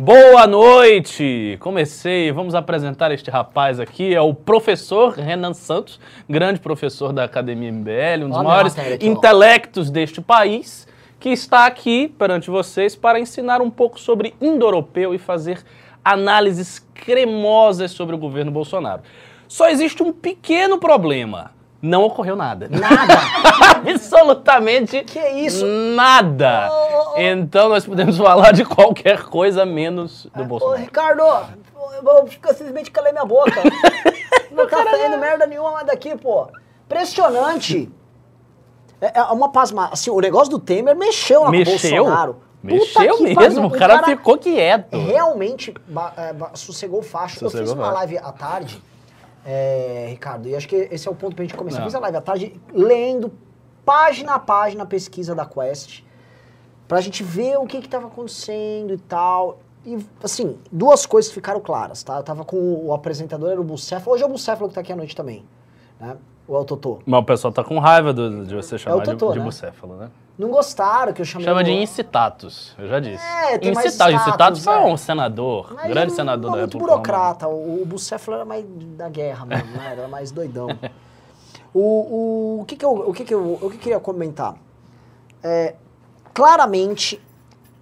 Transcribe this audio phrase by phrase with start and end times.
[0.00, 1.56] Boa noite!
[1.58, 5.98] Comecei, vamos apresentar este rapaz aqui, é o professor Renan Santos,
[6.30, 10.86] grande professor da Academia MBL, um dos Olha maiores matéria intelectos deste país,
[11.18, 15.64] que está aqui perante vocês para ensinar um pouco sobre indo-europeu e fazer
[16.04, 19.02] análises cremosas sobre o governo Bolsonaro.
[19.48, 21.57] Só existe um pequeno problema.
[21.80, 22.68] Não ocorreu nada.
[22.68, 23.14] Nada.
[23.88, 25.64] Absolutamente Que isso?
[25.66, 26.68] nada.
[26.70, 27.18] Ô, ô, ô.
[27.18, 30.80] Então nós podemos falar de qualquer coisa menos do Ô, Bolsonaro.
[30.80, 33.52] Ricardo, eu vou ficar simplesmente calei minha boca.
[34.50, 36.48] Não tá saindo merda nenhuma mais daqui, pô.
[36.86, 37.88] Impressionante.
[39.00, 39.90] É, é uma pasma.
[39.92, 41.78] Assim, o negócio do Temer mexeu lá Mexeu?
[41.78, 42.32] com o Bolsonaro.
[42.34, 44.96] Puta Mexeu mesmo, o cara, ficou quieto.
[44.98, 45.72] Realmente
[46.16, 47.36] é, sossegou o facho.
[47.44, 48.82] eu Sossegou fiz uma live à tarde,
[49.50, 51.78] é, Ricardo, e acho que esse é o ponto pra gente começar.
[51.78, 51.86] Não.
[51.86, 53.32] Fiz a live à tarde lendo
[53.84, 56.02] página a página a pesquisa da Quest,
[56.86, 59.58] pra gente ver o que que tava acontecendo e tal.
[59.86, 62.18] E, assim, duas coisas ficaram claras, tá?
[62.18, 64.12] Eu tava com o, o apresentador, era o Bucéfalo.
[64.14, 65.46] Hoje é o Bucéfalo que tá aqui à noite também,
[65.98, 66.16] né?
[66.46, 66.98] Ou é o Totô.
[67.06, 69.44] Mas o pessoal tá com raiva do- de você chamar Totô, de, de né?
[69.46, 70.10] bucéfalo, né?
[70.38, 73.24] Não gostaram que eu chamei Chama de incitatus, eu já disse.
[73.24, 74.86] É, tem mais incitatus, status, incitatus foi é.
[74.86, 77.48] um senador, Mas grande senador da muito República burocrata.
[77.48, 78.64] O, o Bucéfalo era mais
[78.96, 79.92] da guerra mesmo, né?
[79.92, 80.68] Era mais doidão.
[81.74, 84.54] O, o, o que que eu, o que que eu, o que queria comentar?
[85.42, 85.74] É,
[86.32, 87.20] claramente,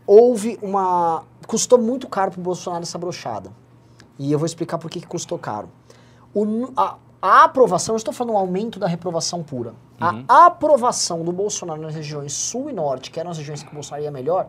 [0.07, 1.25] houve uma...
[1.47, 3.53] Custou muito caro pro Bolsonaro essa brochada.
[4.19, 5.69] E eu vou explicar por que que custou caro.
[6.35, 9.75] O a, a aprovação, eu estou falando um aumento da reprovação pura.
[10.01, 13.75] A aprovação do Bolsonaro nas regiões sul e norte, que eram as regiões que o
[13.75, 14.49] Bolsonaro ia melhor,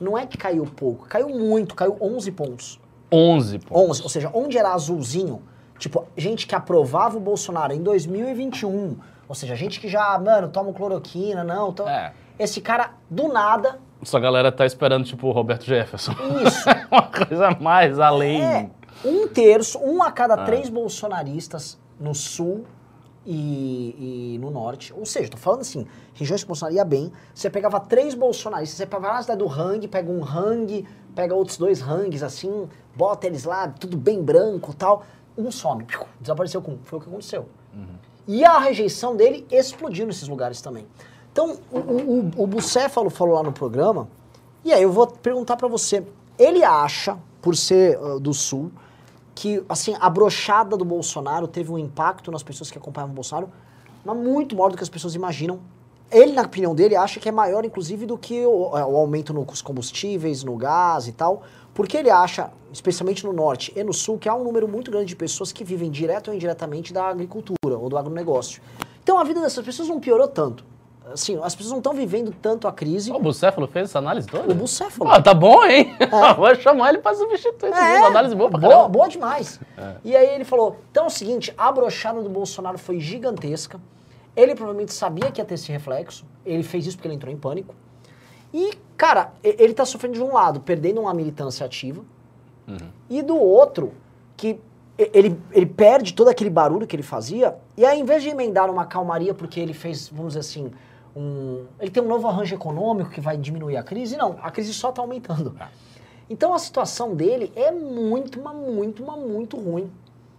[0.00, 2.80] não é que caiu pouco, caiu muito, caiu 11 pontos.
[3.12, 3.78] 11, pô.
[3.88, 5.42] 11, ou seja, onde era azulzinho,
[5.78, 8.96] tipo, gente que aprovava o Bolsonaro em 2021,
[9.28, 12.12] ou seja, gente que já, mano, toma cloroquina, não, to- É.
[12.38, 16.12] esse cara, do nada, Essa galera tá esperando, tipo, o Roberto Jefferson.
[16.46, 18.40] isso, Uma coisa mais além.
[18.44, 18.70] é,
[19.04, 20.44] um terço, um a cada Ah.
[20.44, 22.64] três bolsonaristas no sul
[23.26, 27.50] e, e no norte, ou seja, tô falando assim, regiões que Bolsonaro ia bem, você
[27.50, 31.82] pegava três bolsonaristas, você pegava na cidade do Hang, pega um Hang, pega outros dois
[31.82, 35.04] Hangs assim, bota eles lá, tudo bem branco tal,
[35.36, 35.86] um some,
[36.20, 37.48] desapareceu com um, foi o que aconteceu.
[38.26, 40.86] E a rejeição dele explodiu nesses lugares também.
[41.32, 44.08] Então, o, o, o Bucéfalo falou lá no programa,
[44.64, 46.04] e aí eu vou perguntar pra você,
[46.38, 48.70] ele acha, por ser ah, do Sul,
[49.38, 53.48] que assim a brochada do Bolsonaro teve um impacto nas pessoas que acompanhavam o Bolsonaro,
[54.04, 55.60] mas muito maior do que as pessoas imaginam.
[56.10, 59.32] Ele, na opinião dele, acha que é maior, inclusive, do que o, é, o aumento
[59.32, 64.18] nos combustíveis, no gás e tal, porque ele acha, especialmente no norte e no sul,
[64.18, 67.78] que há um número muito grande de pessoas que vivem direto ou indiretamente da agricultura
[67.78, 68.60] ou do agronegócio.
[69.04, 70.64] Então a vida dessas pessoas não piorou tanto.
[71.12, 73.10] Assim, as pessoas não estão vivendo tanto a crise.
[73.10, 74.52] O Bucéfalo fez essa análise toda?
[74.52, 75.10] O Bucéfalo.
[75.10, 75.94] Ah, tá bom, hein?
[76.36, 77.72] Vou chamar ele pra substituir.
[77.72, 78.88] É, uma análise boa pra boa, caramba.
[78.88, 79.60] boa demais.
[80.04, 83.80] E aí ele falou, então é o seguinte, a brochada do Bolsonaro foi gigantesca,
[84.36, 87.36] ele provavelmente sabia que ia ter esse reflexo, ele fez isso porque ele entrou em
[87.36, 87.74] pânico,
[88.52, 92.02] e, cara, ele tá sofrendo de um lado, perdendo uma militância ativa,
[93.08, 93.92] e do outro,
[94.36, 94.60] que
[94.96, 98.70] ele, ele perde todo aquele barulho que ele fazia, e aí, em vez de emendar
[98.70, 100.70] uma calmaria porque ele fez, vamos dizer assim,
[101.18, 104.72] um, ele tem um novo arranjo econômico que vai diminuir a crise, não, a crise
[104.72, 105.56] só tá aumentando.
[106.30, 109.90] Então a situação dele é muito, mas muito, mas muito ruim.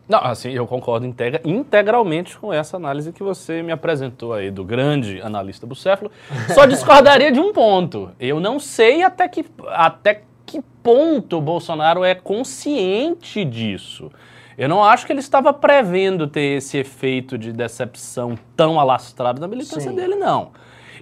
[0.07, 4.63] Não, assim, eu concordo integra- integralmente com essa análise que você me apresentou aí do
[4.63, 6.11] grande analista Bucéfalo.
[6.53, 8.11] Só discordaria de um ponto.
[8.19, 14.09] Eu não sei até que, até que ponto o Bolsonaro é consciente disso.
[14.57, 19.47] Eu não acho que ele estava prevendo ter esse efeito de decepção tão alastrado na
[19.47, 19.95] militância Sim.
[19.95, 20.51] dele, não.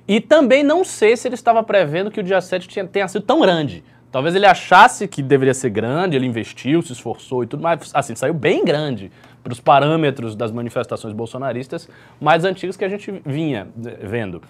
[0.08, 3.24] E também não sei se ele estava prevendo que o dia 7 tinha, tenha sido
[3.24, 3.84] tão grande.
[4.10, 8.16] Talvez ele achasse que deveria ser grande, ele investiu, se esforçou e tudo, mas assim,
[8.16, 9.12] saiu bem grande
[9.44, 14.42] para os parâmetros das manifestações bolsonaristas mais antigas que a gente vinha eh, vendo.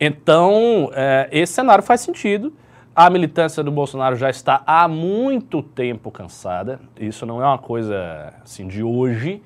[0.00, 2.52] Então, eh, esse cenário faz sentido.
[2.96, 6.80] A militância do Bolsonaro já está há muito tempo cansada.
[6.98, 9.42] Isso não é uma coisa assim de hoje.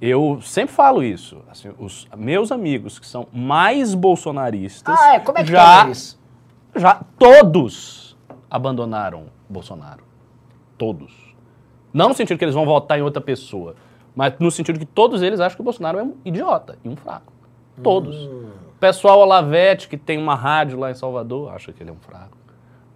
[0.00, 1.42] Eu sempre falo isso.
[1.50, 5.20] Assim, os meus amigos que são mais bolsonaristas Ah, é?
[5.20, 6.18] Como é que já tá eles?
[6.74, 8.16] já todos
[8.50, 10.04] abandonaram Bolsonaro.
[10.78, 11.34] Todos.
[11.92, 13.74] Não no sentido que eles vão votar em outra pessoa,
[14.14, 16.96] mas no sentido que todos eles acham que o Bolsonaro é um idiota e um
[16.96, 17.32] fraco.
[17.82, 18.16] Todos.
[18.26, 18.50] Hum.
[18.78, 22.36] Pessoal Olavete, que tem uma rádio lá em Salvador, acha que ele é um fraco.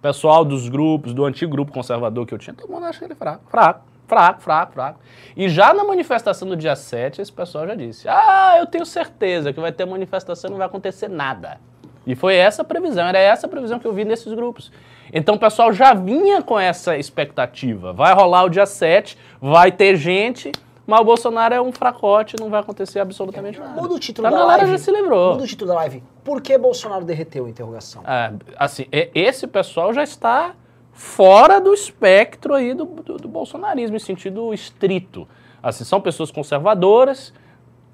[0.01, 3.13] Pessoal dos grupos, do antigo grupo conservador que eu tinha, todo mundo acha que ele
[3.13, 3.43] é fraco.
[3.49, 4.99] Fraco, fraco, fraco, fraco.
[5.35, 9.51] E já na manifestação do dia 7, esse pessoal já disse: Ah, eu tenho certeza
[9.51, 11.59] que vai ter manifestação e não vai acontecer nada.
[12.05, 14.71] E foi essa a previsão, era essa a previsão que eu vi nesses grupos.
[15.11, 17.93] Então o pessoal já vinha com essa expectativa.
[17.93, 20.51] Vai rolar o dia 7, vai ter gente,
[20.85, 23.81] mas o Bolsonaro é um fracote, não vai acontecer absolutamente nada.
[23.81, 24.71] Muda o título a da galera live.
[24.73, 25.31] já se livrou.
[25.31, 26.03] Muda o título da live.
[26.23, 27.47] Por que Bolsonaro derreteu?
[27.47, 28.03] Interrogação.
[28.05, 30.53] É, assim, esse pessoal já está
[30.95, 35.27] fora do espectro aí do, do- do bolsonarismo, em sentido estrito.
[35.61, 37.33] Assim, são pessoas conservadoras,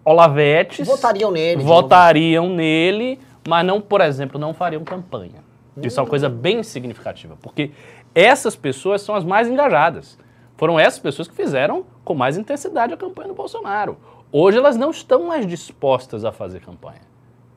[0.05, 1.63] olavetes, Votariam nele.
[1.63, 5.43] votariam nele, mas não, por exemplo, não fariam campanha.
[5.81, 7.71] Isso é uma coisa bem significativa, porque
[8.13, 10.17] essas pessoas são as mais engajadas.
[10.57, 13.97] Foram essas pessoas que fizeram com mais intensidade a campanha do Bolsonaro.
[14.31, 17.01] Hoje elas não estão mais dispostas a fazer campanha.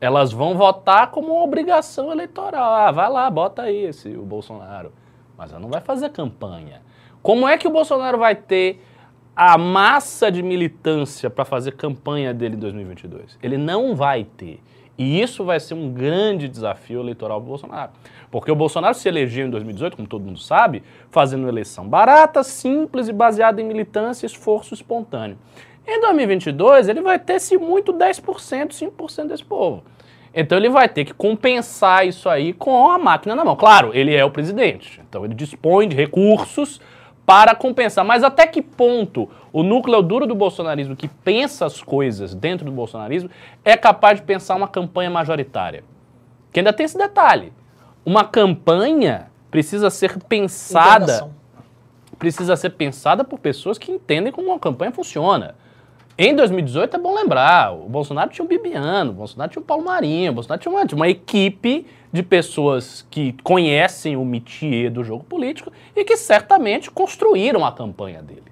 [0.01, 2.73] Elas vão votar como uma obrigação eleitoral.
[2.73, 4.91] Ah, vai lá, bota aí esse, o Bolsonaro.
[5.37, 6.81] Mas ela não vai fazer campanha.
[7.21, 8.81] Como é que o Bolsonaro vai ter
[9.35, 13.37] a massa de militância para fazer campanha dele em 2022?
[13.41, 14.61] Ele não vai ter.
[14.97, 17.91] E isso vai ser um grande desafio eleitoral para o Bolsonaro.
[18.31, 23.07] Porque o Bolsonaro se elegeu em 2018, como todo mundo sabe, fazendo eleição barata, simples
[23.09, 25.37] e baseada em militância e esforço espontâneo.
[25.87, 29.83] Em 2022, ele vai ter, se muito, 10%, 5% desse povo.
[30.35, 33.55] Então ele vai ter que compensar isso aí com a máquina na mão.
[33.55, 36.81] Claro, ele é o presidente, então ele dispõe de recursos
[37.25, 38.03] para compensar.
[38.03, 42.71] Mas até que ponto o núcleo duro do bolsonarismo, que pensa as coisas dentro do
[42.71, 43.29] bolsonarismo,
[43.63, 45.83] é capaz de pensar uma campanha majoritária?
[46.51, 47.53] Que ainda tem esse detalhe.
[48.05, 51.31] Uma campanha precisa ser pensada
[52.17, 55.55] precisa ser pensada por pessoas que entendem como uma campanha funciona.
[56.17, 59.83] Em 2018 é bom lembrar, o Bolsonaro tinha o Bibiano, o Bolsonaro tinha o Paulo
[59.83, 65.03] Marinho, o Bolsonaro tinha uma, tinha uma equipe de pessoas que conhecem o métier do
[65.03, 68.45] jogo político e que certamente construíram a campanha dele.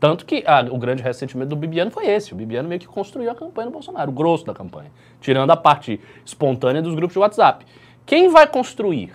[0.00, 2.32] Tanto que ah, o grande ressentimento do Bibiano foi esse.
[2.32, 4.90] O Bibiano meio que construiu a campanha do Bolsonaro, o grosso da campanha.
[5.20, 7.66] Tirando a parte espontânea dos grupos de WhatsApp.
[8.06, 9.12] Quem vai construir?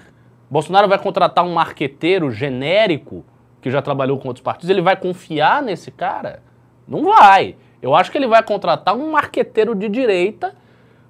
[0.52, 3.26] Bolsonaro vai contratar um marqueteiro genérico
[3.60, 4.70] que já trabalhou com outros partidos?
[4.70, 6.44] Ele vai confiar nesse cara?
[6.88, 7.56] Não vai.
[7.82, 10.56] Eu acho que ele vai contratar um marqueteiro de direita,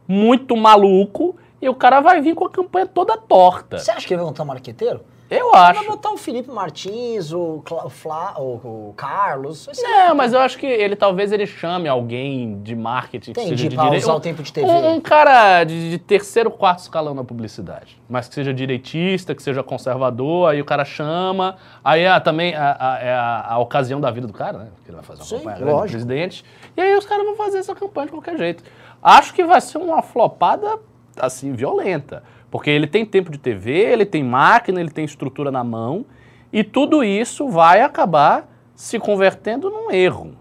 [0.08, 3.80] muito maluco, e o cara vai vir com a campanha toda torta.
[3.80, 5.02] Você acha que ele vai montar um marqueteiro?
[5.30, 5.86] Eu Vai acho.
[5.90, 9.68] botar o Felipe Martins, o, Cla- o Fla, o, o Carlos.
[9.82, 13.70] Não, mas eu acho que ele talvez ele chame alguém de marketing que Entendi, seja
[13.70, 14.06] de pra direita.
[14.06, 14.66] usar um- o tempo de TV.
[14.66, 18.02] Um, um cara de, de terceiro, quarto escalão na publicidade.
[18.10, 21.58] Mas que seja direitista, que seja conservador, aí o cara chama.
[21.84, 24.68] Aí ah, também a- a- é a, a ocasião da vida do cara, né?
[24.76, 26.46] Porque ele vai fazer uma Sim, campanha grande do presidente.
[26.78, 28.64] E aí os caras vão fazer essa campanha de qualquer jeito.
[29.04, 30.80] Acho que vai ser uma flopada,
[31.20, 32.24] assim, violenta.
[32.50, 36.06] Porque ele tem tempo de TV, ele tem máquina, ele tem estrutura na mão.
[36.52, 40.34] E tudo isso vai acabar se convertendo num erro.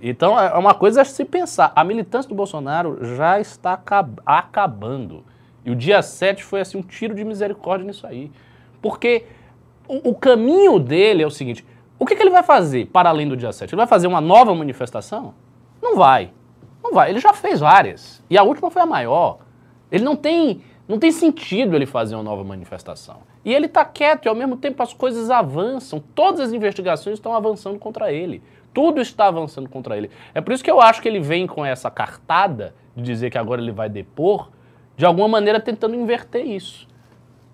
[0.00, 1.72] Então é uma coisa a se pensar.
[1.74, 5.24] A militância do Bolsonaro já está acab- acabando.
[5.64, 8.30] E o dia 7 foi assim um tiro de misericórdia nisso aí.
[8.80, 9.24] Porque
[9.88, 11.66] o, o caminho dele é o seguinte:
[11.98, 13.70] o que, que ele vai fazer para além do dia 7?
[13.70, 15.34] Ele vai fazer uma nova manifestação?
[15.82, 16.30] Não vai.
[16.82, 17.10] Não vai.
[17.10, 18.22] Ele já fez várias.
[18.30, 19.38] E a última foi a maior.
[19.90, 23.18] Ele não tem, não tem sentido ele fazer uma nova manifestação.
[23.44, 26.02] E ele está quieto e ao mesmo tempo as coisas avançam.
[26.14, 28.42] Todas as investigações estão avançando contra ele.
[28.72, 30.10] Tudo está avançando contra ele.
[30.34, 33.36] É por isso que eu acho que ele vem com essa cartada de dizer que
[33.36, 34.50] agora ele vai depor,
[34.96, 36.88] de alguma maneira tentando inverter isso.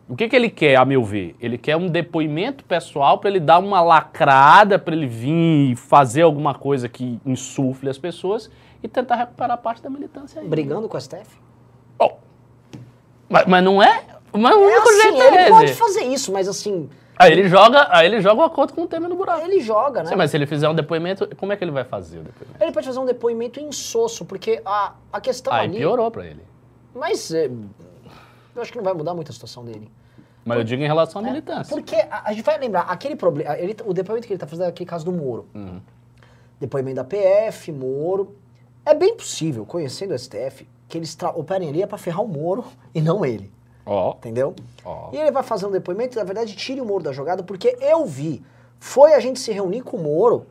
[0.08, 1.34] O que, que ele quer, a meu ver?
[1.40, 6.22] Ele quer um depoimento pessoal para ele dar uma lacrada, para ele vir e fazer
[6.22, 8.50] alguma coisa que insufle as pessoas
[8.82, 10.46] e tentar recuperar parte da militância aí.
[10.46, 11.38] Brigando com a STF?
[11.98, 12.20] Bom,
[13.34, 14.02] mas, mas não é?
[14.32, 15.74] Mas o único assim, jeito ele é pode esse.
[15.74, 19.08] fazer isso, mas assim, Aí ele joga, aí ele joga o acordo com o Temer
[19.08, 19.44] no buraco.
[19.44, 20.08] ele joga, né?
[20.08, 22.62] Sim, mas se ele fizer um depoimento, como é que ele vai fazer o depoimento?
[22.62, 25.78] Ele pode fazer um depoimento insosso, porque a, a questão Aí ali...
[25.78, 26.42] piorou pra ele.
[26.92, 29.90] Mas é, eu acho que não vai mudar muito a situação dele.
[30.44, 31.74] Mas eu digo em relação à militância.
[31.74, 34.66] Porque a, a gente vai lembrar, aquele problema, ele, o depoimento que ele tá fazendo
[34.66, 35.46] é aquele caso do Moro.
[35.54, 35.80] Uhum.
[36.58, 38.36] Depoimento da PF, Moro.
[38.84, 42.64] É bem possível, conhecendo o STF, que eles operem ali é pra ferrar o Moro
[42.94, 43.52] e não ele.
[43.86, 44.54] Ó, Entendeu?
[44.84, 45.10] ó.
[45.12, 47.76] E ele vai fazer um depoimento e, na verdade, tire o Moro da jogada, porque
[47.80, 48.42] eu vi.
[48.78, 50.46] Foi a gente se reunir com o Moro.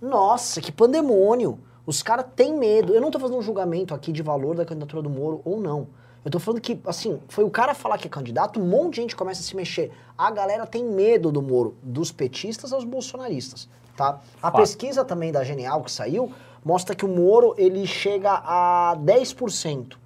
[0.00, 1.58] Nossa, que pandemônio.
[1.86, 2.94] Os caras têm medo.
[2.94, 5.86] Eu não tô fazendo um julgamento aqui de valor da candidatura do Moro ou não.
[6.24, 9.02] Eu tô falando que, assim, foi o cara falar que é candidato, um monte de
[9.02, 9.92] gente começa a se mexer.
[10.16, 14.20] A galera tem medo do Moro, dos petistas aos bolsonaristas, tá?
[14.42, 14.56] A Fato.
[14.56, 16.32] pesquisa também da Genial que saiu
[16.64, 19.96] mostra que o Moro, ele chega a 10%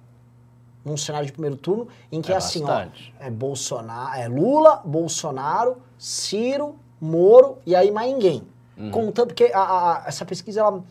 [0.83, 2.85] num cenário de primeiro turno, em que É é assim, ó,
[3.19, 8.43] é Bolsonaro, é Lula, Bolsonaro, Ciro, Moro e aí mais ninguém.
[8.77, 8.91] Uhum.
[8.91, 10.83] Contando, porque a- a- a- essa pesquisa ela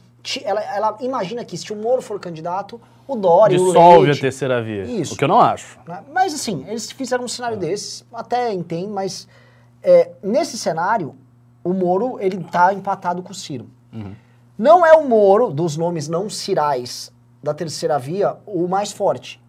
[0.45, 4.21] ela, ela imagina que se o Moro for candidato, o Dória, o Dissolve a Leite,
[4.21, 4.85] terceira via.
[4.85, 5.15] Isso.
[5.15, 5.79] O que eu não acho.
[5.87, 6.05] né?
[6.13, 7.61] Mas assim, eles fizeram um cenário É.
[7.61, 9.27] desses, até entendo, mas
[9.83, 11.15] é, nesse cenário,
[11.65, 13.71] o Moro, ele tá empatado com o Ciro.
[13.93, 14.13] Uhum.
[14.59, 17.13] Não é o Moro, dos nomes não cirais
[17.43, 19.41] da terceira via, o mais forte.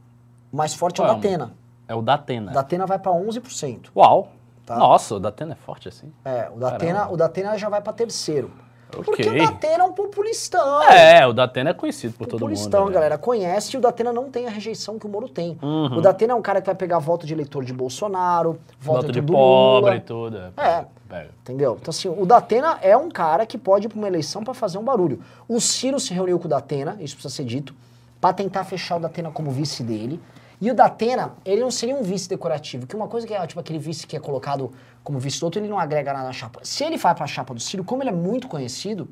[0.53, 1.53] O mais forte é é da o- Atena.
[1.87, 2.51] É o Datena.
[2.51, 3.91] O da Atena vai pra 11%.
[3.95, 4.31] Uau.
[4.65, 4.77] Tá.
[4.77, 6.13] Nossa, o Datena é forte assim.
[6.23, 6.75] É, o da, Caramba.
[6.75, 8.51] Atena, o da Atena já vai pra terceiro.
[8.91, 10.83] Porque o Datena é um populistão.
[10.83, 12.49] É, o Datena é conhecido por todo mundo.
[12.49, 12.93] populistão, né?
[12.93, 13.17] galera.
[13.17, 15.57] Conhece e o Datena não tem a rejeição que o Moro tem.
[15.61, 15.97] Uhum.
[15.97, 19.11] O Datena é um cara que vai pegar voto de eleitor de Bolsonaro, voto, Voto
[19.11, 20.37] de pobre e tudo.
[20.57, 20.85] É.
[21.07, 21.29] Pega.
[21.41, 21.77] Entendeu?
[21.81, 24.77] Então, assim, o Datena é um cara que pode ir pra uma eleição pra fazer
[24.77, 25.21] um barulho.
[25.47, 27.73] O Ciro se reuniu com o Datena, isso precisa ser dito,
[28.21, 30.19] pra tentar fechar o Datena como vice dele.
[30.61, 33.59] E o Datena, ele não seria um vice decorativo, que uma coisa que é, tipo,
[33.59, 34.71] aquele vice que é colocado
[35.03, 36.59] como vice do outro, ele não agrega nada na chapa.
[36.63, 39.09] Se ele vai pra chapa do Ciro, como ele é muito conhecido,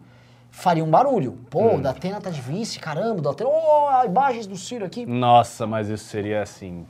[0.51, 1.37] faria um barulho.
[1.49, 1.75] Pô, Hum.
[1.77, 5.05] o Datena tá de vice, caramba, o Datena, oh, imagens do Ciro aqui.
[5.05, 6.85] Nossa, mas isso seria assim.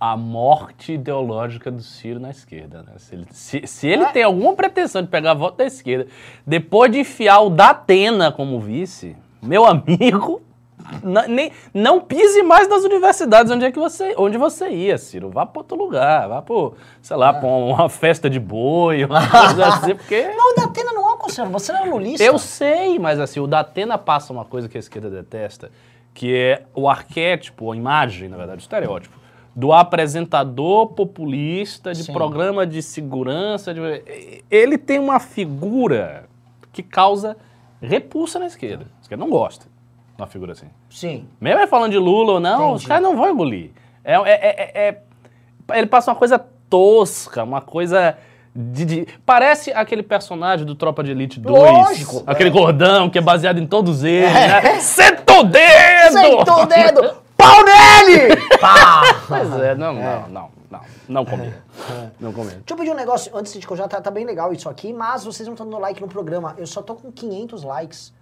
[0.00, 2.92] A morte ideológica do Ciro na esquerda, né?
[2.98, 4.12] Se ele, se, se ele É.
[4.12, 6.06] tem alguma pretensão de pegar voto da esquerda,
[6.46, 10.40] depois de enfiar o Datena como vice, meu amigo,
[11.28, 15.30] nem, não pise mais nas universidades onde é que você, onde você ia, Ciro.
[15.30, 16.70] Vá para outro lugar, vá para,
[17.02, 21.08] sei lá, pra uma festa de boi, uma coisa assim, porque Não, o Datena não
[21.10, 22.24] é um conservador, você não é lulista.
[22.24, 25.70] eu sei, mas assim, o Datena passa uma coisa que a esquerda detesta,
[26.14, 29.16] que é o arquétipo, a imagem, na verdade, o estereótipo,
[29.54, 32.12] do apresentador populista de Sim.
[32.12, 33.74] programa de segurança.
[33.74, 36.24] de- Ele tem uma figura
[36.72, 37.36] que causa
[37.80, 38.86] repulsa na esquerda.
[38.98, 39.66] A esquerda não gosta
[40.18, 40.66] uma figura assim.
[40.90, 41.26] Sim.
[41.40, 42.86] Mesmo ele falando de Lula ou não, os Entendi.
[42.88, 43.70] caras não vão engolir.
[44.04, 48.16] É, é- é- é- ele passa uma coisa tosca, uma coisa.
[48.60, 51.54] De, de- parece aquele personagem do Tropa de Elite 2.
[51.72, 52.52] Lógico, Aquele é.
[52.52, 54.80] gordão que é baseado em todos eles, né?
[54.80, 56.12] Senta o dedo!
[56.12, 57.14] Sentou o dedo!
[57.36, 58.34] Pau nele!
[58.60, 59.02] Pá!
[59.28, 60.80] Pois é, não, não, não, não.
[61.08, 61.62] Não combina.
[62.18, 62.56] Não combina.
[62.56, 64.68] Deixa eu pedir um negócio antes de que eu já tá, tá bem legal isso
[64.68, 66.54] aqui, mas vocês não estão dando like no programa.
[66.58, 68.12] Eu só tô com 500 likes.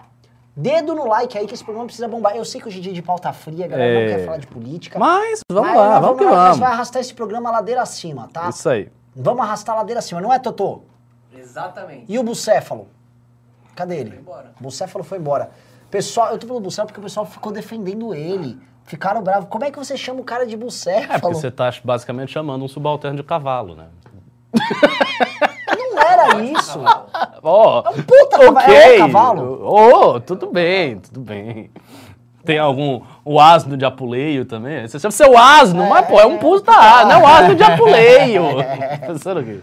[0.57, 2.35] Dedo no like aí que esse programa precisa bombar.
[2.35, 4.09] Eu sei que hoje é dia de pauta fria, a galera É.
[4.11, 4.99] não quer falar de política.
[4.99, 6.59] Mas, vamos Mas lá, nós vamos que Mas vamos.
[6.59, 8.49] vai arrastar esse programa ladeira acima, tá?
[8.49, 8.91] Isso aí.
[9.15, 10.81] Vamos arrastar a ladeira acima, não é, Totô?
[11.37, 12.07] Exatamente.
[12.09, 12.89] E o Bucéfalo?
[13.75, 14.11] Cadê ele?
[14.13, 14.53] Foi embora.
[14.59, 15.51] O Bucéfalo foi embora.
[15.91, 18.59] Pessoal, eu tô falando Bucéfalo porque o pessoal ficou defendendo ele.
[18.85, 19.49] Ficaram bravos.
[19.51, 21.21] Como é que você chama o cara de É, Bucéfalo?
[21.21, 23.87] porque você tá basicamente chamando um subalterno de cavalo, né?
[26.30, 26.80] Era isso.
[27.42, 28.73] Ó, É um puta cavalo.
[28.73, 29.61] É um cavalo.
[29.62, 31.71] Oh, tudo bem, tudo bem.
[32.45, 33.02] Tem algum.
[33.25, 34.87] O asno de apuleio também?
[34.87, 37.62] Você chama seu asno, mas pô, é um puta asno, não é um asno de
[37.64, 38.42] apuleio.
[39.06, 39.61] Pensando aqui.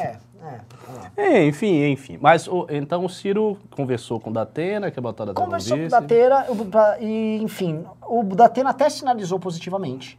[0.00, 0.16] É, é.
[0.42, 1.10] lá.
[1.16, 2.18] É, enfim, enfim.
[2.20, 5.86] Mas o- então o Ciro conversou com o Datena, que é botada da Conversou com
[5.86, 5.88] o.
[5.88, 10.18] Datena, o- e, enfim, o Datena até sinalizou positivamente.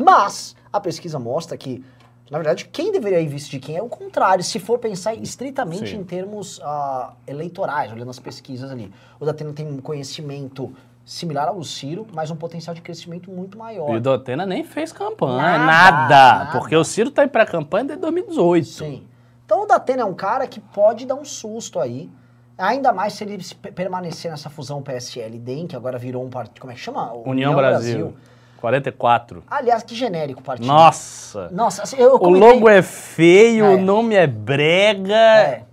[0.00, 1.84] Mas a pesquisa mostra que,
[2.30, 5.90] na verdade, quem deveria ir vice de quem é o contrário, se for pensar estritamente
[5.90, 5.96] Sim.
[5.96, 8.92] em termos ah, eleitorais, olhando as pesquisas ali.
[9.18, 10.72] O Datena tem um conhecimento
[11.04, 13.92] similar ao Ciro, mas um potencial de crescimento muito maior.
[13.92, 16.08] E o Datena nem fez campanha, Nada, nada.
[16.08, 16.52] nada.
[16.52, 18.64] Porque o Ciro tá em pré-campanha desde 2018.
[18.64, 19.02] Sim.
[19.44, 22.08] Então o Datena é um cara que pode dar um susto aí.
[22.56, 23.42] Ainda mais se ele
[23.74, 26.60] permanecer nessa fusão PSL-DEM, que agora virou um partido.
[26.60, 27.12] Como é que chama?
[27.24, 28.14] União, Brasil.
[28.60, 29.42] 44.
[29.50, 30.66] Aliás, que genérico partido.
[30.66, 31.48] Nossa.
[31.50, 33.74] Nossa, assim, eu O comentei- logo é feio, É.
[33.74, 35.14] o nome é brega.
[35.14, 35.64] É.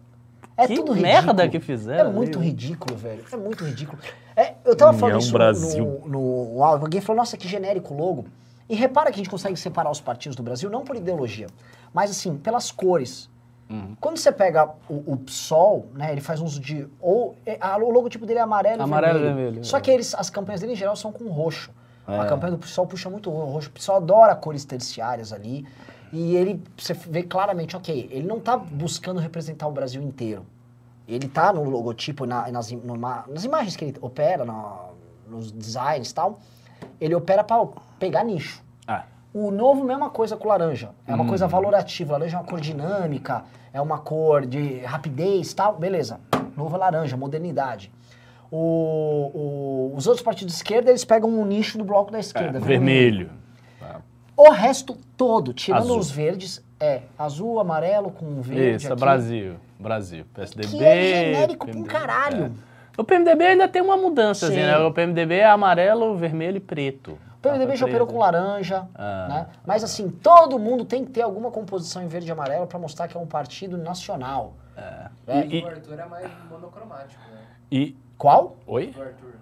[0.59, 1.01] É Que tudo ridículo.
[1.13, 3.23] merda que fizeram É muito ridículo, velho.
[3.31, 4.01] É muito ridículo.
[4.35, 6.01] É, eu tava falando União isso Brasil.
[6.03, 6.85] no, no, no áudio.
[6.85, 8.25] Alguém falou, nossa, que genérico logo.
[8.67, 11.47] E repara que a gente consegue separar os partidos do Brasil, não por ideologia,
[11.93, 13.29] mas assim, pelas cores.
[13.69, 13.95] Uhum.
[14.01, 16.87] Quando você pega o, o PSOL, né, ele faz uso de...
[16.99, 19.43] Ou, é, a- o logotipo dele é amarelo, Amarelo e e vermelho.
[19.45, 19.81] vermelho, Só é.
[19.81, 21.69] que eles, as campanhas dele, em geral, são com roxo.
[22.07, 22.29] A É.
[22.29, 23.67] campanha do PSOL puxa muito o roxo.
[23.69, 25.67] O PSOL adora cores terciárias ali.
[26.13, 30.45] E ele, você vê claramente, ok, ele não tá buscando representar o Brasil inteiro.
[31.05, 34.87] Ele tá no logotipo, na- nas, numa- nas imagens que ele opera, na-
[35.27, 36.39] nos designs e tal,
[37.01, 37.65] ele opera para
[37.99, 38.63] pegar nicho.
[38.87, 40.89] Ah, O novo, mesma coisa com o laranja.
[41.05, 41.27] É uma Hum.
[41.27, 42.13] coisa valorativa.
[42.13, 45.77] Laranja é uma cor dinâmica, é uma cor de rapidez e tal.
[45.77, 46.19] Beleza.
[46.55, 47.91] Novo é laranja, modernidade.
[48.51, 52.21] O- o- os outros partidos de esquerda, eles pegam um nicho do bloco da é,
[52.21, 52.59] esquerda.
[52.59, 53.29] vermelho.
[54.35, 55.97] O resto todo, tirando Azul.
[55.97, 58.75] os verdes, é azul, amarelo com verde.
[58.75, 59.55] Isso, é aqui, Brasil.
[59.79, 60.25] Brasil.
[60.33, 60.67] PSDB.
[60.67, 61.01] Que é
[61.33, 62.45] genérico pra um PMDB, caralho.
[62.45, 63.01] é.
[63.01, 64.61] O PMDB ainda tem uma mudança, assim, Sim.
[64.61, 64.77] né?
[64.77, 67.17] O PMDB é amarelo, vermelho e preto.
[67.37, 69.27] O PMDB já operou com laranja, Ah.
[69.29, 69.47] né?
[69.65, 73.07] Mas assim, todo mundo tem que ter alguma composição em verde e amarelo para mostrar
[73.07, 74.53] que é um partido nacional.
[74.75, 75.47] É.
[75.47, 77.39] E- O Arthur é mais monocromático, né?
[77.71, 77.95] E.
[78.17, 78.55] Qual?
[78.65, 78.93] Oi?
[78.97, 79.33] O Arthur.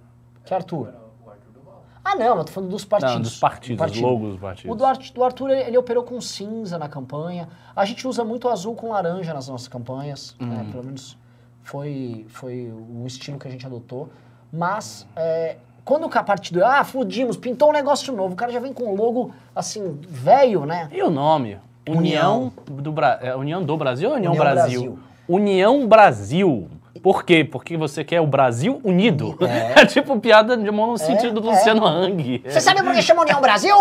[0.44, 0.94] Que Arthur?
[1.26, 1.84] O Arthur do Mal.
[2.04, 3.16] Ah, não, eu tô falando dos partidos.
[3.16, 4.06] Não, dos partidos, Partido.
[4.06, 4.72] logos dos partidos.
[4.72, 7.48] O do, Art- do Arthur, ele, ele operou com cinza na campanha.
[7.76, 10.36] A gente usa muito azul com laranja nas nossas campanhas.
[10.40, 10.48] Uhum.
[10.48, 10.68] né?
[10.72, 11.18] Pelo menos
[11.64, 14.10] foi, foi o estilo que a gente adotou.
[14.52, 16.64] Mas, é, quando o partido...
[16.64, 18.34] Ah, fudimos, pintou um negócio novo.
[18.34, 20.90] O cara já vem com um logo, assim, velho, né?
[20.92, 21.58] E o nome?
[21.88, 23.20] União, do, Bra...
[23.22, 24.82] é, União do Brasil ou União, União Brasil?
[24.82, 25.00] Brasil.
[25.28, 26.70] União Brasil.
[27.02, 27.44] Por quê?
[27.44, 29.38] Porque você quer o Brasil unido.
[29.42, 31.52] É, tipo piada de mão no sentido do é.
[31.52, 32.42] Luciano Hang.
[32.44, 33.76] Você sabe por que chama União Brasil?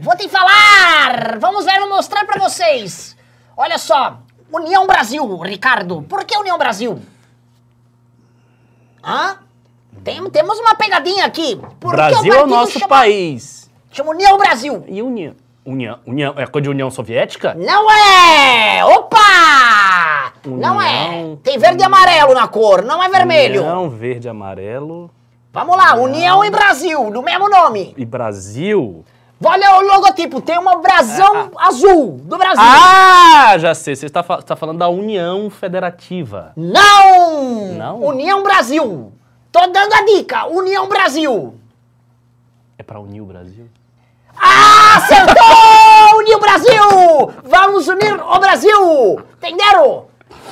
[0.00, 1.38] Vou te falar!
[1.38, 3.16] Vamos ver, vou mostrar pra vocês.
[3.56, 4.18] Olha só,
[4.52, 6.02] União Brasil, Ricardo.
[6.02, 7.00] Por que União Brasil?
[9.02, 9.38] Hã?
[10.04, 11.60] Tem- temos uma pegadinha aqui.
[11.78, 13.70] Por Brasil é o nosso chama, país.
[13.90, 14.84] Chama União Brasil.
[14.86, 15.34] E União?
[15.64, 17.54] União, União é coisa de União Soviética?
[17.54, 18.84] Não é!
[18.84, 19.18] Opa!
[20.44, 21.36] Não é!
[21.42, 23.62] Tem verde e amarelo na cor, não é vermelho.
[23.62, 25.10] União, verde, amarelo
[25.52, 27.92] Vamos lá, União e Brasil, no mesmo nome.
[27.96, 29.04] e Brasil.
[29.44, 32.62] Olha o logotipo, tem uma brasão azul do Brasil.
[32.62, 33.96] Ah, já sei.
[33.96, 36.52] Você está, está falando da União Federativa.
[36.56, 37.72] Não!
[37.72, 38.00] Não?
[38.00, 39.12] União Brasil!
[39.50, 41.54] Tô dando a dica, União Brasil!
[42.78, 43.66] É para unir o Brasil?
[44.36, 45.34] Ah, acertou!
[46.18, 47.32] Uniu o Brasil!
[47.42, 49.20] Vamos unir o Brasil!
[49.38, 50.09] Entenderam?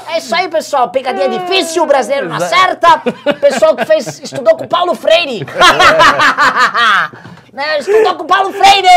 [0.09, 0.91] É isso aí, pessoal.
[0.91, 3.00] Pegadinha difícil, o brasileiro não acerta.
[3.41, 5.45] Pessoal que fez, estudou com Paulo Freire.
[7.53, 7.79] né?
[7.79, 8.88] Estudou com Paulo Freire!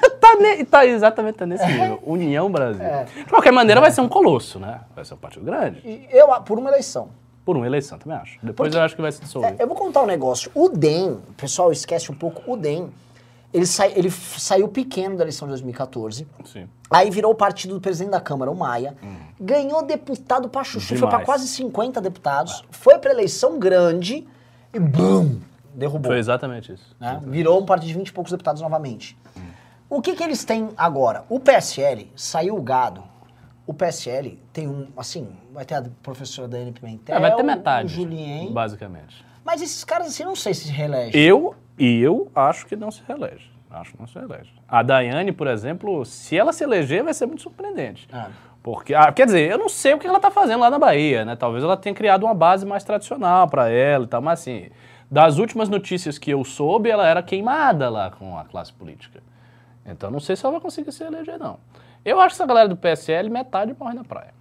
[0.20, 2.00] tá, ne- tá exatamente tá nesse nível.
[2.04, 2.84] União Brasil.
[3.16, 4.80] De qualquer maneira, vai ser um colosso, né?
[4.94, 5.80] Vai ser um partido grande.
[5.84, 7.08] E Eu, por uma eleição.
[7.44, 8.38] Por uma eleição, também acho.
[8.42, 9.54] Depois Porque- eu acho que vai se dissolver.
[9.58, 10.50] É, eu vou contar um negócio.
[10.54, 12.90] O DEM, o pessoal esquece um pouco, o DEM,
[13.52, 16.26] ele, sai- ele saiu pequeno da eleição de 2014.
[16.44, 16.68] Sim.
[16.90, 18.96] Aí virou o partido do presidente da Câmara, o Maia.
[19.40, 21.24] Ganhou deputado pra chuchu, foi pra Demais.
[21.26, 22.64] quase 50 deputados.
[22.70, 24.26] Foi pra eleição grande
[24.72, 25.40] e BUM!
[25.74, 26.10] Derrubou.
[26.10, 26.96] Foi exatamente isso.
[26.98, 27.20] né?
[27.24, 29.16] Virou um partido de 20 e poucos deputados novamente.
[29.90, 31.24] O que que eles têm agora?
[31.28, 33.02] O PSL saiu o gado.
[33.66, 37.86] O PSL tem um, assim, vai ter a professora Dani Pimentel, É, vai ter metade,
[37.86, 38.52] o Julien.
[38.52, 39.24] basicamente.
[39.46, 41.22] Mas esses caras, assim, não sei se se reelegem.
[41.22, 43.48] Eu, e eu acho que não se reelege.
[43.70, 44.52] Acho que não se reelege.
[44.66, 48.08] A Daiane, por exemplo, se ela se eleger, vai ser muito surpreendente.
[48.12, 48.30] Ah.
[48.60, 51.24] Porque, ah, quer dizer, eu não sei o que ela tá fazendo lá na Bahia,
[51.24, 51.36] né?
[51.36, 54.68] Talvez ela tenha criado uma base mais tradicional para ela e tal, mas assim,
[55.08, 59.22] das últimas notícias que eu soube, ela era queimada lá com a classe política.
[59.86, 61.60] Então não sei se ela vai conseguir se eleger, não.
[62.04, 64.34] Eu acho que essa galera do PSL, metade morre na praia.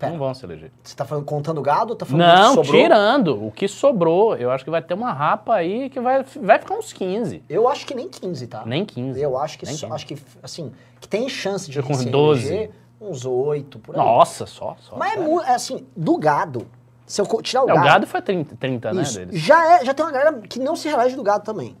[0.00, 0.12] Pera.
[0.12, 0.72] Não vão se eleger.
[0.82, 2.82] Você tá falando contando gado ou tá falando Não, que sobrou?
[2.82, 3.46] tirando.
[3.46, 6.74] O que sobrou, eu acho que vai ter uma rapa aí que vai, vai ficar
[6.74, 7.42] uns 15.
[7.48, 8.62] Eu acho que nem 15, tá?
[8.64, 9.20] Nem 15.
[9.20, 9.92] Eu acho que, só- 15.
[9.94, 12.46] acho que, assim, que tem chance de com se 12.
[12.48, 14.00] eleger, uns 8, por aí.
[14.02, 14.74] Nossa, só.
[14.80, 15.40] só Mas é, sério.
[15.42, 16.66] é assim, do gado,
[17.06, 17.86] se eu tirar o É, o gado...
[17.86, 19.40] gado foi 30, 30 né, deles.
[19.42, 21.76] já, é, já tem uma galera que não se reelege do gado também.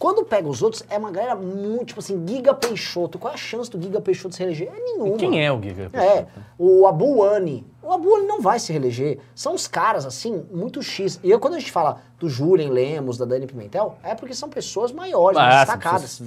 [0.00, 0.02] É.
[0.02, 3.18] Quando pega os outros, é uma galera muito, tipo assim, Giga Peixoto.
[3.18, 4.68] Qual é a chance do Giga Peixoto se reeleger?
[4.74, 5.16] É nenhuma.
[5.18, 5.90] Quem é o Giga?
[5.92, 6.26] É,
[6.58, 7.66] o Abuani.
[7.82, 9.18] O Abuani não vai se reeleger.
[9.34, 11.20] São os caras, assim, muito X.
[11.22, 14.48] E eu, quando a gente fala do Julian Lemos, da Dani Pimentel, é porque são
[14.48, 16.22] pessoas maiores, Ah, destacadas.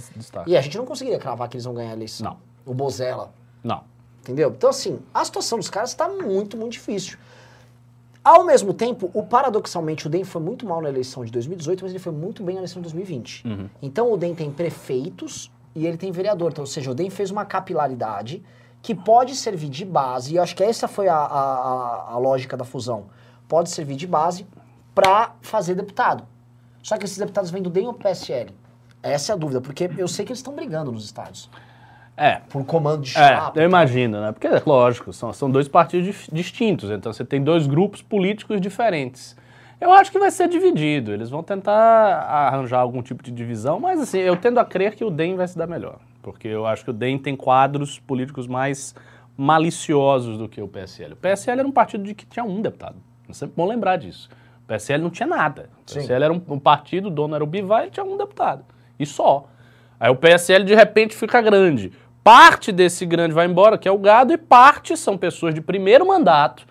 [0.46, 2.26] E a gente não conseguiria cravar que eles vão ganhar a eleição.
[2.26, 2.38] Não.
[2.72, 3.34] O Bozella.
[3.64, 3.84] Não.
[4.22, 4.54] Entendeu?
[4.56, 7.18] Então, assim, a situação dos caras está muito, muito difícil.
[8.24, 11.92] Ao mesmo tempo, o paradoxalmente, o DEM foi muito mal na eleição de 2018, mas
[11.92, 13.44] ele foi muito bem na eleição de 2020.
[13.82, 16.52] Então, o DEM tem prefeitos e ele tem vereador.
[16.52, 18.42] Então, ou seja, o DEM fez uma capilaridade
[18.82, 22.18] que pode servir de base, e eu acho que essa foi a, a, a- a
[22.18, 23.06] lógica da fusão.
[23.48, 24.46] Pode servir de base
[24.96, 26.26] para fazer deputado.
[26.82, 28.52] Só que esses deputados vêm do DEM ou PSL?
[29.02, 31.50] Essa é a dúvida, porque eu sei que eles estão brigando nos estados.
[32.16, 32.42] É.
[32.50, 33.60] Por comando de É, chapa.
[33.60, 34.32] eu imagino, né?
[34.32, 39.36] Porque, lógico, são, são dois partidos distintos, então você tem dois grupos políticos diferentes.
[39.82, 44.00] Eu acho que vai ser dividido, eles vão tentar arranjar algum tipo de divisão, mas
[44.00, 46.84] assim, eu tendo a crer que o DEM vai se dar melhor, porque eu acho
[46.86, 48.96] que o DEM tem quadros políticos mais
[49.36, 51.14] maliciosos do que o PSL.
[51.14, 52.96] O PSL era um partido de que tinha um deputado,
[53.28, 54.30] é sempre bom lembrar disso.
[54.64, 55.70] O PSL não tinha nada.
[55.86, 56.00] O Sim.
[56.00, 58.64] PSL era um, um partido, o dono era o Bivar, ele tinha um deputado,
[58.98, 59.48] e só.
[60.00, 61.92] Aí o PSL de repente fica grande.
[62.24, 66.08] Parte desse grande vai embora, que é o gado, e parte são pessoas de primeiro
[66.08, 66.66] mandato,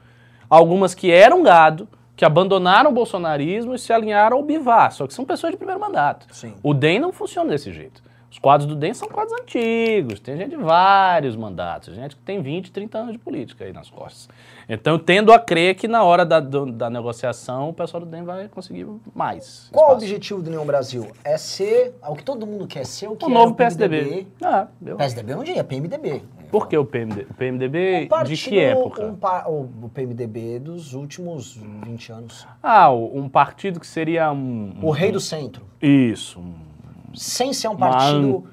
[0.48, 1.86] algumas que eram gado,
[2.16, 5.80] que abandonaram o bolsonarismo e se alinharam ao Bivar, só que são pessoas de primeiro
[5.80, 6.26] mandato.
[6.32, 6.54] Sim.
[6.62, 8.02] O DEM não funciona desse jeito.
[8.32, 12.40] Os quadros do DEM são quadros antigos, tem gente de vários mandatos, gente que tem
[12.40, 14.26] 20, 30 anos de política aí nas costas.
[14.66, 18.22] Então, tendo a crer que na hora da, do- da negociação, o pessoal do DEM
[18.24, 19.68] vai conseguir mais.
[19.70, 21.08] Qual o objetivo do União Brasil?
[21.22, 23.54] É ser é o que todo mundo quer ser, o que O era novo o
[23.54, 24.26] PSDB.
[24.42, 26.22] Ah, eu- PSDB não diria, PMDB.
[26.50, 28.04] Por que o PMD, PMDB?
[28.04, 29.04] Um partido, de que época?
[29.04, 32.46] um pa- o, o PMDB dos últimos 20 anos.
[32.62, 34.72] Ah, o- um partido que seria um.
[34.82, 35.64] O rei do centro.
[35.82, 36.71] Isso, um-
[37.14, 38.44] Sem ser um partido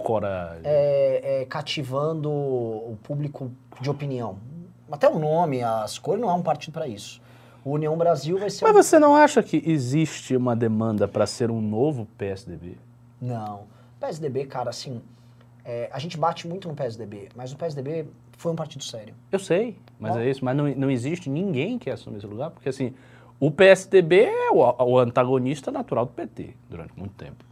[0.64, 4.38] é, é, cativando o público de opinião.
[4.92, 7.22] Até o nome, as cores, não é um partido para isso.
[7.64, 8.64] O União Brasil vai ser.
[8.66, 12.78] Mas um- você não acha que existe uma demanda para ser um novo PSDB?
[13.22, 13.64] Não.
[14.00, 15.02] PSDB, cara, assim.
[15.66, 19.14] é, a gente bate muito no PSDB, mas o PSDB foi um partido sério.
[19.32, 20.20] Eu sei, mas Ó.
[20.20, 20.44] é isso.
[20.44, 22.94] Mas não, não existe ninguém que assume esse lugar, porque assim,
[23.40, 27.46] o PSDB é o, o antagonista natural do PT durante muito tempo.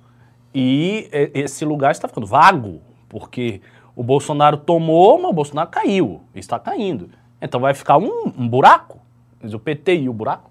[0.60, 3.62] E esse lugar está ficando vago, porque
[3.96, 7.10] o Bolsonaro tomou, mas o Bolsonaro caiu, está caindo.
[7.39, 9.00] Então vai ficar um, um buraco.
[9.43, 10.50] O PT e o buraco?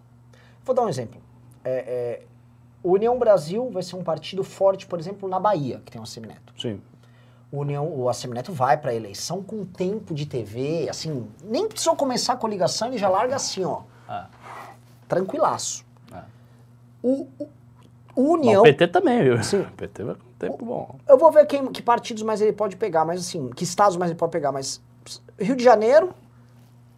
[0.65, 1.21] Vou dar um exemplo.
[1.65, 2.23] É, é,
[2.83, 6.07] o União Brasil vai ser um partido forte, por exemplo, na Bahia, que tem o
[6.07, 6.55] Semineto.
[6.57, 6.81] Sim.
[7.51, 12.35] O União, o Assemineto vai pra eleição com tempo de TV, assim, nem precisou começar
[12.35, 14.29] a coligação, ele já larga assim, ó, Ah,
[15.09, 15.85] tranquilaço.
[16.13, 16.25] ah.
[17.03, 17.49] O, o,
[18.17, 19.43] União, o PT também, viu?
[19.43, 19.61] Sim.
[19.73, 20.97] O PT vai com tempo bom.
[21.09, 24.11] eu vou ver quem, que partidos mais ele pode pegar, mas assim, que estados mais
[24.11, 24.81] ele pode pegar, mas
[25.39, 26.11] Rio de Janeiro,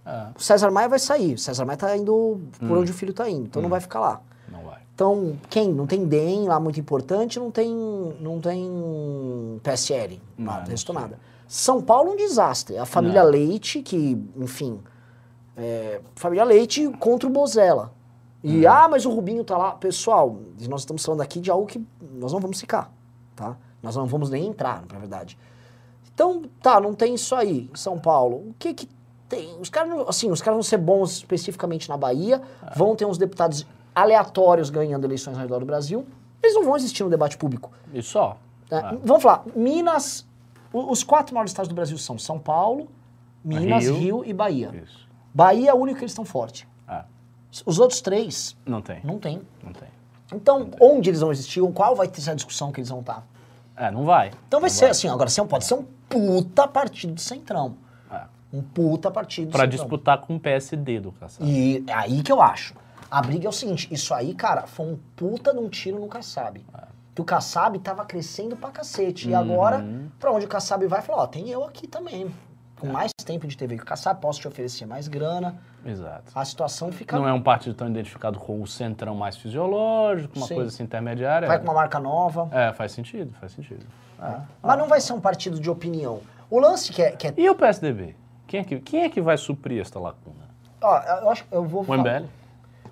[0.04, 1.34] Ah, o César Maia vai sair.
[1.34, 4.00] O César Maia tá indo por onde o filho tá indo, então não vai ficar
[4.00, 4.20] lá.
[4.50, 4.78] não vai.
[4.94, 5.72] Então, quem?
[5.72, 7.72] Não tem DEM lá muito importante, não tem,
[8.20, 11.18] não tem PSL, Não, nada, não restou nada.
[11.46, 12.76] São Paulo é um desastre.
[12.78, 13.30] A família Não.
[13.30, 14.80] Leite, que, enfim,
[15.56, 17.92] é, família Leite contra o Bozella.
[18.42, 18.72] E, Uhum.
[18.72, 19.72] ah, mas o Rubinho tá lá.
[19.72, 20.36] Pessoal,
[20.68, 22.92] nós estamos falando aqui de algo que nós não vamos ficar,
[23.34, 23.56] tá?
[23.82, 25.36] Nós não vamos nem entrar, na verdade.
[26.14, 28.36] Então, tá, não tem isso aí em São Paulo.
[28.36, 28.88] O que que
[29.28, 29.56] tem?
[29.60, 32.72] Os caras, assim, os caras vão ser bons especificamente na Bahia, Ah.
[32.76, 36.06] vão ter uns deputados aleatórios ganhando eleições ao redor do Brasil.
[36.42, 37.70] Eles não vão existir no debate público.
[37.92, 38.36] E só.
[38.70, 38.80] né?
[38.84, 38.96] Ah.
[39.04, 40.26] Vamos falar, Minas,
[40.72, 42.88] os quatro maiores estados do Brasil são São Paulo,
[43.44, 43.94] Minas, Rio.
[43.96, 44.70] Rio, e Bahia.
[44.84, 45.08] Isso.
[45.34, 46.66] Bahia é o único que eles estão forte.
[47.64, 49.00] Os outros três, não tem.
[49.02, 49.40] não tem.
[49.62, 49.88] Não tem.
[50.32, 53.26] Então, onde eles vão existir, qual vai ter essa discussão que eles vão estar?
[53.74, 54.30] É, não vai.
[54.46, 57.76] Então vai Não ser assim, agora não pode ser um puta partido do Centrão.
[58.10, 58.22] É.
[58.52, 59.78] Um puta partido do Pra Centrão.
[59.78, 61.48] disputar com o PSD do Kassab.
[61.48, 62.74] E é aí que eu acho.
[63.10, 66.08] A briga é o seguinte, isso aí, cara, foi um puta de um tiro no
[66.08, 66.62] Kassab.
[67.14, 69.30] Que o Kassab tava crescendo pra cacete.
[69.30, 69.82] E agora,
[70.20, 72.30] pra onde o Kassab vai, fala, ó, tem eu aqui também.
[72.78, 75.58] Com mais tempo de TV que o Kassab, posso te oferecer mais grana.
[75.84, 76.32] Exato.
[76.34, 77.16] A situação fica...
[77.16, 80.54] Não é um partido tão identificado com o centrão mais fisiológico, uma Sim.
[80.56, 81.46] coisa assim intermediária.
[81.48, 82.48] Vai com uma marca nova.
[82.52, 83.86] É, faz sentido, faz sentido.
[84.20, 84.40] É.
[84.62, 86.20] Mas não vai ser um partido de opinião.
[86.50, 87.12] O lance que é...
[87.12, 88.16] Que é E o PSDB?
[88.46, 90.48] Quem é, que, quem é que vai suprir esta lacuna?
[90.80, 92.26] ó, eu acho eu vou O falar- MBL?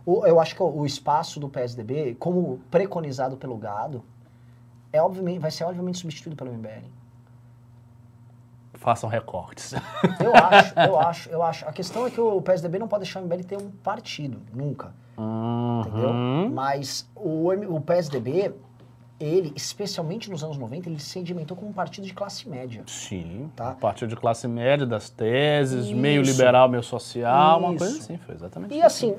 [0.04, 4.04] O- eu acho que o, o espaço do PSDB, como preconizado pelo gado,
[4.92, 6.84] é obviamente, vai ser obviamente substituído pelo MBL.
[8.76, 9.74] Façam recortes.
[10.22, 11.68] Eu acho, eu acho, eu acho.
[11.68, 14.92] A questão é que o PSDB não pode deixar o MBL ter um partido, nunca,
[15.80, 16.10] entendeu?
[16.10, 16.50] Uhum.
[16.52, 18.52] Mas o, o PSDB,
[19.18, 22.82] ele, especialmente nos anos 90, ele se sedimentou como um partido de classe média.
[22.86, 23.72] Sim, Tá.
[23.72, 25.96] partido de classe média, das teses, Isso.
[25.96, 27.78] meio liberal, meio social, uma Isso.
[27.78, 28.86] coisa assim, foi exatamente E isso.
[28.86, 29.16] assim,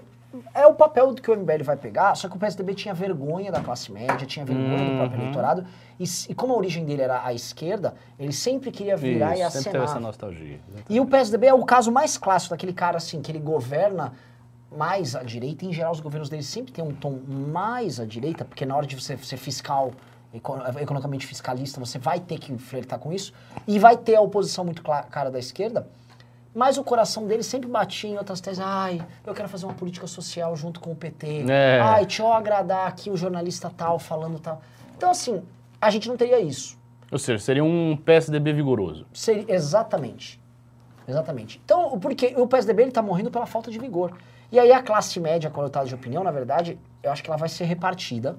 [0.54, 3.62] é o papel que o MBL vai pegar, só que o PSDB tinha vergonha da
[3.62, 5.22] classe média, tinha vergonha do próprio Uhum.
[5.24, 5.66] eleitorado,
[6.00, 9.52] e, e como a origem dele era a esquerda, ele sempre queria virar e Isso,
[9.52, 10.02] sempre teve essa acenar.
[10.08, 10.60] nostalgia.
[10.90, 14.14] E o PSDB é o caso mais clássico daquele cara assim, que ele governa
[14.72, 18.44] mais à direita, em geral os governos dele sempre têm um tom mais à direita,
[18.44, 19.92] porque na hora de você ser fiscal,
[20.34, 23.34] eco- economicamente fiscalista, você vai ter que flertar com isso,
[23.66, 25.88] e vai ter a oposição muito cla- cara da esquerda,
[26.54, 28.60] mas o coração dele sempre batia em outras teses.
[28.60, 31.46] Ai, eu quero fazer uma política social junto com o PT.
[31.50, 31.80] É.
[31.82, 34.62] Ai, deixa eu agradar aqui o jornalista tal falando tal.
[34.96, 35.44] Então, assim,
[35.80, 36.78] a gente não teria isso.
[37.12, 39.06] Ou seja, seria um PSDB vigoroso.
[39.14, 40.42] Seria, exatamente.
[41.08, 41.62] Exatamente.
[41.64, 44.12] Então, porque o PSDB ele tá morrendo pela falta de vigor.
[44.52, 47.30] E aí a classe média, quando eu tava de opinião, na verdade, eu acho que
[47.30, 48.38] ela vai ser repartida.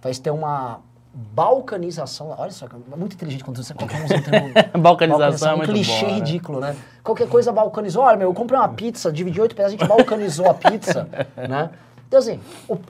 [0.00, 0.80] Vai ter uma
[1.14, 2.34] balcanização.
[2.36, 6.06] Olha só, é muito inteligente quando você coloca um termo Balcanização é um clichê bom,
[6.10, 6.14] né?
[6.14, 6.76] ridículo, né?
[7.02, 8.02] Qualquer coisa balcanizou.
[8.02, 11.08] Olha, meu, eu comprei uma pizza, dividi oito pedaços, a gente balcanizou a pizza,
[11.48, 11.70] né?
[12.06, 12.40] Então, assim,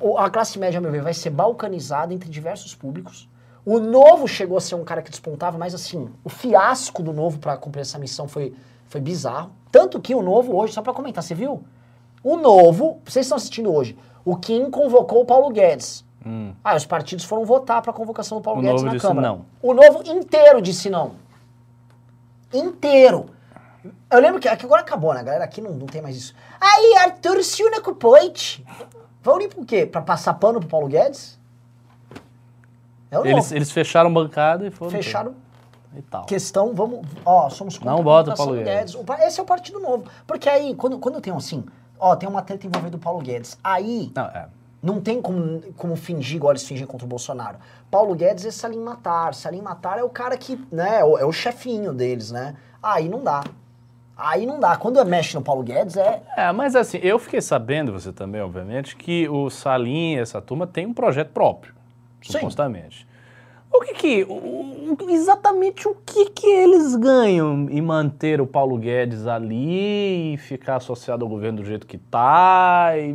[0.00, 3.28] o- a classe média, meu ver, vai ser balcanizada entre diversos públicos.
[3.64, 7.38] O Novo chegou a ser um cara que despontava, mas assim, o fiasco do Novo
[7.38, 8.54] para cumprir essa missão foi,
[8.86, 9.50] foi bizarro.
[9.70, 11.62] Tanto que o Novo hoje, só para comentar, você viu?
[12.22, 16.04] O Novo, vocês estão assistindo hoje, o Kim convocou o Paulo Guedes.
[16.62, 19.06] Ah, os partidos foram votar para a convocação do Paulo O Guedes Novo na disse
[19.06, 19.28] Câmara.
[19.28, 19.44] não.
[19.62, 21.12] O Novo inteiro disse não.
[22.52, 23.26] Inteiro.
[24.10, 25.20] Eu lembro que, que agora acabou, né?
[25.20, 26.34] A galera aqui não, não tem mais isso.
[26.60, 28.64] Aí, Arthur Sunak Poit.
[29.22, 29.86] Vão unir por quê?
[29.86, 31.38] Pra passar pano pro Paulo Guedes?
[33.10, 34.90] É o Eles, eles fecharam bancada e foram.
[34.90, 35.34] Fecharam
[35.94, 36.24] E tal.
[36.26, 38.94] questão, vamos, ó, somos contra Não bota o Paulo Guedes.
[38.96, 40.04] Pa- Esse é o Partido Novo.
[40.26, 41.64] Porque aí, quando, quando tem assim,
[41.98, 44.48] ó, tem uma treta envolvendo o Paulo Guedes, aí Não, é.
[44.82, 47.58] Não tem como, como fingir igual eles fingem contra o Bolsonaro.
[47.90, 49.34] Paulo Guedes é Salim Matar.
[49.34, 52.54] Salim Matar é o cara que, né, é o, é o chefinho deles, né?
[52.82, 53.42] Aí não dá.
[54.16, 54.76] Aí não dá.
[54.76, 56.22] Quando mexe no Paulo Guedes, é...
[56.36, 60.66] É, mas assim, eu fiquei sabendo, você também, obviamente, que o Salim e essa turma
[60.66, 61.72] tem um projeto próprio,
[62.22, 62.32] Sim.
[62.32, 63.06] supostamente.
[63.72, 69.26] O que que, o- exatamente o que que eles ganham em manter o Paulo Guedes
[69.26, 72.92] ali e ficar associado ao governo do jeito que tá?
[72.96, 73.14] E...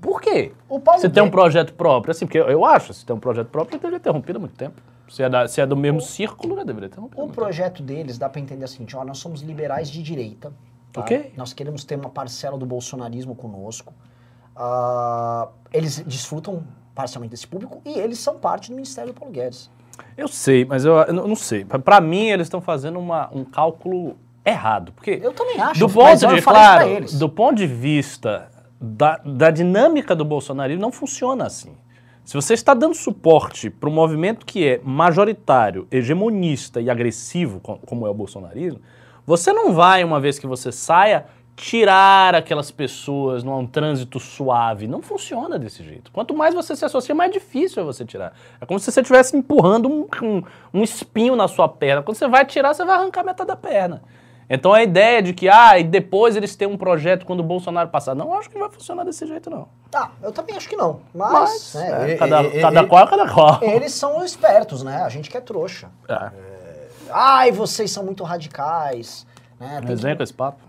[0.00, 0.52] Por quê?
[0.68, 3.48] O Paulo Você tem um projeto próprio, assim, porque eu, acho, se tem um projeto
[3.48, 4.80] próprio, já deveria ter rompido há muito tempo.
[5.08, 7.16] Se é, da- se é do mesmo círculo, já deveria ter rompido.
[7.16, 7.42] O muito tempo.
[7.46, 10.52] projeto deles dá pra entender assim, ó, nós somos liberais de direita.
[10.92, 11.00] tá?
[11.00, 11.32] Ok.
[11.36, 13.94] Nós queremos ter uma parcela do bolsonarismo conosco.
[14.54, 19.70] Ah, eles desfrutam parcialmente desse público e eles são parte do Ministério do Paulo Guedes.
[20.16, 21.64] Eu sei, mas eu, eu não sei.
[21.64, 24.92] Pra- Pra mim, eles estão fazendo uma- um cálculo errado.
[24.92, 25.78] Porque, Eu também acho.
[25.80, 31.46] do ponto de, claro, do ponto de vista da, da dinâmica do bolsonarismo, não funciona
[31.46, 31.72] assim.
[32.24, 37.78] Se você está dando suporte para um movimento que é majoritário, hegemonista e agressivo, co-
[37.86, 38.80] como é o bolsonarismo,
[39.26, 44.86] você não vai, uma vez que você saia, tirar aquelas pessoas num trânsito suave.
[44.86, 46.12] Não funciona desse jeito.
[46.12, 48.32] Quanto mais você se associa, mais difícil é você tirar.
[48.60, 52.02] É como se você estivesse empurrando um, um- um espinho na sua perna.
[52.02, 54.02] Quando você vai tirar, você vai arrancar metade da perna.
[54.50, 57.88] Então a ideia de que, ah, e depois eles têm um projeto quando o Bolsonaro
[57.90, 58.14] passar.
[58.14, 59.68] Não, acho que vai funcionar desse jeito, não.
[59.90, 61.00] Tá, eu também acho que não.
[61.14, 63.62] Mas, Mas, né, é, e- cada, cada qual, cada qual.
[63.62, 65.02] Eles são espertos, né?
[65.02, 65.90] A gente que é trouxa.
[66.08, 66.30] É.
[67.10, 69.26] Ai, vocês são muito radicais.
[69.60, 69.80] Né?
[69.86, 70.68] Tem que- com esse papo.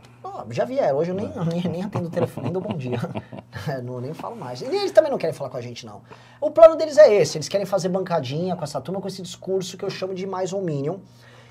[0.51, 2.97] Já vieram, hoje eu nem, nem, nem atendo o telefone, nem dou bom dia.
[3.67, 4.61] É, não, nem falo mais.
[4.61, 6.01] E eles também não querem falar com a gente, não.
[6.39, 9.75] O plano deles é esse, eles querem fazer bancadinha com essa turma, com esse discurso
[9.75, 10.97] que eu chamo de mais um minion.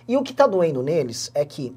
[0.07, 1.77] E o que tá doendo neles é que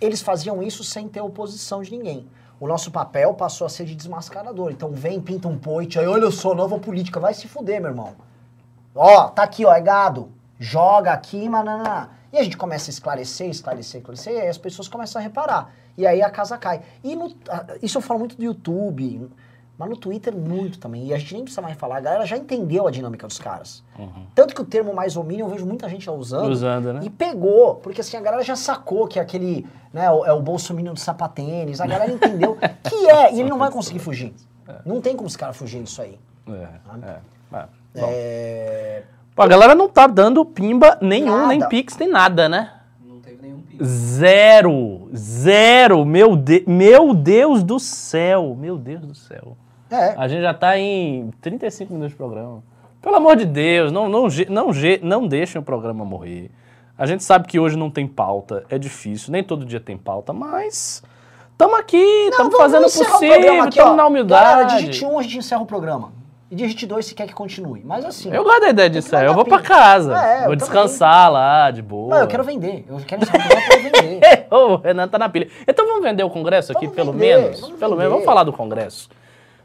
[0.00, 2.26] eles faziam isso sem ter oposição de ninguém.
[2.58, 4.70] O nosso papel passou a ser de desmascarador.
[4.70, 8.14] Então vem, pinta um poit, aí olha só, nova política, vai se fuder, meu irmão.
[8.94, 10.30] Ó, tá aqui, ó, é gado.
[10.58, 12.10] Joga aqui, mananá.
[12.32, 15.72] E a gente começa a esclarecer, esclarecer, esclarecer, e aí as pessoas começam a reparar.
[15.96, 16.82] E aí a casa cai.
[17.02, 17.34] E no-
[17.82, 19.28] isso eu falo muito do YouTube,
[19.80, 21.06] mas no Twitter muito também.
[21.06, 23.82] E a gente nem precisa mais falar, a galera já entendeu a dinâmica dos caras.
[24.34, 26.50] Tanto que o termo mais ou menos eu vejo muita gente já usando.
[26.50, 27.00] Usando, né?
[27.02, 30.40] E pegou, porque assim, a galera já sacou que é aquele, né, o- é o
[30.42, 34.34] bolsominion do sapatênis, a galera entendeu que é, e ele não vai conseguir fugir.
[34.84, 36.18] Não tem como os caras fugirem disso aí.
[36.46, 37.08] É, é.
[37.08, 37.18] é.
[37.50, 38.08] Bom.
[38.12, 39.02] É...
[39.34, 41.48] Pô, a galera não tá dando pimba nenhum, Nada.
[41.48, 42.72] nem pix, nem nada, né?
[43.04, 43.82] Não teve nenhum pico.
[43.84, 45.08] Zero.
[45.14, 46.04] Zero.
[46.04, 46.64] Meu, de...
[46.66, 48.54] Meu Deus do céu.
[48.58, 49.56] Meu Deus do céu.
[49.90, 52.62] É, A gente já tá em 35 minutos de programa.
[53.02, 54.68] Pelo amor de Deus, não, não, não,
[55.02, 56.50] não deixem o programa morrer.
[56.98, 60.34] A gente sabe que hoje não tem pauta, é difícil, nem todo dia tem pauta,
[60.34, 61.02] mas
[61.52, 61.96] estamos aqui,
[62.30, 64.44] estamos fazendo o possível, estamos na humildade.
[64.44, 66.12] Galera, digite 1, a gente encerra o programa.
[66.50, 67.80] E digite 2 se quer que continue.
[67.84, 68.30] Mas assim.
[68.30, 70.56] Eu gosto da ideia disso aí, eu vou pra casa, É, vou também.
[70.58, 72.10] descansar lá, de boa.
[72.16, 72.84] Não, eu quero vender.
[72.88, 74.46] Eu quero encerrar o programa pra vender.
[74.50, 75.48] o Renan tá na pilha.
[75.66, 77.60] Então vamos vender o Congresso aqui, Vamos pelo vender, menos?
[77.60, 77.96] Pelo vender.
[77.96, 79.08] menos, vamos falar do Congresso.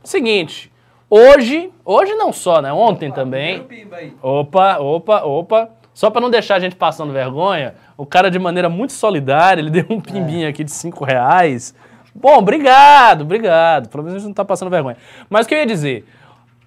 [0.06, 0.72] Seguinte,
[1.10, 2.72] hoje, hoje não só, né?
[2.72, 3.64] Ontem também.
[3.64, 4.14] Pimba aí.
[4.22, 5.70] Opa, opa, opa.
[5.94, 9.72] Só pra não deixar a gente passando vergonha, o cara de maneira muito solidária, ele
[9.72, 11.74] deu um pimbinho aqui de 5 reais.
[12.14, 13.90] Bom, obrigado, obrigado.
[13.90, 14.98] Pelo menos a gente não tá passando vergonha.
[15.30, 16.06] Mas o que eu ia dizer?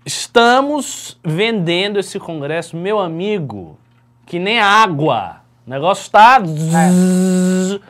[0.04, 3.78] Estamos vendendo esse congresso, meu amigo,
[4.26, 5.36] que nem água.
[5.66, 6.40] O negócio tá...
[6.40, 7.80] zzz.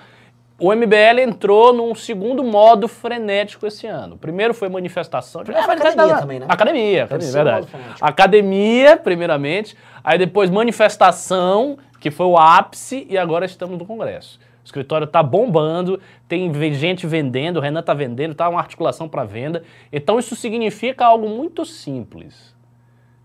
[0.61, 4.17] O MBL entrou num segundo modo frenético esse ano.
[4.17, 5.45] O primeiro foi manifestação.
[5.45, 6.47] Foi academia também, né?
[6.49, 7.69] Academia, academia, verdade.
[8.01, 14.41] Academia, primeiramente, aí depois manifestação, que foi o ápice, e agora estamos no Congresso.
[14.65, 19.23] O escritório tá bombando, tem gente vendendo, o Renan tá vendendo, tá uma articulação para
[19.23, 19.63] venda.
[19.93, 22.53] Então isso significa algo muito simples.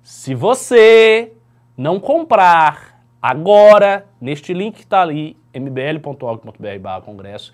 [0.03, 1.33] Se você
[1.75, 7.53] não comprar agora, neste link que está ali, mbl.org.br congresso,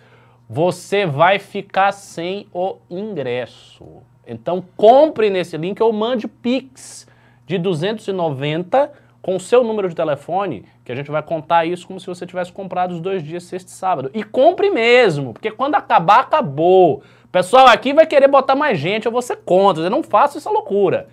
[0.50, 3.86] você vai ficar sem o ingresso.
[4.26, 7.08] Então compre nesse link ou mande Pix
[7.46, 12.00] de 290 com o seu número de telefone, que a gente vai contar isso como
[12.00, 14.12] se você tivesse comprado os dois dias, sexta e sábado.
[14.14, 17.04] E compre mesmo, porque quando acabar, acabou.
[17.32, 20.50] Pessoal aqui vai querer botar mais gente, eu vou ser contra, eu não faço essa
[20.50, 21.10] loucura.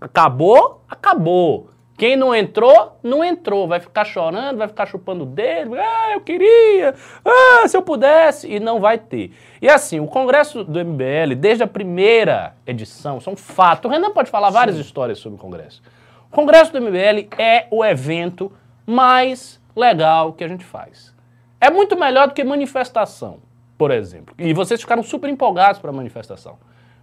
[0.00, 1.68] Acabou, acabou.
[1.98, 3.66] Quem não entrou, não entrou.
[3.66, 5.74] Vai ficar chorando, vai ficar chupando o dedo.
[5.74, 6.94] Ah, eu queria.
[7.24, 8.48] Ah, se eu pudesse.
[8.48, 9.32] E não vai ter.
[9.60, 13.88] E assim, o Congresso do MBL, desde a primeira edição, isso é um fato.
[13.88, 15.82] O Renan pode falar várias histórias sobre o Congresso.
[16.30, 18.52] O Congresso do MBL é o evento
[18.86, 21.12] mais legal que a gente faz.
[21.60, 23.38] É muito melhor do que manifestação,
[23.76, 24.36] por exemplo.
[24.38, 26.58] E vocês ficaram super empolgados para a manifestação.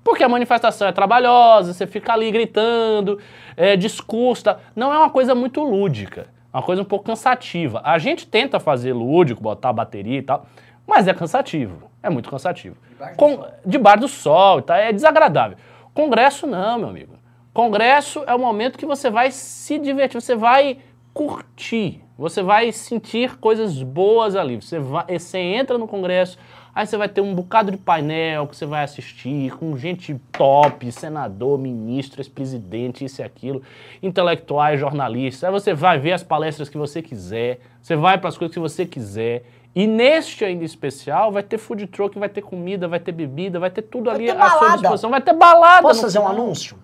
[0.06, 3.20] Porque a manifestação é trabalhosa, você fica ali gritando,
[3.58, 4.44] é, discurso.
[4.44, 4.60] tá?
[4.76, 7.82] Não é uma coisa muito lúdica, é uma coisa um pouco cansativa.
[7.84, 10.46] A gente tenta fazer lúdico, botar bateria e tal,
[10.86, 12.78] mas é cansativo, é muito cansativo.
[12.92, 13.48] Debaixo do Com, sol.
[13.66, 14.78] debaixo do sol, tá?
[14.78, 15.58] é desagradável.
[15.92, 17.16] Congresso não, meu amigo.
[17.52, 20.78] Congresso é o momento que você vai se divertir, você vai
[21.16, 24.62] curtir, você vai sentir coisas boas ali.
[24.62, 26.38] Você, vai, você entra no Congresso,
[26.76, 30.92] aí você vai ter um bocado de painel que você vai assistir, com gente top,
[30.92, 33.64] senador, ministro, ex-presidente, isso e aquilo,
[34.04, 35.46] intelectuais, jornalistas.
[35.46, 38.60] Aí você vai ver as palestras que você quiser, você vai para as coisas que
[38.60, 39.46] você quiser.
[39.74, 43.70] E neste ainda especial vai ter food truck, vai ter comida, vai ter bebida, vai
[43.70, 45.10] ter tudo Vai ali ter à sua disposição.
[45.10, 45.82] Vai ter balada.
[45.82, 46.78] Posso fazer um anúncio?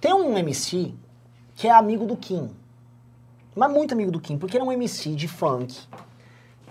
[0.00, 0.94] Tem um MC
[1.54, 2.50] que é amigo do Kim.
[3.54, 5.80] Mas muito amigo do Kim, porque ele é um MC de funk.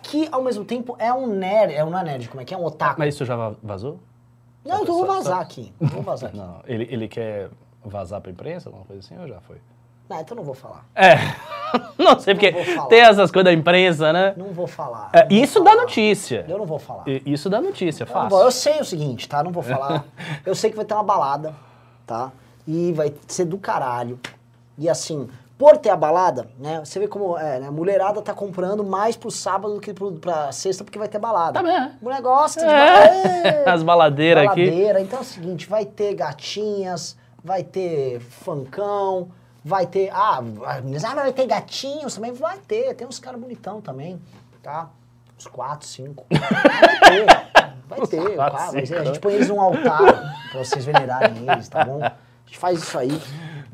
[0.04, 1.74] Que ao mesmo tempo é um nerd.
[1.74, 2.58] É um não é nerd, como é que é?
[2.58, 3.00] Um otaku.
[3.00, 4.00] Mas isso já va- vazou?
[4.66, 5.74] Não, eu vou vazar só- aqui.
[5.80, 6.38] eu Vou vazar aqui.
[6.38, 7.50] Não, ele, ele quer
[7.84, 9.58] vazar pra imprensa, alguma coisa assim, ou já foi?
[10.10, 10.86] Não, então não vou falar.
[10.94, 11.16] É,
[11.98, 12.88] não sei, porque falar.
[12.88, 14.34] tem essas coisas da imprensa, né?
[14.36, 15.10] Não vou falar.
[15.14, 15.82] É, não vou isso dá falar.
[15.84, 16.46] notícia.
[16.50, 17.04] Eu não vou falar.
[17.26, 18.30] Isso dá notícia, Eu, não fácil.
[18.30, 19.42] vou- eu sei o seguinte, tá?
[19.42, 20.04] Não vou falar.
[20.46, 21.54] Eu sei que vai ter uma balada,
[22.06, 22.32] tá?
[22.68, 24.20] E vai ser do caralho.
[24.78, 25.30] E assim,
[25.62, 26.80] por ter a balada, né?
[26.84, 27.68] Você vê como é, né?
[27.68, 31.20] A mulherada tá comprando mais pro sábado do que pro, pra sexta, porque vai ter
[31.20, 31.54] balada.
[31.54, 31.92] Tá bem, é.
[32.02, 33.64] Mulher gosta de É.
[33.70, 34.66] As baladeiras aqui.
[34.66, 35.00] baladeira.
[35.02, 39.30] Então é o seguinte, vai ter gatinhas, vai ter funkão,
[39.64, 40.10] vai ter...
[40.12, 42.34] Ah, ah, mas vai ter gatinhos também?
[42.34, 44.20] Vai ter, tem uns caras bonitão também,
[44.64, 44.90] tá?
[45.38, 46.26] Uns quatro, cinco.
[46.32, 47.26] Vai ter,
[47.88, 48.36] vai ter.
[48.36, 48.86] quatro, vai ser.
[48.88, 49.00] cinco.
[49.00, 50.00] a gente põe eles num altar
[50.50, 52.04] pra vocês venerarem eles, tá bom?
[52.04, 52.14] A
[52.48, 53.22] gente faz isso aí.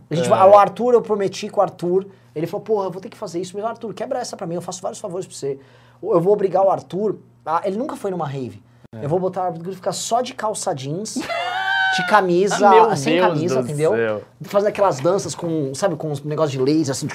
[0.10, 0.34] A gente É.
[0.34, 3.40] o Arthur, eu prometi com o Arthur, ele falou, porra, eu vou ter que fazer
[3.42, 3.54] isso.
[3.56, 5.60] Mas, Arthur, quebra essa pra mim, eu faço vários favores pra você.
[6.02, 8.62] Eu vou obrigar o Arthur, a- ele nunca foi numa rave.
[8.96, 9.04] É.
[9.04, 13.28] Eu vou botar o Arthur ficar só de calça jeans, de camisa, Meu sem Deus
[13.28, 13.92] camisa, entendeu?
[13.92, 14.22] céu.
[14.44, 17.08] Fazendo aquelas danças com, sabe, com uns negócios de laser, assim.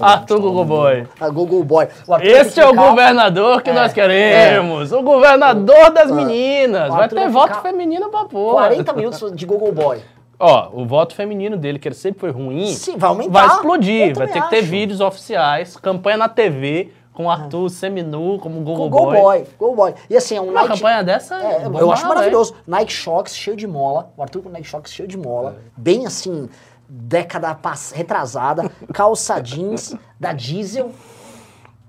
[0.00, 1.06] Arthur Google Boy.
[1.20, 1.88] Ah, Google Boy.
[2.22, 4.92] Esse é o governador que É, nós queremos.
[4.92, 6.88] O governador das meninas.
[6.88, 8.68] Vai ter voto feminino pra porra.
[8.68, 10.00] 40 minutos de Google Boy.
[10.38, 13.30] Ó, o voto feminino dele, que ele sempre foi ruim, Sim, vai aumentar.
[13.30, 14.16] vai explodir.
[14.16, 18.90] Vai ter que ter vídeos oficiais, campanha na TV, com o Arthur seminu, como Google,
[18.90, 19.20] Google Boy.
[19.20, 19.46] Boy.
[19.56, 19.94] Google Boy.
[20.10, 20.74] E assim, é um Uma Nike...
[20.74, 22.54] campanha dessa É, é eu acho bomba, maravilhoso.
[22.66, 24.12] Nike Shox cheio de mola.
[24.16, 25.56] O Arthur com Nike Shox cheio de mola.
[25.76, 26.48] Bem assim,
[26.88, 27.56] década
[27.92, 28.70] retrasada.
[28.92, 30.90] Calça jeans da Diesel.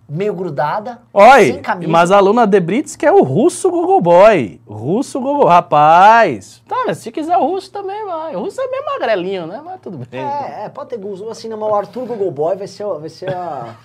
[0.08, 1.02] Meio grudada.
[1.12, 1.92] Oi, Sem camisa.
[1.92, 4.62] mas a aluna de Brits que é o russo Google Boy.
[4.68, 5.48] Russo Google.
[5.48, 6.62] Rapaz.
[6.68, 8.36] Tá, mas se quiser o russo também vai.
[8.36, 9.62] O russo é meio magrelinho, né?
[9.66, 10.22] Mas tudo bem.
[10.22, 11.28] É, é, pode ter gosto.
[11.30, 13.76] Assim, não, mas o Arthur Google Boy vai ser, o- vai ser a...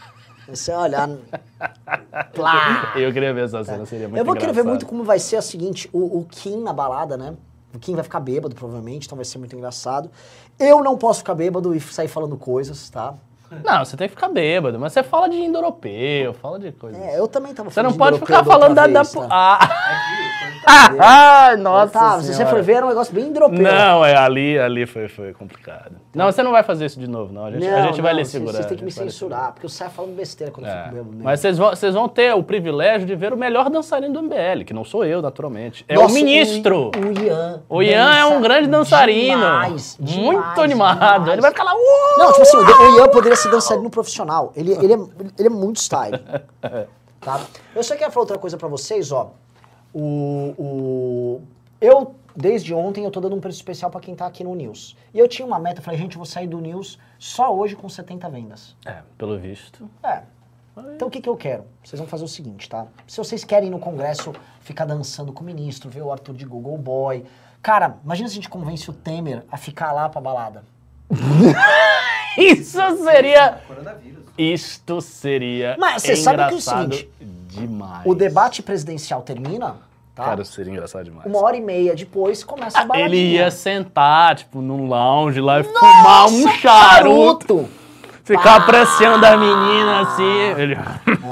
[0.47, 1.19] Vai ser, olha...
[2.35, 2.93] Plá.
[2.97, 4.69] Eu queria ver essa cena, seria muito Eu vou querer ver engraçado.
[4.69, 7.35] muito como vai ser a seguinte, o, o Kim na balada, né?
[7.75, 10.11] O Kim vai ficar bêbado, provavelmente, então vai ser muito engraçado.
[10.59, 13.15] Eu não posso ficar bêbado e sair falando coisas, tá?
[13.65, 17.01] Não, você tem que ficar bêbado, mas você fala de indo-europeu, fala de coisas.
[17.01, 18.87] É, eu também tava Você não pode de ficar falando da.
[18.87, 19.59] da tá?
[20.67, 20.91] Ah,
[21.53, 21.93] ah, nossa.
[21.93, 23.59] Tá, se você for ver, era um negócio bem europeu.
[23.63, 25.93] Não, é ali, ali foi, foi complicado.
[26.15, 27.47] Não, você não vai fazer isso de novo, não.
[27.47, 28.53] A gente, a Não, gente vai não, lhe vocês- segurar.
[28.53, 30.67] Vocês têm que a me gente vai lhe censurar, porque eu saio falando besteira quando
[30.67, 31.11] eu É, fico bêbado.
[31.11, 31.25] mesmo.
[31.25, 34.65] Mas vocês vão, vocês vão ter o privilégio de ver o melhor dançarino do MBL,
[34.67, 35.85] que não sou eu, naturalmente.
[35.89, 36.91] É Nossa, o ministro.
[36.97, 37.63] O, o Ian.
[37.69, 39.39] O Ian é um grande dançarino.
[39.41, 40.99] Demais, muito demais, animado.
[41.01, 41.33] demais.
[41.33, 41.73] Ele vai ficar lá.
[41.75, 42.19] Uh!
[42.19, 44.53] Não, tipo assim, o o Ian poderia ser dançarino profissional.
[44.55, 44.99] Ele, ele, é,
[45.39, 46.19] ele é muito style.
[47.21, 47.47] Tá?
[47.75, 49.33] Eu só quero falar outra coisa pra vocês, ó.
[49.93, 51.43] O, o,
[51.81, 54.97] eu, desde ontem, eu tô dando um preço especial pra quem tá aqui no News.
[55.13, 57.77] E eu tinha uma meta, eu falei, gente, eu vou sair do News só hoje
[57.77, 58.75] com 70 vendas.
[58.87, 59.89] É, pelo visto.
[60.03, 60.23] É.
[60.95, 61.65] Então o que, que eu quero?
[61.85, 62.87] Vocês vão fazer o seguinte, tá?
[63.07, 66.47] Se vocês querem ir no Congresso ficar dançando com o ministro, ver o Arthur de
[66.47, 67.25] Google Boy.
[67.61, 70.65] Cara, imagina se a gente convence o Temer a ficar lá pra balada.
[72.39, 73.59] Isso seria.
[74.39, 75.77] Isto seria.
[75.79, 77.11] Mas você sabe que é o engraçado seguinte,
[77.49, 78.03] demais.
[78.07, 79.77] O debate presidencial termina,
[80.15, 80.25] tá?
[80.25, 81.27] Cara, seria engraçado demais.
[81.27, 83.07] Uma hora e meia depois começa a baladinha.
[83.09, 86.59] Ele ia sentar, tipo, num lounge lá e fumar um charuto.
[87.57, 87.80] Charuto!
[88.31, 88.65] Ficava Pá!
[88.65, 90.39] apreciando a menina assim.
[90.57, 90.79] Ele...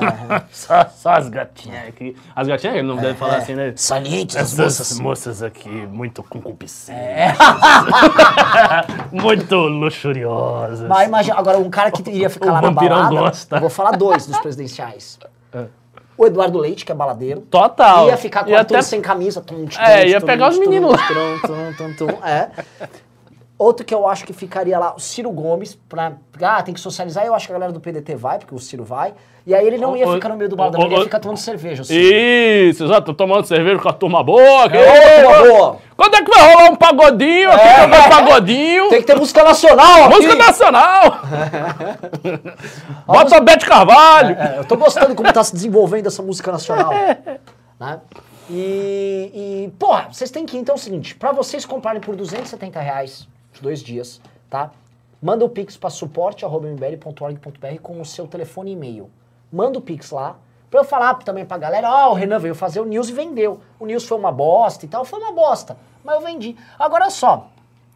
[0.51, 2.17] só, só as gatinhas aqui.
[2.35, 3.73] As gatinhas, ele não deve falar assim, né?
[3.77, 4.99] Saliente das Essas moças.
[5.01, 7.39] moças aqui, muito concupiscentes.
[9.13, 10.89] muito luxuriosas.
[10.89, 13.17] Mas imagina, agora um cara que iria ficar O lá na vampirão balada.
[13.17, 13.61] gosta.
[13.61, 15.19] Vou falar dois dos presidenciais.
[16.17, 17.43] O Eduardo Leite, que é baladeiro.
[17.43, 18.09] Total.
[18.09, 19.41] Ia ficar com Arthur até- sem camisa.
[19.41, 20.99] Tum, tum, É, tum, ia pegar os meninos lá.
[21.07, 22.49] tum, tum, tum, tum, É.
[23.59, 26.13] Outro que eu acho que ficaria lá, o Ciro Gomes, pra.
[26.41, 27.27] Ah, tem que socializar.
[27.27, 29.15] Eu acho que a galera do PDT vai, porque o Ciro vai.
[29.45, 31.83] E aí ele não ia ficar no meio do ô, ele ia ficar tomando cerveja.
[31.83, 33.13] Isso, exato.
[33.15, 34.65] Tomando cerveja com a turma boa.
[34.65, 34.77] aqui.
[34.77, 35.77] É, Ô, turma boa.
[35.97, 37.51] Quando é que vai rolar um pagodinho?
[37.51, 37.87] Aqui É.
[37.87, 38.89] um pagodinho.
[38.91, 40.15] Tem que ter música nacional aqui.
[40.15, 41.03] Música nacional.
[43.07, 44.37] Bota a Bete Carvalho.
[44.39, 46.93] É, eu tô gostando como tá se desenvolvendo essa música nacional.
[47.81, 48.01] né?
[48.51, 52.17] E, e, porra, vocês têm que ir, então é o seguinte, pra vocês comprarem por
[52.17, 53.29] 270 reais,
[53.59, 54.71] dois dias, tá?
[55.21, 59.11] Manda o Pix pra suporte.mbl.org.br com o seu telefone e e-mail.
[59.53, 60.37] Manda o Pix lá,
[60.71, 63.61] pra eu falar também pra galera, ó, o Renan veio fazer o News e vendeu.
[63.81, 66.57] O News foi uma bosta e tal, foi uma bosta, mas eu vendi.
[66.79, 67.51] Agora só,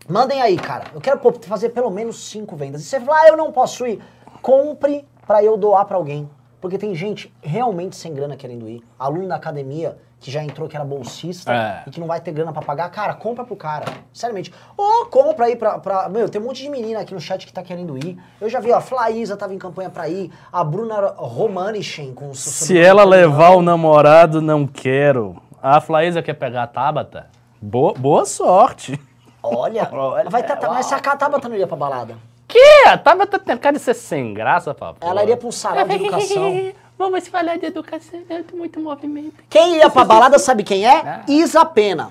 [0.09, 0.87] Mandem aí, cara.
[0.93, 2.83] Eu quero fazer pelo menos cinco vendas.
[2.83, 4.03] E você fala, ah, eu não posso ir.
[4.41, 6.29] Compre pra eu doar pra alguém.
[6.61, 8.83] Porque tem gente realmente sem grana querendo ir.
[8.99, 11.83] Aluno da academia que já entrou, que era bolsista É.
[11.87, 12.89] e que não vai ter grana pra pagar.
[12.91, 13.87] Cara, compra pro cara.
[14.13, 14.55] Seriamente.
[14.77, 16.09] Ou compra aí pra, pra.
[16.09, 18.17] Meu, tem um monte de menina aqui no chat que tá querendo ir.
[18.41, 20.31] Eu já vi, ó, a Flaísa tava em campanha pra ir.
[20.53, 23.11] A Bruna Romanichen com o Se ela italiano.
[23.33, 25.37] levar o namorado, não quero.
[25.61, 27.27] A Flaísa quer pegar a Tabata?
[27.61, 28.99] Boa, boa sorte.
[29.43, 32.17] Olha, Olha, vai tá, mas se a Tabata não iria pra balada.
[32.47, 32.85] Que?
[32.87, 34.99] A Tabata tem cara de ser sem graça, papo.
[35.07, 36.73] Ela iria pra um sarau de educação.
[37.03, 39.35] Vamos falar de educação, é muito movimento.
[39.51, 41.23] Quem ia pra balada sabe quem é?
[41.27, 42.11] Isa Pena.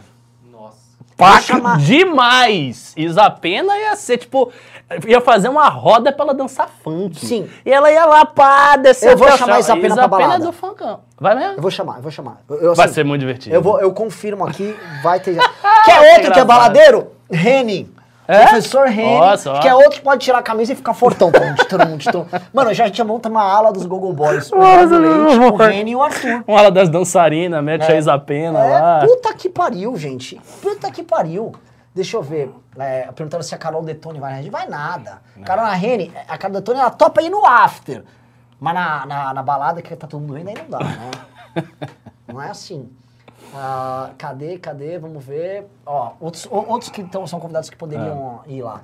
[0.52, 0.76] Nossa.
[1.16, 2.94] Paca chamar- demais!
[2.98, 4.52] Isapena ia ser, tipo,
[5.08, 7.26] ia fazer uma roda pra ela dançar funk.
[7.26, 7.50] Sim.
[7.66, 9.60] E ela ia lá, pá, descer Eu vou chamar chão.
[9.78, 10.36] Isapena pra balada.
[10.36, 11.00] é do funkão.
[11.18, 11.54] Vai mesmo?
[11.56, 12.42] Eu vou chamar, eu vou chamar.
[12.50, 13.56] Eu- eu, Vai assim, ser muito divertido.
[13.56, 15.38] Eu, vou, eu confirmo aqui, vai ter.
[15.86, 17.12] Que Quer outro que é baladeiro?
[17.32, 17.90] Reni.
[18.32, 18.44] É?
[18.44, 19.20] Professor Reni.
[19.20, 21.30] Nossa, que é outro que pode tirar a camisa e ficar fortão.
[21.32, 22.40] Tum, tum, tum, tum.
[22.54, 24.50] Mano, eu já tinha montado uma ala dos Google Boys.
[24.54, 25.56] O Nossa, o.
[25.58, 26.42] Reni e o Arthur.
[26.48, 29.04] Uma aula das dançarinas, mete a Isapena lá.
[29.04, 30.40] É, puta que pariu, gente.
[30.62, 31.52] Puta que pariu.
[31.94, 32.54] Deixa eu ver.
[32.80, 34.50] É, perguntando se a Carol Detone vai na rede.
[34.50, 35.22] Vai nada.
[35.44, 38.02] Carol na Rene, a Carol Detone, ela topa ir no after.
[38.58, 41.12] Mas na, na, na balada que tá todo mundo vendo, aí não dá, né?
[42.28, 42.90] não é assim.
[43.54, 44.98] Ah, cadê, cadê?
[44.98, 45.68] Vamos ver.
[45.86, 48.82] Ó, outros, o- outros que tão, são convidados que poderiam ir lá.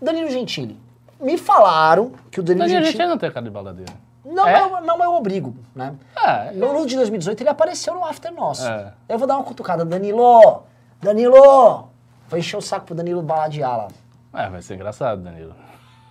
[0.00, 0.78] Danilo Gentili.
[1.20, 3.06] Me falaram que o Danilo a Gentili...
[3.06, 3.92] não tem cara de baladeiro.
[4.24, 4.60] Não, É?
[4.60, 5.94] eu, não, eu obrigo, né?
[6.16, 6.52] É.
[6.52, 8.68] No, no de 2018 ele apareceu no After Nosso.
[8.68, 8.92] É.
[9.08, 9.84] Eu vou dar uma cutucada.
[9.84, 10.62] Danilo!
[11.02, 11.88] Danilo!
[12.28, 13.88] Vou encher o saco pro Danilo baladear lá.
[14.34, 15.54] É, vai ser engraçado, Danilo.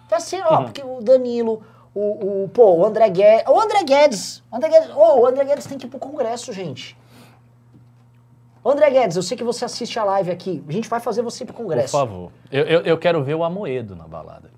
[0.09, 1.61] Tá assim, ó, porque o Danilo,
[1.93, 3.47] o, o, pô, o André Guedes.
[3.47, 4.43] O André Guedes!
[4.51, 6.97] O André Guedes, ô, o André Guedes tem que ir pro Congresso, gente.
[8.71, 10.63] André Guedes, eu sei que você assiste a live aqui.
[10.67, 11.91] A gente vai fazer você pro Por Congresso.
[11.91, 12.31] favor.
[12.51, 14.49] Eu, eu, eu quero ver o Amoedo na balada.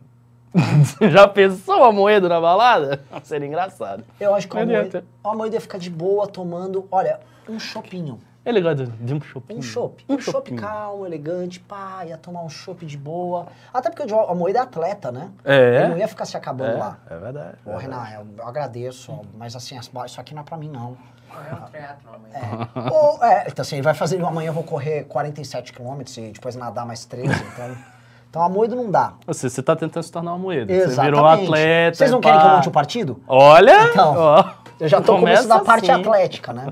[1.12, 3.02] Já pensou o Amoedo na balada?
[3.24, 4.04] Seria engraçado.
[4.20, 5.06] Eu acho que o Não Amoedo, adianta.
[5.24, 8.20] o Amoedo ia ficar de boa tomando, olha, um chopinho.
[8.50, 9.60] Ele gosta de um chopinho.
[9.60, 10.04] Um chopp.
[10.10, 10.60] Um chopp chopinho.
[10.60, 13.48] calmo, elegante, pá, ia tomar um chopp de boa.
[13.74, 15.30] Até porque o Amoedo é atleta, né?
[15.46, 15.82] É.
[15.82, 16.98] Ele não ia ficar se acabando lá.
[17.10, 17.58] É, é verdade.
[17.64, 20.98] Pô, Renan, eu, eu agradeço, mas assim, isso aqui não é pra mim, não.
[21.30, 22.70] Não é um triatlon amanhã.
[22.92, 26.56] Ou, é, então assim, ele vai fazer, amanhã eu vou correr 47 quilômetros e depois
[26.56, 28.00] nadar mais 13, então...
[28.30, 29.14] Então, Amoedo não dá.
[29.26, 30.72] Você, você tá tentando se tornar um Amoedo.
[30.72, 31.16] Você Exatamente.
[31.16, 31.98] virou atleta.
[31.98, 32.56] Vocês não e querem que eu pá.
[32.58, 33.24] monte um partido?
[33.28, 33.86] Olha!
[33.90, 34.46] Então, ó,
[34.80, 36.02] Eu já tô começa começando a parte assim.
[36.02, 36.72] atlética, né?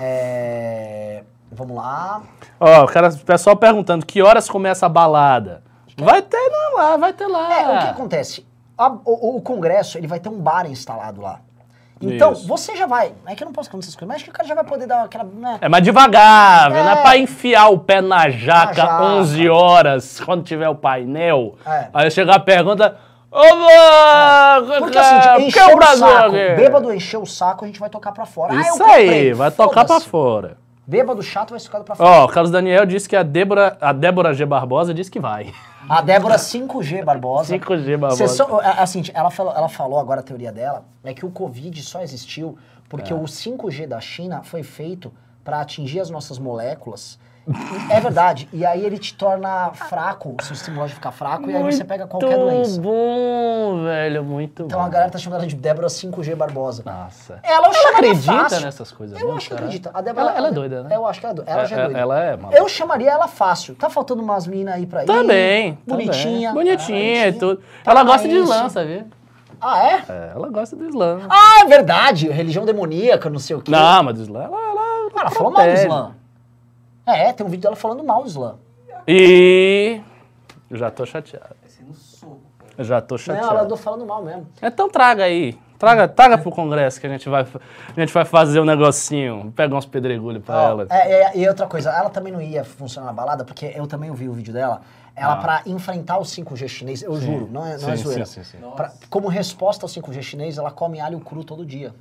[0.00, 1.22] É,
[1.52, 2.22] Vamos lá.
[2.58, 5.62] Ó, o cara, o pessoal perguntando que horas começa a balada.
[5.96, 7.60] Vai ter não, lá, vai ter lá.
[7.60, 8.44] É, o que acontece?
[8.76, 11.38] A- o, o Congresso, ele vai ter um bar instalado lá.
[12.02, 12.46] Então, Isso.
[12.48, 13.12] você já vai.
[13.24, 14.64] É que eu não posso contar essas coisas, mas acho que o cara já vai
[14.64, 15.22] poder dar aquela.
[15.24, 15.58] Né?
[15.60, 16.82] É mais devagar, viu?
[16.82, 17.02] não é É.
[17.02, 19.02] pra enfiar o pé na jaca, Na jaca.
[19.04, 21.54] 11 horas, quando tiver o painel.
[21.64, 21.86] É.
[21.94, 22.96] Aí chegar a pergunta.
[23.34, 26.30] Ô, vô, Porque assim, que é encheu o Brasil saco.
[26.32, 28.54] Bêbado encheu o saco, a gente vai tocar pra fora.
[28.54, 29.08] Ah, Isso comprei.
[29.08, 30.56] aí, vai tocar pra fora.
[30.86, 32.08] Bêbado chato vai tocado pra fora.
[32.08, 34.44] Ó, o Carlos Daniel disse que a Débora, a Débora G.
[34.44, 35.52] Barbosa disse que vai.
[35.88, 37.54] A Débora 5G Barbosa.
[37.56, 38.28] 5G Barbosa.
[38.28, 41.82] Só- é, assim, ela falou, ela falou agora a teoria dela, é que o Covid
[41.82, 42.56] só existiu
[42.88, 43.16] porque É.
[43.16, 45.10] o 5G da China foi feito
[45.42, 47.18] para atingir as nossas moléculas
[47.90, 48.48] É verdade.
[48.52, 52.06] E aí ele te torna fraco, seu sistema lógico fica fraco, e aí você pega
[52.06, 52.80] qualquer doença.
[52.80, 54.84] Muito bom, velho, muito Então bom.
[54.86, 56.82] a galera tá chamando ela de Débora 5G Barbosa.
[56.86, 57.38] Nossa.
[57.42, 58.60] Ela, Ela acredita fácil.
[58.62, 59.60] nessas coisas, Eu não, acho que cara?
[59.66, 59.90] acredita.
[59.92, 60.96] A Débora, Ela- ela é doida, né?
[60.96, 61.50] Eu acho que ela é doida.
[61.50, 61.98] Ela É- já é é- doida.
[62.00, 62.58] ela é maluca.
[62.58, 63.74] Eu chamaria ela fácil.
[63.74, 65.06] Tá faltando umas minas aí pra ir.
[65.06, 65.78] Também.
[65.86, 66.48] Bonitinha.
[66.50, 66.64] também.
[66.76, 67.62] Bonitinha e tudo.
[67.84, 68.44] Tá ela gosta de isso.
[68.44, 69.06] Islã, sabia?
[69.60, 70.02] Ah, é?
[70.08, 71.20] É, ela gosta do Islã.
[71.28, 72.28] Ah, é verdade.
[72.28, 73.70] Religião demoníaca, não sei o quê.
[73.70, 74.56] Não, mas do Islã, ela...
[74.58, 75.72] ela, Ela falou mal do.
[75.72, 76.14] Islã.
[77.06, 78.56] É, tem um vídeo dela falando mal do Islã.
[79.06, 80.00] E...
[80.70, 81.54] Eu já tô chateado.
[81.60, 82.72] Vai ser no soco, cara.
[82.78, 83.48] Eu já tô Não, chateado.
[83.50, 84.46] ela andou falando mal mesmo.
[84.62, 85.58] Então traga aí.
[85.78, 87.42] Traga, traga pro congresso que a gente vai,
[87.96, 89.52] a gente vai fazer um negocinho.
[89.54, 90.86] Pegar uns pedregulhos pra Ó, ela.
[90.88, 94.08] é, é, e outra coisa, ela também não ia funcionar na balada, porque eu também
[94.08, 94.80] ouvi o vídeo dela.
[95.14, 95.36] Ela, Ah.
[95.36, 98.24] pra enfrentar o 5G chinês, eu juro, não é, não é Sim, zoeira.
[98.24, 98.70] sim, sim, sim.
[98.74, 101.92] Pra- como resposta ao 5G chinês, ela come alho cru todo dia.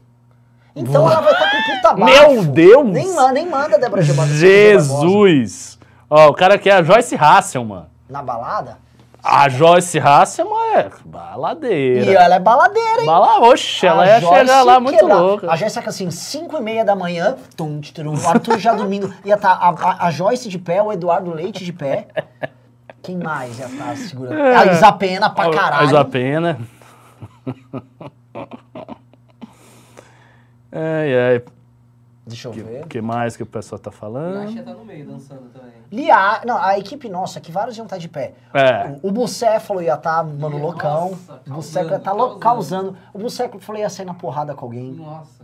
[0.76, 2.05] Então ela vai estar com puta bafo.
[2.34, 2.89] Meu Deus!
[2.89, 4.13] Nem, ma- nem manda Débora G.
[4.13, 5.78] Jesus!
[6.09, 7.86] Ó, o cara aqui é a Joyce Hasselman.
[8.09, 8.78] Na balada?
[9.24, 12.11] A Joyce Hasselman é baladeira.
[12.11, 13.05] E ela é baladeira, hein?
[13.05, 15.15] Bala, oxe, ela A ia Joyce chegar lá muito quebrar.
[15.15, 15.49] louca.
[15.51, 19.13] A Jéssica, assim, 5 e meia da manhã, tum, tum, o Arthur já dormindo.
[19.24, 22.07] Ia estar a, a- a Joyce de pé, o Eduardo Leite de pé.
[23.01, 24.41] Quem mais ia estar segurando?
[24.41, 25.97] A Isapena pra caralho.
[25.97, 26.59] A pena.
[30.74, 31.43] Ai, ai.
[32.26, 32.84] Deixa eu ver.
[32.84, 34.49] O que mais que o pessoal tá a falando?
[34.49, 35.74] Xia tá no meio, dançando também.
[35.91, 38.34] Lia, não, a equipe nossa, que vários iam estar de pé.
[38.53, 38.95] É.
[39.03, 41.09] O, o Bucéfalo ia estar, mano, Nossa, loucão.
[41.09, 42.39] causando, o Bucéfalo ia estar causando.
[42.39, 42.97] causando.
[43.13, 44.91] O Bucéfalo falou ia sair na porrada com alguém.
[44.93, 45.43] Nossa.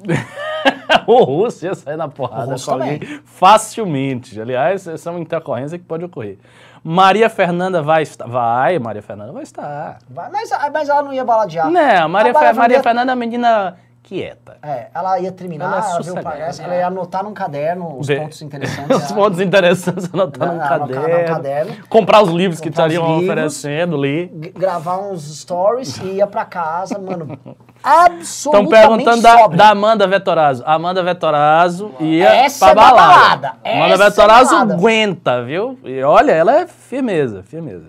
[1.06, 3.20] o russo ia sair na porrada com alguém também.
[3.24, 4.40] facilmente.
[4.40, 6.38] Aliás, essa é uma intercorrência que pode ocorrer.
[6.82, 8.26] Maria Fernanda vai estar.
[8.26, 9.98] Vai, Maria Fernanda vai estar.
[10.08, 11.66] Vai, mas, mas ela não ia baladear.
[11.70, 14.56] Não, Maria, A Maria Fe- Maria Fernanda- Fernanda é uma menina quieta.
[14.62, 17.98] É, ela ia terminar, Ela é ela, viu o palhaço, ela ia anotar num caderno
[17.98, 18.90] os pontos interessantes.
[18.96, 21.18] Os ela- pontos interessantes anotar num caderno.
[21.20, 21.76] no caderno.
[21.88, 24.28] Comprar os livros que Comprar os estariam oferecendo, ler.
[24.54, 27.38] gravar uns stories e ia pra casa, mano.
[27.38, 30.62] Estão Absolutamente perguntando da, da Amanda Vetorazzo.
[30.66, 33.08] A Amanda Vetorazzo ia Essa pra é da balada.
[33.14, 33.48] balada.
[33.64, 34.74] Amanda Essa é balada.
[34.74, 35.78] aguenta, viu?
[35.84, 37.86] E olha, ela é firmeza, firmeza.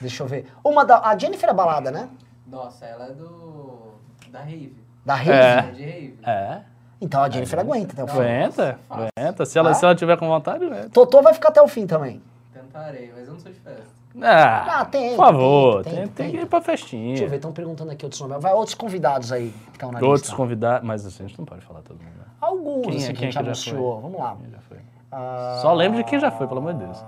[0.00, 0.46] Deixa eu ver.
[0.64, 0.98] Uma da.
[1.00, 2.08] A Jennifer é balada, né?
[2.46, 3.94] Nossa, ela é do.
[4.30, 4.81] da Rave.
[5.04, 5.30] Da Rave.
[5.32, 6.30] É.
[6.30, 6.30] É.
[6.30, 6.60] É,
[7.00, 8.18] Então a Jennifer aguenta até o fim.
[8.20, 9.08] aguenta, fácil.
[9.18, 9.44] aguenta.
[9.46, 9.74] Se ela, Ah?
[9.74, 10.88] se ela tiver com vontade, aguenta.
[10.90, 12.22] Totô vai ficar até o fim também.
[12.52, 13.92] Tentarei, mas eu não sou de festa.
[14.22, 16.36] Ah, Ah, tem, Por favor, tem, tem, tem, tem tem.
[16.38, 17.08] que ir pra festinha.
[17.08, 18.42] Deixa eu ver, estão perguntando aqui outros nomes.
[18.42, 20.36] Vai outros convidados aí que estão na Outros lista.
[20.36, 22.12] convidados, mas assim, a gente não pode falar todo mundo.
[22.18, 22.24] né?
[22.40, 23.92] Alguns Quem é- assim, que quem a é gente que já anunciou.
[23.94, 24.02] foi?
[24.02, 24.36] Vamos lá.
[24.42, 24.78] Quem já foi?
[25.10, 27.04] Ah, Só lembro de quem já foi, pelo amor de Deus.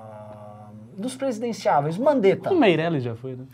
[0.97, 2.53] Dos presidenciáveis, Mandetta.
[2.53, 3.45] O Meirelles já foi, né?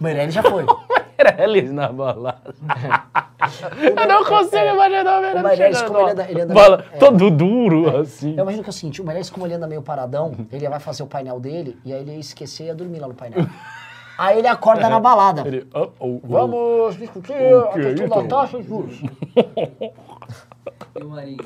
[0.00, 0.64] Meirelles já foi.
[1.18, 2.54] Meirelles na balada.
[3.96, 6.84] Eu não consigo imaginar o Meirelles, O Meirelles, chegando como ele anda- ele anda- Bala-
[6.92, 6.96] é.
[6.98, 8.34] Todo duro, assim.
[8.36, 10.80] Eu imagino que é o seguinte, o Meirelles, como ele anda meio paradão, ele vai
[10.80, 13.46] fazer o painel dele e aí ele ia esquecer e ia dormir lá no painel.
[14.18, 15.46] Aí ele acorda na balada.
[15.46, 16.20] Ele, oh, oh, oh.
[16.24, 18.28] Vamos discutir O a que, questão da então?
[18.40, 18.98] taxa de juros.
[20.98, 21.44] E o Marinho?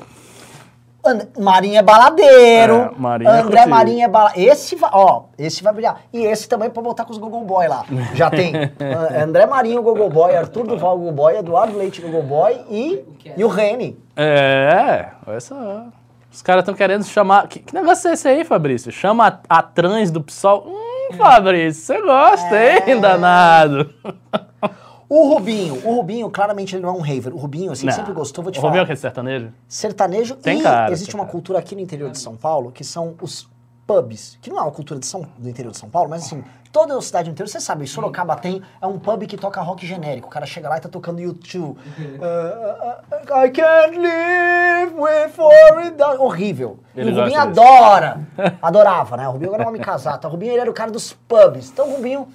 [1.05, 2.75] And- Marinho é baladeiro.
[2.75, 3.69] É, Marinho é André contigo.
[3.69, 4.51] Marinho é baladeiro.
[4.51, 6.01] Esse vai, ó, esse vai brilhar.
[6.13, 7.83] E esse também pra botar com os Google Boy lá.
[8.13, 8.53] Já tem
[9.23, 13.33] André Marinho, Google Boy, Arthur Duval, Google Boy, Eduardo Leite, Google Boy e, é?
[13.37, 13.97] e o Rene.
[14.15, 15.85] É, olha só.
[16.31, 17.47] Os caras estão querendo chamar.
[17.47, 18.91] Que, que negócio é esse aí, Fabrício?
[18.91, 20.65] Chama a, a trans do PSOL.
[20.67, 22.89] Hum, Fabrício, você gosta, É.
[22.91, 23.89] hein, danado?
[25.13, 27.33] O Rubinho, o Rubinho, claramente ele não é um raver.
[27.33, 27.91] O Rubinho, assim, Não.
[27.91, 28.71] sempre gostou, vou te o falar.
[28.71, 29.51] Rubinho é que é sertanejo?
[29.67, 31.31] sertanejo Tem e cara, existe tem uma cara.
[31.33, 33.49] cultura aqui no interior de São Paulo que são os
[33.85, 36.41] pubs, que não é uma cultura de São, do interior de São Paulo, mas assim,
[36.71, 39.85] toda a cidade do interior, você sabe, Sorocaba tem, é um pub que toca rock
[39.85, 41.77] genérico, o cara chega lá e tá tocando YouTube.
[41.77, 42.21] Uh, uh,
[43.11, 46.01] uh, I can't live with it.
[46.19, 46.79] Horrível.
[46.95, 48.21] Ele e o Rubinho adora,
[48.61, 49.27] adorava, né?
[49.27, 50.29] O Rubinho agora é um homem casado, tá?
[50.29, 52.27] o Rubinho ele era o cara dos pubs, então o Rubinho, o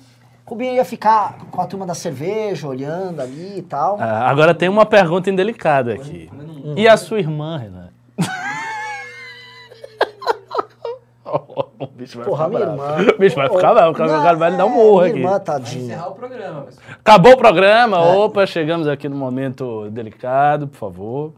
[0.47, 3.97] Rubinho ia ficar com a turma da cerveja, olhando ali e tal.
[4.01, 6.31] Ah, agora tem uma pergunta indelicada aqui.
[6.77, 7.89] E a sua irmã, Renan?
[11.81, 13.01] o bicho vai Porra, ficar minha bravo.
[13.01, 13.13] irmã.
[13.13, 15.19] O bicho vai ficar bravo, o cara vai lhe dar um é, morro minha aqui.
[15.19, 15.85] irmã, Vai tadinha.
[15.85, 16.87] encerrar o programa, pessoal.
[17.01, 17.97] Acabou o programa?
[17.97, 18.17] É.
[18.17, 21.33] Opa, chegamos aqui no momento delicado, por favor.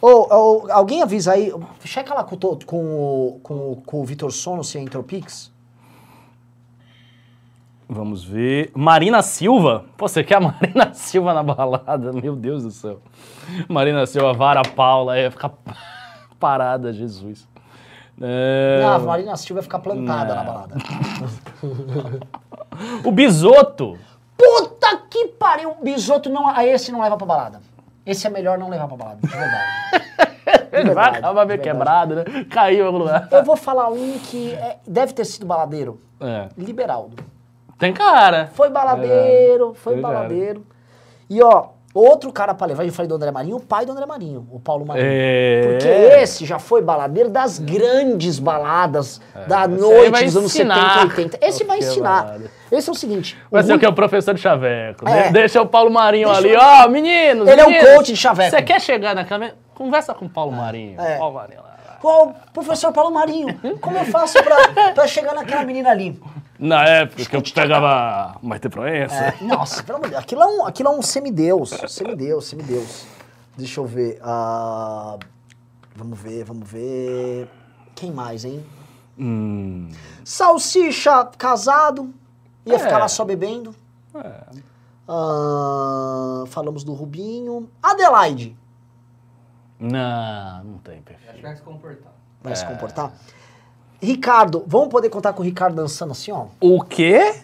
[0.00, 1.52] Ô, ô, alguém avisa aí,
[1.84, 5.51] checa lá com, com, com, com o Vitor Sono se entrou Pix.
[7.92, 8.70] Vamos ver.
[8.74, 9.84] Marina Silva?
[9.96, 12.12] Pô, você quer a Marina Silva na balada?
[12.12, 13.00] Meu Deus do céu.
[13.68, 15.50] Marina Silva, Vara Paula, ia ficar
[16.40, 17.46] parada, Jesus.
[18.20, 20.36] É, Não, a Marina Silva vai ficar plantada Não.
[20.36, 20.74] na balada.
[23.04, 23.98] O Bisoto.
[24.36, 25.74] Puta que pariu!
[25.82, 26.48] Bisoto não.
[26.48, 27.60] a esse não leva pra balada.
[28.04, 30.72] Esse é melhor não levar pra balada, de verdade.
[30.72, 32.24] Ele vai acabar meio quebrado, né?
[32.50, 33.28] Caiu em algum lugar.
[33.30, 36.00] Eu vou falar um que é- deve ter sido baladeiro.
[36.20, 36.48] É.
[36.56, 37.22] Liberaldo.
[37.82, 38.48] Tem cara.
[38.54, 40.14] Foi baladeiro, foi Foi, cara.
[40.14, 40.64] baladeiro.
[41.28, 44.06] E ó, outro cara pra levar, eu falei do André Marinho, o pai do André
[44.06, 45.04] Marinho, o Paulo Marinho.
[45.10, 45.62] É.
[45.68, 49.64] Porque esse já foi baladeiro das grandes baladas da É.
[49.64, 51.38] Aí noite dos anos ensinar 70 e 80.
[51.44, 52.22] Esse o vai é ensinar.
[52.22, 52.50] balada.
[52.70, 53.36] Esse é o seguinte.
[53.50, 53.86] Vai ser Rui- o que?
[53.88, 55.08] O professor de chaveco.
[55.08, 55.24] É.
[55.26, 56.52] De- Deixa o Paulo Marinho Deixa ali.
[56.54, 57.48] eu- Ó, meninos.
[57.48, 58.50] Ele é o meninos, coach de chaveco.
[58.50, 59.54] Você quer chegar na câmera?
[59.74, 61.00] Conversa com o Paulo Marinho.
[61.00, 61.18] É.
[61.18, 61.72] Paulo Marinho lá.
[62.04, 66.20] Ô, professor Paulo Marinho, como eu faço pra, pra chegar naquela menina ali?
[66.62, 69.14] Na época que eu pegava Maite Proença.
[69.14, 70.22] É, nossa, pelo amor de Deus.
[70.22, 71.70] Aquilo é um, aquilo é um semideus.
[71.88, 73.04] Semideus, semideus.
[73.56, 74.20] Deixa eu ver.
[74.22, 75.18] ah,
[75.96, 77.48] vamos ver, vamos ver.
[77.96, 78.64] Quem mais, hein?
[79.18, 79.88] Hum.
[80.24, 82.14] Salsicha casado.
[82.64, 82.78] Ia É.
[82.78, 83.74] ficar lá só bebendo.
[84.14, 84.42] É.
[85.08, 87.68] Ah, falamos do Rubinho.
[87.82, 88.56] Adelaide.
[89.80, 91.42] Não, não tem Acho que perfil.
[91.42, 92.12] vai se comportar.
[92.40, 92.56] Vai É.
[92.56, 93.12] se comportar?
[94.02, 96.46] Ricardo, vamos poder contar com o Ricardo dançando assim, ó?
[96.60, 97.34] O quê?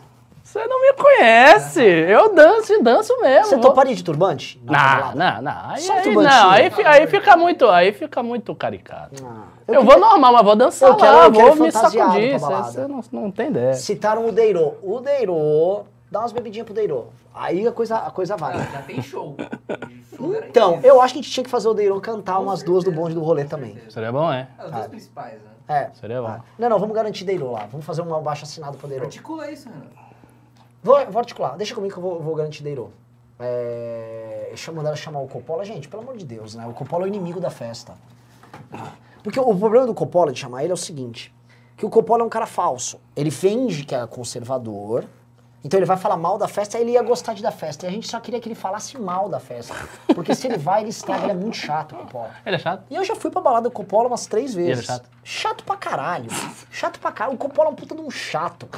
[0.42, 1.80] Você não me conhece.
[1.84, 3.46] Eu danço e danço mesmo.
[3.46, 4.60] Você toparia de turbante?
[4.64, 5.70] Não, não, não.
[5.70, 9.24] Aí, Só aí, não, aí, aí fica muito, aí fica muito caricato.
[9.24, 12.38] Ah, Eu, eu vou normal, mas vou dançar eu quero- lá, eu vou me sacudir.
[12.38, 13.74] você não, não tem ideia.
[13.74, 14.72] Citaram o Deirô.
[14.82, 17.04] O Deirô, dá umas bebidinhas pro Deirô.
[17.38, 18.58] Aí a coisa, a coisa vai.
[18.70, 19.36] Já tem show.
[20.48, 22.82] Então, eu acho que a gente tinha que fazer o Deirô cantar Com umas duas
[22.82, 23.74] do certeza, bonde do rolê também.
[23.74, 23.92] certeza.
[23.92, 24.48] Seria bom, é?
[24.58, 25.50] É, os dois principais, né?
[25.68, 25.90] É.
[25.94, 26.26] Seria bom.
[26.26, 26.40] Ah.
[26.58, 27.66] Não, não, vamos garantir Deirô lá.
[27.70, 29.04] Vamos fazer um abaixo assinado pro Deirô.
[29.04, 29.86] Articula isso, Renan.
[30.82, 31.56] Vou, vou articular.
[31.56, 32.88] Deixa comigo que eu vou, vou garantir Deirô.
[33.38, 35.64] É, deixa eu mandar ela chamar o Coppola.
[35.64, 36.66] Gente, pelo amor de Deus, né?
[36.66, 37.94] O Coppola é o inimigo da festa.
[39.22, 41.32] Porque o problema do Coppola de chamar ele é o seguinte:
[41.76, 42.98] que o Coppola é um cara falso.
[43.14, 45.04] Ele finge que é conservador.
[45.64, 47.84] Então ele vai falar mal da festa, aí ele ia gostar de da festa.
[47.84, 49.74] E a gente só queria que ele falasse mal da festa.
[50.14, 52.30] Porque se ele vai, ele estraga, ele é muito chato, o Coppola.
[52.46, 52.84] Ele é chato?
[52.88, 54.70] E eu já fui pra balada do Coppola umas três vezes.
[54.70, 55.10] ele é chato?
[55.24, 56.30] Chato pra caralho.
[56.70, 57.34] Chato pra caralho.
[57.34, 58.68] O Coppola é um puta de um chato.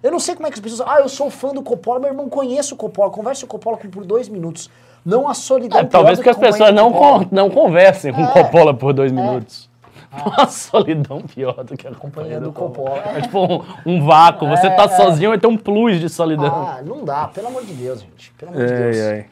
[0.00, 0.88] Eu não sei como é que as pessoas.
[0.88, 3.76] Ah, eu sou fã do Coppola, meu irmão conhece o Coppola, conversa com o Coppola
[3.76, 4.70] por dois minutos.
[5.04, 5.78] Não a solidão.
[5.78, 8.26] É, pior talvez do que as pessoas o não, con- não conversem com É.
[8.32, 9.67] Coppola por dois minutos.
[10.24, 12.90] Uma solidão pior do que a Companhia companhia do do Coppola.
[13.02, 13.18] Coppola.
[13.18, 14.48] É tipo um, um vácuo.
[14.48, 14.88] Você É, tá é.
[14.88, 16.46] sozinho e tem um plus de solidão.
[16.46, 18.32] Ah, não dá, pelo amor de Deus, gente.
[18.38, 19.26] Pelo amor de Deus.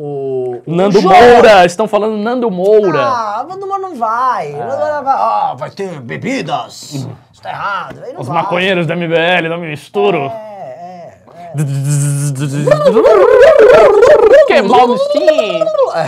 [0.00, 3.02] O, o Nando Joel- Moura, estão falando Nando Moura.
[3.02, 4.52] Ah, Nando Moura não vai.
[4.52, 5.14] Nando Moura vai.
[5.16, 6.92] Ah, vai ter bebidas.
[6.94, 7.10] Isso
[7.42, 8.00] tá errado.
[8.04, 8.36] Aí não Os vai.
[8.36, 10.30] maconheiros da MBL, não me misturo.
[10.32, 11.52] É, é, é.
[14.46, 15.62] que Malmsteen.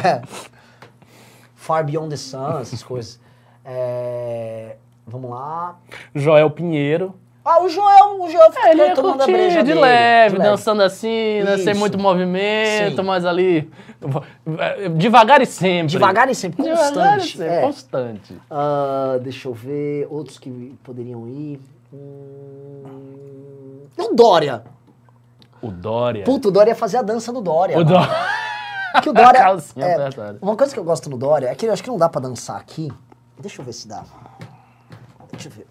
[0.05, 0.23] É.
[1.57, 3.19] Far Beyond the Sun, essas coisas.
[3.65, 4.77] É,
[5.11, 5.77] Vamos lá.
[6.15, 7.15] Joel Pinheiro.
[7.45, 9.81] Ah, o Joel, o Joel fica É, ele ia tomando a curtir breja de dele,
[9.81, 10.51] leve, de leve.
[10.51, 13.03] dançando assim, né, sem muito movimento, Sim.
[13.03, 13.69] mas ali.
[14.97, 15.89] Devagar e sempre.
[15.89, 17.39] Devagar e sempre, Devagar e constante.
[17.39, 17.61] sempre, é.
[17.63, 18.37] constante.
[18.51, 21.61] Ah, deixa eu ver, outros que poderiam ir.
[21.93, 23.81] Hum...
[23.99, 24.63] E o Dória?
[25.61, 26.25] O Dória.
[26.25, 27.77] Puta, o Dória ia fazer a dança do Dória.
[27.79, 27.85] o.
[27.85, 28.15] Dória.
[29.03, 29.41] Que o Dória.
[29.41, 30.09] Calcinha é,
[30.41, 32.21] uma coisa que eu gosto no Dória é que eu acho que não dá pra
[32.21, 32.93] dançar aqui.
[33.41, 34.05] Deixa eu ver se dá.
[35.33, 35.67] Deixa eu ver.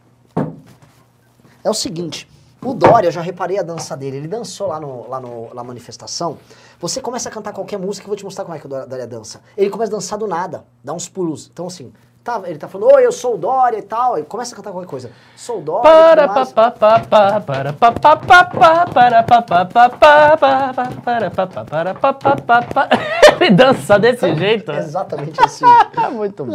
[1.64, 2.28] É o seguinte.
[2.62, 4.18] O Dória, eu já reparei a dança dele.
[4.18, 6.38] Ele dançou lá, no, lá no, na manifestação.
[6.80, 9.08] Você começa a cantar qualquer música, eu vou te mostrar como é que o Dória
[9.08, 9.42] dança.
[9.56, 11.50] Ele começa a dançar do nada, dá uns pulos.
[11.52, 11.94] Então, assim,
[12.30, 14.18] tá, ele tá falando, oi, eu sou o Dória e tal.
[14.18, 15.12] Ele começa a cantar qualquer coisa.
[15.36, 15.82] Sou o Dória.
[15.90, 16.52] e Para tudo mais.
[16.52, 20.74] pa pa pa pa para pa pa pa pa para pa pa pa pa pa
[21.04, 22.90] para pa pa para pa pa pa pa
[23.40, 24.72] Ele dança desse jeito.
[24.72, 24.80] né?
[24.80, 25.66] Exatamente assim.
[25.98, 26.54] É muito bom.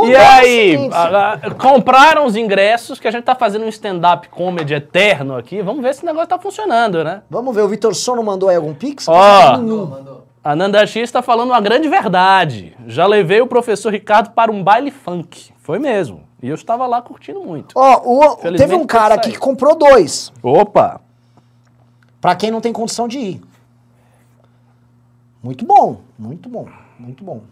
[0.00, 4.28] O E aí, a- a- compraram os ingressos, que a gente tá fazendo um stand-up
[4.28, 5.60] comedy eterno aqui.
[5.62, 7.22] Vamos ver se o negócio tá funcionando, né?
[7.28, 9.06] Vamos ver, o Vitor Sono mandou aí algum pix?
[9.08, 9.52] Ó.
[9.58, 10.26] Mandou.
[10.42, 12.74] A Nanda X está falando uma grande verdade.
[12.86, 15.52] Já levei o professor Ricardo para um baile funk.
[15.58, 16.22] Foi mesmo.
[16.42, 17.74] E eu estava lá curtindo muito.
[17.76, 20.32] Ó, o- Felizmente teve um cara aqui que comprou dois.
[20.42, 21.02] Opa!
[22.22, 23.42] Pra quem não tem condição de ir.
[25.42, 26.66] Muito bom, muito bom,
[26.98, 27.42] muito bom.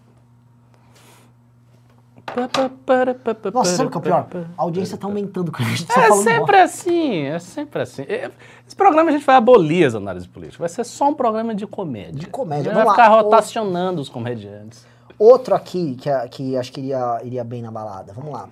[3.53, 4.47] Nossa, sabe o que é o pior?
[4.57, 8.03] A audiência tá aumentando com a gente só É falando sempre assim, é sempre assim.
[8.03, 8.31] É-
[8.67, 10.59] Esse programa a gente vai abolir as análises políticas.
[10.59, 12.13] Vai ser só um programa de comédia.
[12.21, 13.23] De comédia, vai vamos ficar lá.
[13.23, 14.87] rotacionando os comediantes.
[15.19, 18.13] Outro aqui que, que acho que iria, iria bem na balada.
[18.13, 18.49] Vamos lá.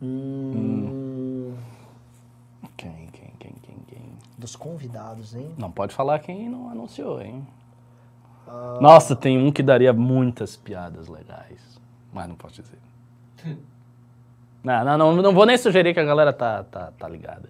[0.00, 1.54] Hum,
[2.76, 4.02] Quem, quem, quem, quem, quem?
[4.36, 5.52] Dos convidados, hein?
[5.56, 7.46] Não pode falar quem não anunciou, hein?
[8.80, 11.60] Nossa, tem um que daria muitas piadas legais.
[12.12, 12.78] Mas não posso dizer.
[14.64, 17.48] Não, não, não, não vou nem sugerir que a galera tá, tá, tá ligada.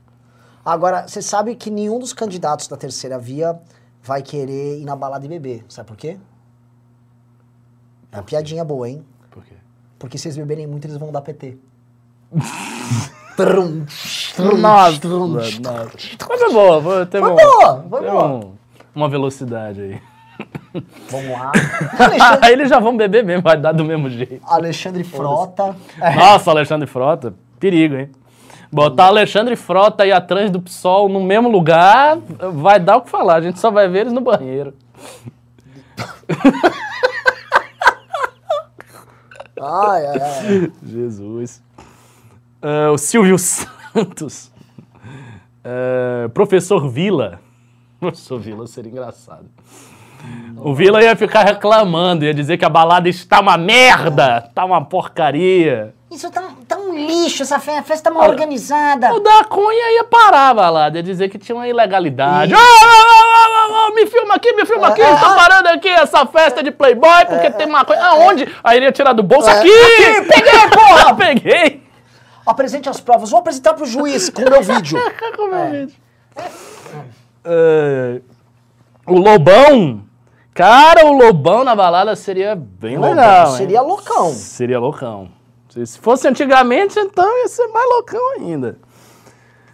[0.64, 3.60] Agora, você sabe que nenhum dos candidatos da terceira via
[4.02, 5.62] vai querer ir na balada e beber.
[5.68, 6.16] Sabe por quê?
[8.10, 9.04] É uma piadinha boa, hein?
[9.30, 9.54] Por quê?
[9.98, 11.58] Porque se eles beberem muito, eles vão dar PT.
[13.36, 13.84] Trum,
[14.58, 15.26] Nossa, trum.
[15.28, 15.60] nossa.
[16.28, 18.26] Mas foi boa, foi, teve Foi um- boa, foi boa.
[18.28, 18.52] um-
[18.94, 20.02] uma velocidade aí.
[21.10, 21.52] Vamos lá.
[21.98, 24.40] Alexandre, Aí eles já vão beber mesmo, vai dar do mesmo jeito.
[24.44, 25.76] Alexandre Frota.
[26.16, 28.10] Nossa, Alexandre Frota, perigo, hein?
[28.70, 32.16] Botar Alexandre Frota e a trans do PSOL no mesmo lugar
[32.54, 34.74] vai dar o que falar, a gente só vai ver eles no banheiro.
[39.64, 40.72] Ai, ai, ai.
[40.84, 41.62] Jesus.
[42.60, 44.50] Ah, o Silvio Santos.
[45.64, 47.38] Ah, professor Vila.
[48.00, 49.46] Professor Vila seria engraçado.
[50.64, 54.84] O Vila ia ficar reclamando, ia dizer que a balada está uma merda, tá uma
[54.84, 55.92] porcaria.
[56.08, 59.12] Isso tá, tá um lixo, essa fe- festa tá mal organizada.
[59.12, 62.54] O da Cunha ia parar a balada, ia dizer que tinha uma ilegalidade.
[62.54, 65.34] Ah, ah, ah, me filma aqui, me filma aqui, É, estou ah.
[65.34, 68.04] parando aqui essa festa de Playboy porque tem maconha.
[68.04, 68.46] Aonde?
[68.62, 69.68] Aí ele ia tirar do bolso aqui!
[69.68, 71.14] Aqui, peguei, porra!
[71.16, 71.82] Peguei!
[72.46, 73.30] Apresente as provas.
[73.30, 74.98] Vou apresentar pro juiz com o meu vídeo.
[75.36, 75.96] Como é mesmo?
[77.44, 78.20] É,
[79.06, 80.11] o Lobão.
[80.54, 83.50] Cara, o Lobão na balada seria bem Lobão legal.
[83.52, 83.56] hein?
[83.56, 84.28] seria loucão.
[84.32, 85.30] Seria loucão.
[85.70, 88.78] Se se fosse antigamente, então ia ser mais loucão ainda.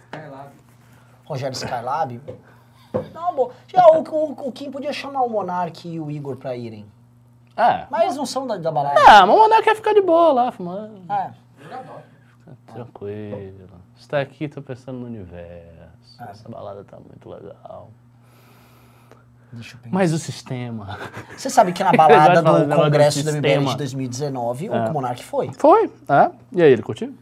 [0.05, 0.49] Skylab.
[1.25, 2.21] Rogério Skylab.
[3.13, 3.51] Não, bom.
[3.67, 6.85] Já, o, o, o Kim podia chamar o Monark e o Igor pra irem.
[7.57, 7.85] É.
[7.91, 8.99] Mas eles não são da, da balada.
[9.05, 11.01] Ah, mas o Monarca quer ficar de boa lá, fumando.
[11.11, 11.31] É.
[11.61, 12.01] Jogador.
[12.73, 13.69] Tranquilo.
[13.97, 16.23] Você tá aqui, tô pensando no universo.
[16.29, 17.89] Essa balada tá muito legal.
[19.51, 19.93] Deixa eu pensar.
[19.95, 20.97] Mas o sistema.
[21.35, 24.71] Você sabe que na balada do Congresso do da MBL de 2019, É.
[24.89, 25.51] o Monark foi.
[25.57, 26.31] Foi, é?
[26.51, 27.13] E aí, ele curtiu?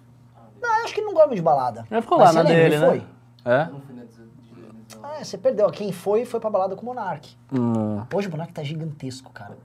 [0.61, 1.85] Não, eu acho que ele não gosta de balada.
[1.89, 3.05] Ele ficou Mas lá na você lembra, dele, ele né?
[3.43, 3.51] foi?
[3.53, 3.63] É?
[3.65, 5.69] De- É, você perdeu.
[5.71, 7.35] Quem foi, foi pra balada com o Monark.
[7.53, 8.01] Hum.
[8.13, 9.57] Hoje o Monark tá gigantesco, cara.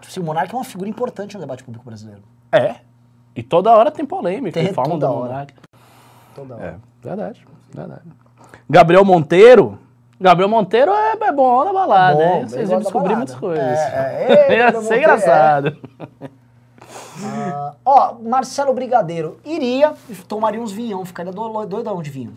[0.00, 2.22] Tipo assim, o Monark é uma figura importante no debate público brasileiro.
[2.50, 2.76] É.
[3.36, 4.58] E toda hora tem polêmica.
[4.60, 5.28] Tem falam toda do hora.
[5.28, 5.54] Monarca.
[6.34, 6.64] Toda hora.
[6.64, 8.02] É, verdade, verdade.
[8.68, 9.78] Gabriel Monteiro.
[10.20, 13.62] Gabriel Monteiro é, é bom na balada, Bom, bem Vocês da descobrir muitas coisas.
[13.64, 15.76] É, é, é, ser engraçado.
[17.24, 22.32] Ah, ó, Marcelo Brigadeiro iria e tomaria uns vinhão, ficaria do- doidão de vinho.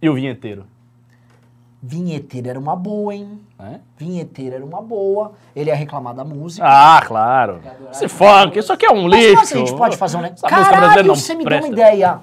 [0.00, 0.66] E o vinheteiro?
[1.82, 3.38] Vinheteiro era uma boa, hein?
[3.58, 3.78] É?
[3.98, 5.32] Vinheteiro era uma boa.
[5.54, 6.66] Ele ia reclamar da música.
[6.66, 7.60] Ah, claro.
[7.90, 9.28] Esse funk, isso aqui é um Mas lixo.
[9.34, 10.48] como assim a gente pode fazer um negócio?
[10.48, 11.72] Caralho, você me deu uma presta.
[11.72, 12.20] ideia.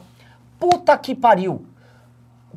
[0.59, 1.63] Puta que pariu.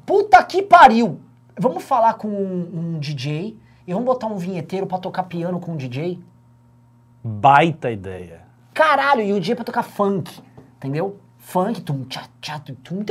[0.07, 1.21] Puta que pariu.
[1.57, 5.73] Vamos falar com um, um DJ e vamos botar um vinheteiro pra tocar piano com
[5.73, 6.19] um DJ?
[7.23, 8.43] Baita ideia.
[8.73, 10.41] Caralho, e o DJ pra tocar funk,
[10.77, 11.19] entendeu?
[11.39, 13.05] Funk, tum, tchá, tchá, tum, tum.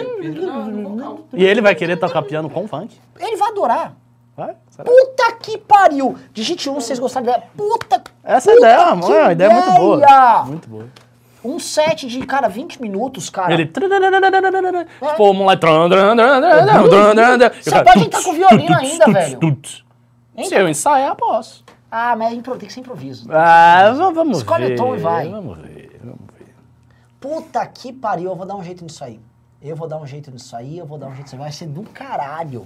[1.31, 2.99] E ele vai querer tocar piano com funk?
[3.17, 3.95] Ele vai adorar.
[4.35, 4.57] Vai?
[4.69, 4.89] Será?
[4.89, 6.17] Puta que pariu.
[6.33, 7.49] Digite um se vocês gostaram da ideia.
[7.55, 10.43] Puta Essa puta ideia, que é uma ideia muito boa.
[10.45, 10.87] Muito boa.
[11.43, 13.53] Um set de, cara, 20 minutos, cara.
[13.53, 13.65] Ele.
[13.65, 13.85] Tipo,
[15.29, 15.65] o moleque.
[17.61, 19.39] Você pode entrar com violino ainda, velho.
[20.45, 21.63] Se eu ensaiar, posso.
[21.91, 23.27] Ah, mas é tem que ser improviso.
[23.31, 24.73] Ah, vamos Escolhe ver.
[24.73, 25.29] o tom e vai.
[25.29, 26.55] Vamos ver, vamos ver.
[27.19, 29.19] Puta que pariu, eu vou dar um jeito nisso aí.
[29.61, 31.41] Eu vou dar um jeito nisso aí, eu vou dar um jeito nisso aí.
[31.41, 32.65] Vai ser do caralho.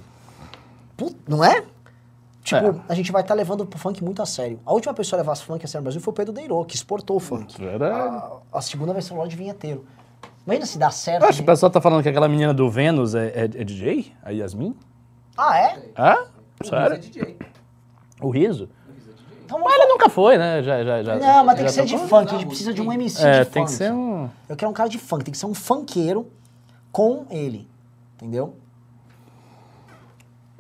[0.96, 1.62] Put- não é?
[2.48, 2.82] Tipo, É.
[2.88, 4.58] a gente vai estar levando o funk muito a sério.
[4.66, 6.76] A última pessoa a levar funk a sério no Brasil foi o Pedro Deirô, que
[6.76, 7.60] exportou o funk.
[7.60, 7.94] Verdade.
[7.94, 9.86] A, a segunda vai ser o Lorde Vinheteiro.
[10.46, 11.24] Imagina se dá certo.
[11.24, 11.46] Acho que o gente.
[11.46, 14.14] pessoal tá falando que aquela menina do Vênus é, é- é DJ?
[14.24, 14.74] A Yasmin?
[15.38, 15.78] Ah, é?
[15.78, 17.00] O é Sério?
[17.00, 17.38] DJ.
[18.22, 18.64] O Riso?
[18.88, 19.14] O é DJ.
[19.46, 20.64] Então Mas ele nunca foi, né?
[20.64, 22.08] Já, já, já, Não, mas tem já que ser de tocou?
[22.08, 22.34] funk.
[22.34, 23.78] A gente precisa de um MC É, de tem que funk.
[23.78, 24.30] ser um...
[24.48, 26.32] Eu quero um cara de funk, tem que ser um funkeiro
[26.94, 27.68] com ele.
[28.16, 28.56] Entendeu?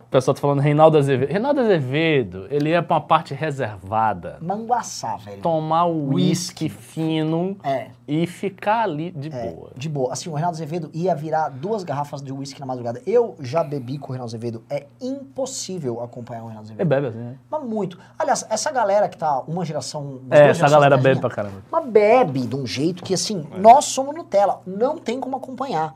[0.08, 1.30] O pessoal tá falando Reinaldo Azevedo.
[1.30, 4.38] Reinaldo Azevedo, ele ia pra uma parte reservada.
[4.42, 5.42] Manguaçá, velho.
[5.42, 7.88] Tomar o uísque fino É.
[8.08, 9.72] e ficar ali de É, boa.
[9.76, 10.14] de boa.
[10.14, 13.02] Assim, o Reinaldo Azevedo ia virar duas garrafas de uísque na madrugada.
[13.06, 14.64] Eu já bebi com o Reinaldo Azevedo.
[14.70, 16.88] É impossível acompanhar o Reinaldo Ele Azevedo.
[16.88, 17.36] bebe assim, né?
[17.52, 18.00] Mas muito.
[18.18, 20.22] Aliás, essa galera que tá uma geração...
[20.32, 21.58] É, essa galera bebe pra caramba.
[21.70, 23.58] Mas bebe de um jeito que, assim, É.
[23.60, 24.62] nós somos Nutella.
[24.66, 25.94] Não tem como acompanhar.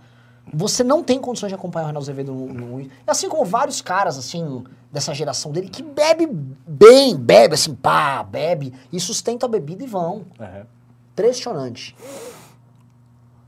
[0.54, 2.90] Você não tem condições de acompanhar o Reinaldo Azevedo no, no...
[3.08, 8.74] Assim como vários caras, assim, dessa geração dele, que bebe bem, bebe, assim, pá, bebe,
[8.92, 10.26] e sustenta a bebida e vão.
[10.40, 10.66] É.
[11.14, 11.96] Impressionante.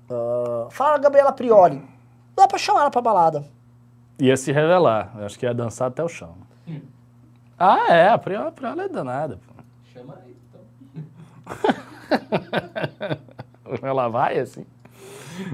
[0.10, 1.82] Ah, fala a Gabriela Prioli.
[2.36, 3.46] Dá pra chamar ela pra balada.
[4.20, 5.14] Ia se revelar.
[5.18, 6.36] Eu Acho que ia dançar até o chão.
[7.58, 8.10] Ah, é.
[8.10, 9.38] A Priola, a Priola é danada.
[9.38, 9.54] pô.
[9.94, 10.62] Chama aí, então.
[13.82, 14.66] Ela vai assim.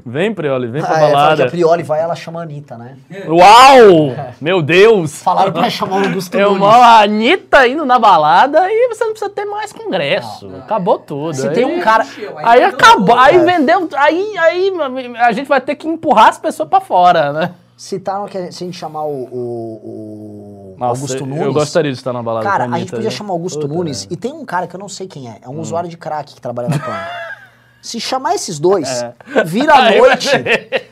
[0.05, 1.45] Vem, Prioli, vem pra Ah, é, balada.
[1.45, 2.97] a Prioli vai, ela chama a Anitta, né?
[3.27, 4.15] Uau!
[4.41, 5.21] Meu Deus!
[5.21, 6.59] Falaram pra chamar o Augusto Eu Nunes.
[6.61, 10.47] moro a Anitta indo na balada e você não precisa ter mais congresso.
[10.47, 10.59] Não.
[10.59, 11.33] Acabou tudo.
[11.33, 12.05] Se Aí- tem um cara-
[12.43, 13.39] Aí vendeu acabou, aí É.
[13.45, 14.71] vendeu, aí, aí
[15.19, 17.51] a gente vai ter que empurrar as pessoas pra fora, né?
[17.77, 21.41] Citaram que a gente- se a gente chamar o, o- o Nossa, Augusto Nunes...
[21.45, 23.17] Eu gostaria de estar na balada Cara, com a a gente podia viu?
[23.17, 24.07] chamar Augusto Puta, Nunes né?
[24.11, 25.37] e tem um cara que eu não sei quem é.
[25.41, 25.59] É um Hum.
[25.61, 26.91] usuário de crack que trabalha na PAN.
[27.81, 29.13] Se chamar esses dois, É.
[29.45, 30.29] vira noite,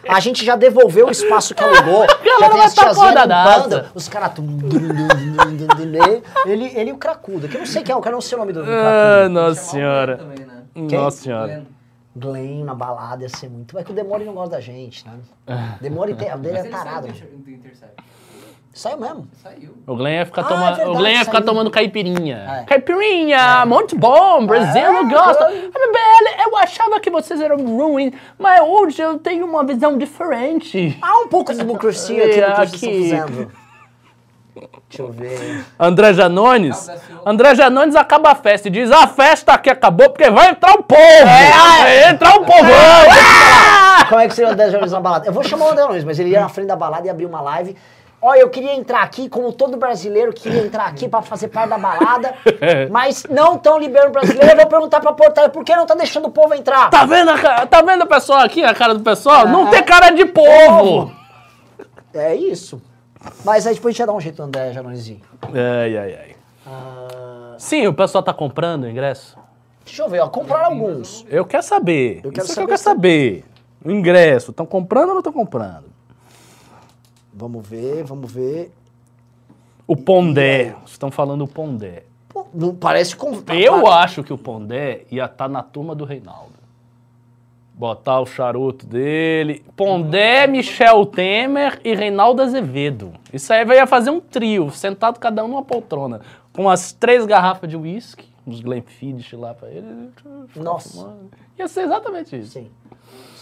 [0.08, 2.06] a gente já devolveu o espaço que alugou.
[2.40, 3.64] Já galera tem vai as tá tiazinhas acordadaça.
[3.68, 4.32] limpando, os caras...
[6.46, 8.40] Ele, ele e o Cracuda, que eu não sei quem é, eu não sei o
[8.40, 9.30] nome do, do Ah, Cracuda.
[9.30, 10.18] nossa senhora.
[10.18, 10.56] Né?
[10.76, 11.48] Nossa senhora.
[11.48, 11.66] Glenn.
[12.16, 13.78] Glenn na balada ia ser muito...
[13.78, 15.14] É que o Demore não gosta da gente, né?
[15.82, 17.08] Demore tem, dele Mas é tarado.
[17.08, 18.04] do Intercept.
[18.78, 19.28] Saiu mesmo.
[19.42, 19.76] Saiu.
[19.88, 21.46] O Glenn ia ficar, Ah, toma- é verdade, o Glenn ia ficar saiu.
[21.46, 22.62] tomando caipirinha.
[22.62, 22.64] É.
[22.66, 25.50] Caipirinha, muito bom, Brasil É, gosta.
[25.52, 30.96] MBL, eu achava que vocês eram ruins, mas hoje eu tenho uma visão diferente.
[31.02, 33.04] Há um pouco de democracia aqui no que vocês Aqui.
[33.04, 33.52] estão fazendo.
[34.90, 35.66] Deixa eu ver...
[35.80, 36.90] André Janones.
[37.26, 40.84] André Janones acaba a festa e diz, a festa aqui acabou porque vai entrar o
[40.84, 41.02] povo.
[41.26, 42.64] vai entrar o povão.
[43.12, 44.06] Ah!
[44.08, 45.26] Como é que seria o André Jones na balada?
[45.28, 47.26] Eu vou chamar o André Jones, mas ele ia na frente da balada e abrir
[47.26, 47.76] uma live.
[48.20, 51.78] Olha, eu queria entrar aqui, como todo brasileiro queria entrar aqui pra fazer parte da
[51.78, 52.34] balada,
[52.90, 54.52] mas não estão liberando brasileiro.
[54.54, 56.90] Eu vou perguntar pra portaria por que não tá deixando o povo entrar.
[56.90, 59.48] Tá vendo, a tá vendo o pessoal aqui, a cara do pessoal?
[59.48, 60.48] Não tem cara de povo.
[60.68, 61.12] Povo.
[62.14, 62.82] É isso.
[63.46, 65.22] Mas aí depois a gente ia dar um jeito André ir.
[65.54, 66.36] Ai, ai, ai.
[66.66, 69.38] Ah, Sim, o pessoal tá comprando o ingresso?
[69.86, 70.28] deixa eu ver, ó.
[70.28, 71.26] Compraram alguns.
[71.30, 72.22] Eu quero saber.
[72.24, 73.46] Eu quero Isso saber que eu quero se- saber.
[73.86, 75.86] O ingresso, estão comprando ou não estão comprando?
[77.38, 78.72] Vamos ver, vamos ver.
[79.86, 82.04] O Pondé, vocês estão falando o Pondé.
[82.28, 83.32] Pô, não parece com.
[83.54, 86.58] Eu acho que o Pondé ia estar na turma do Reinaldo.
[87.76, 89.64] Botar o charuto dele.
[89.76, 93.14] Pondé, Michel Temer e Reinaldo Azevedo.
[93.32, 96.22] Isso aí ia fazer um trio, sentado cada um numa poltrona.
[96.52, 100.10] Com as três garrafas de uísque, uns Glenfiddich lá pra ele.
[100.56, 101.16] Nossa.
[101.56, 102.54] Ia ser exatamente isso.
[102.54, 102.72] Sim.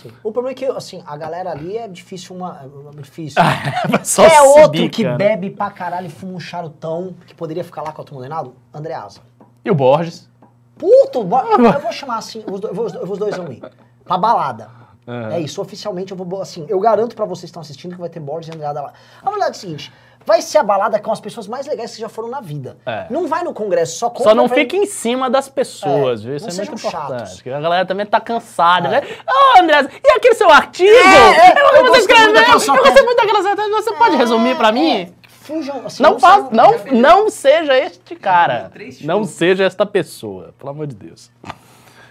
[0.10, 0.16] Sim.
[0.24, 2.62] O problema é que, assim, a galera ali é difícil uma.
[2.98, 3.42] É difícil.
[4.04, 5.16] Só é outro bica, que né?
[5.16, 8.24] bebe pra caralho e fuma um charutão, que poderia ficar lá com a turma do
[8.24, 8.56] Reinaldo?
[8.74, 9.20] Andreasa.
[9.64, 10.30] E o Borges?
[10.78, 12.70] Puto, bo- eu vou chamar assim, os do-
[13.12, 13.62] os dois vão ir.
[14.04, 14.70] Pra balada.
[15.08, 15.36] É.
[15.36, 18.10] É isso, oficialmente eu vou, assim, eu garanto pra vocês que estão assistindo que vai
[18.10, 18.94] ter Borges e Andreada lá.
[19.24, 19.94] A verdade é o seguinte,
[20.26, 22.78] vai ser a balada com as pessoas mais legais que já foram na vida.
[22.86, 23.06] É.
[23.10, 26.24] Não vai no congresso, só compra Só não ir- fique em cima das pessoas, É,
[26.26, 26.36] viu?
[26.36, 27.20] Isso não é muito sejam importante.
[27.20, 27.34] chatos.
[27.36, 28.90] porque a galera também tá cansada.
[28.90, 29.02] né?
[29.28, 30.90] Ô, André, e aquele seu artigo?
[30.90, 33.06] É, é, eu, eu você escreveu, muito daquela eu sua gostei tese.
[33.06, 33.70] muito daquela sua tese.
[33.72, 34.92] Você pode resumir pra mim?
[35.02, 38.72] É, Fujam, assim, Não, faz, saiam- não, não seja este cara.
[39.02, 41.30] Não seja esta pessoa, pelo amor de Deus.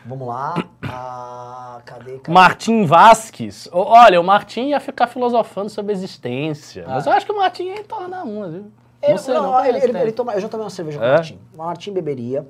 [0.04, 0.54] Vamos lá.
[0.86, 2.30] Ah, cadê, cadê?
[2.32, 3.68] Martim Vasques.
[3.72, 6.84] Olha, o Martim ia ficar filosofando sobre a existência.
[6.86, 8.66] Mas eu acho que o Martim ia entornar uma, viu?
[9.02, 9.64] Ele, não sei, não, não.
[9.64, 9.98] ele, ele- tempo.
[9.98, 11.12] ele toma, eu já tomei uma cerveja com o É?
[11.14, 11.38] Martim.
[11.54, 12.46] O Martim beberia.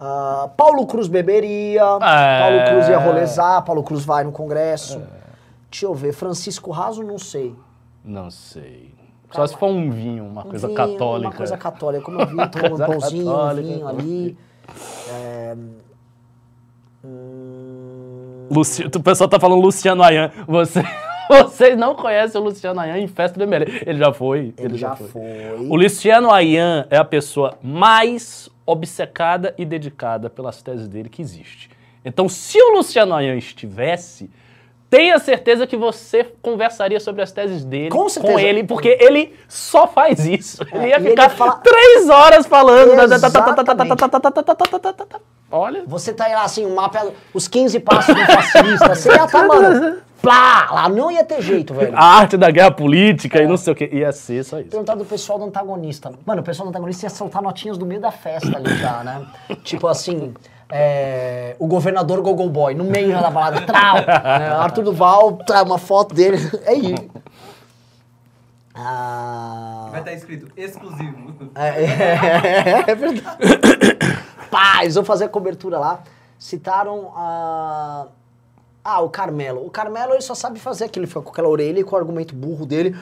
[0.00, 1.80] Ah, Paulo Cruz beberia.
[2.02, 2.40] É.
[2.40, 3.62] Paulo Cruz ia rolezar.
[3.62, 5.02] Paulo Cruz vai no congresso.
[5.70, 6.12] Deixa eu ver.
[6.12, 7.54] Francisco Raso, não sei.
[8.04, 8.94] Não sei.
[9.32, 11.28] Só se for um vinho, uma Um coisa vinho, católica.
[11.30, 12.04] Uma coisa católica.
[12.04, 14.38] Como eu vi, tomando um pãozinho, um vinho ali.
[15.10, 15.56] É,
[18.50, 18.84] Luci...
[18.84, 20.30] O pessoal tá falando Luciano Ayan.
[20.46, 20.82] Você...
[21.28, 23.82] Vocês não conhecem o Luciano Ayan em festa do ML.
[23.84, 24.54] Ele já foi.
[24.56, 25.56] ele já foi.
[25.68, 31.68] O Luciano Ayan é a pessoa mais obcecada e dedicada pelas teses dele que existe.
[32.04, 34.30] Então, se o Luciano Ayan estivesse,
[34.88, 38.40] tenha certeza que você conversaria sobre as teses dele Com certeza.
[38.40, 40.62] ele, porque ele só faz isso.
[40.72, 42.92] Ele ia ele ficar ia falar- três horas falando.
[43.02, 44.00] Exatamente.
[45.50, 45.84] Olha.
[45.86, 48.94] Você tá aí lá assim, o mapa, os 15 passos do fascista.
[48.94, 49.98] Você ia tá, mano.
[50.20, 51.92] Plá, lá não ia ter jeito, velho.
[51.94, 53.84] A arte da guerra política e não sei o que.
[53.84, 54.70] Ia ser só isso.
[54.70, 56.10] Perguntar do pessoal do antagonista.
[56.24, 59.24] Mano, o pessoal do antagonista ia soltar notinhas do meio da festa ali já, né?
[59.62, 60.34] tipo assim,
[60.72, 63.96] é, o governador Gogol Boy, no meio da balada, trau!
[63.96, 64.48] né?
[64.58, 66.38] Arthur Duval, tá, uma foto dele.
[66.64, 67.04] É isso.
[68.78, 71.50] Ah, Vai estar escrito exclusivo.
[71.54, 73.38] é, é, é verdade.
[74.50, 76.02] Pá, eles vão fazer a cobertura lá.
[76.38, 78.06] Citaram a.
[78.84, 79.66] Ah, o Carmelo.
[79.66, 81.98] O Carmelo ele só sabe fazer aquilo, ele fica com aquela orelha e com o
[81.98, 82.94] argumento burro dele.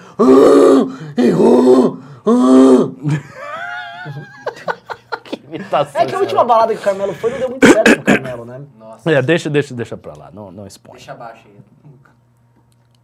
[5.24, 6.00] Que imitação.
[6.00, 8.44] É que a última balada que o Carmelo foi não deu muito certo pro Carmelo,
[8.44, 8.62] né?
[8.78, 10.30] Nossa, É, deixa, deixa, deixa pra lá.
[10.32, 10.94] Não, não expõe.
[10.96, 11.56] deixa abaixo aí.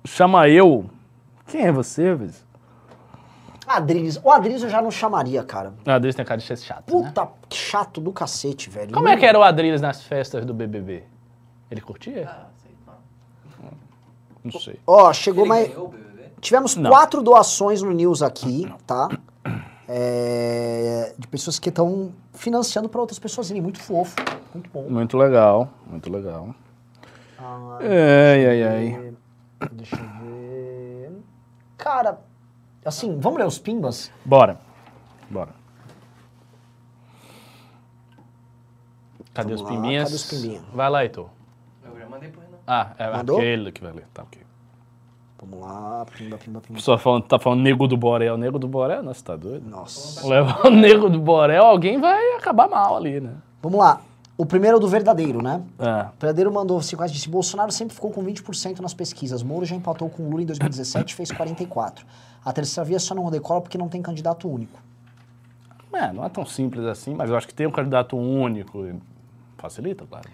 [0.05, 0.87] Chama eu.
[1.47, 2.45] Quem é você, Viz?
[3.77, 4.21] Adriles.
[4.23, 5.73] O Adriles eu já não chamaria, cara.
[5.87, 7.07] Ah, Adriles tem cara de ser chato, né?
[7.09, 8.93] Puta, que chato do cacete, velho.
[8.93, 11.05] Como é que era o Adriles nas festas do BBB?
[11.71, 12.29] Ele curtia?
[12.29, 12.95] Ah, sei lá.
[14.45, 14.79] Não sei.
[14.87, 15.69] Ó, chegou Ele mais.
[15.69, 15.95] ganhou o?
[16.41, 16.91] Tivemos Não.
[16.91, 19.09] quatro doações no News aqui, tá?
[19.87, 23.61] É, de pessoas que estão financiando para outras pessoas irem.
[23.61, 24.17] Muito fofo.
[24.55, 24.89] Muito bom.
[24.89, 26.55] Muito legal, muito legal.
[27.39, 29.15] Ah, Ai, ai, ai.
[29.73, 31.13] Deixa eu ver.
[31.77, 32.19] Cara,
[32.85, 34.11] assim, vamos ler os pimbas?
[34.25, 34.59] Bora.
[35.31, 35.51] Bora.
[39.33, 40.05] Cadê Vamos os lá, pimbinhas?
[40.05, 40.63] cadê os pimbinhas?
[40.75, 41.29] Vai lá, Heitor.
[41.85, 42.57] Eu já mandei pro Renan.
[42.67, 43.37] Ah, é Mandou?
[43.39, 44.07] aquele que vai ler.
[44.13, 44.41] Tá, ok.
[45.43, 46.77] Vamos lá, pimba, pimba, O pimba.
[46.79, 48.37] pessoal falando, tá falando nego do Borel.
[48.37, 49.03] Nego do Borel?
[49.03, 49.69] Nossa, tá doido?
[49.69, 50.27] Nossa.
[50.27, 53.35] Levar o nego do Borel, alguém vai acabar mal ali, né?
[53.63, 54.01] Vamos lá.
[54.37, 55.63] O primeiro é o do verdadeiro, né?
[55.79, 56.03] É.
[56.17, 59.43] O verdadeiro mandou 50 disse: Bolsonaro sempre ficou com 20% nas pesquisas.
[59.43, 61.99] Moro já empatou com Lula em 2017 e fez 44%.
[62.45, 64.81] A terceira via só não decola porque não tem candidato único.
[65.93, 68.87] É, não é tão simples assim, mas eu acho que ter um candidato único
[69.59, 70.29] facilita, claro.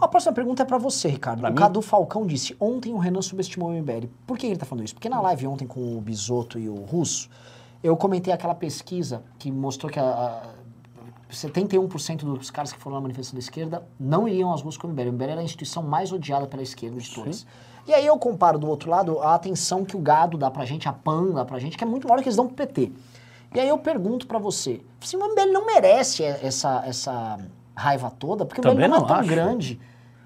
[0.00, 1.40] A próxima pergunta é pra você, Ricardo.
[1.40, 1.58] Pra o mim?
[1.58, 4.06] Cadu Falcão disse: Ontem o Renan subestimou o MBL.
[4.26, 4.94] Por que ele tá falando isso?
[4.94, 7.28] Porque na live ontem com o Bisoto e o Russo,
[7.82, 10.42] eu comentei aquela pesquisa que mostrou que a, a
[11.32, 14.90] 71% dos caras que foram na manifestação da esquerda não iriam às ruas com o
[14.90, 15.08] MBL.
[15.08, 17.44] O MBL era a instituição mais odiada pela esquerda de todas.
[17.88, 20.86] E aí eu comparo do outro lado a atenção que o gado dá pra gente,
[20.86, 22.92] a PAN dá pra gente, que é muito maior que eles dão pro PT.
[23.54, 27.38] E aí eu pergunto pra você, se o MBL não merece essa, essa
[27.74, 29.28] raiva toda, porque o MBL Também não, não é tão acho.
[29.30, 29.80] grande,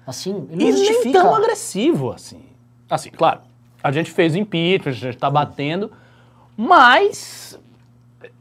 [0.05, 1.21] assim, ele E não nem justifica.
[1.21, 2.43] tão agressivo assim.
[2.89, 3.39] Assim, claro,
[3.81, 5.89] a gente fez impeachment, a gente tá batendo,
[6.57, 7.57] mas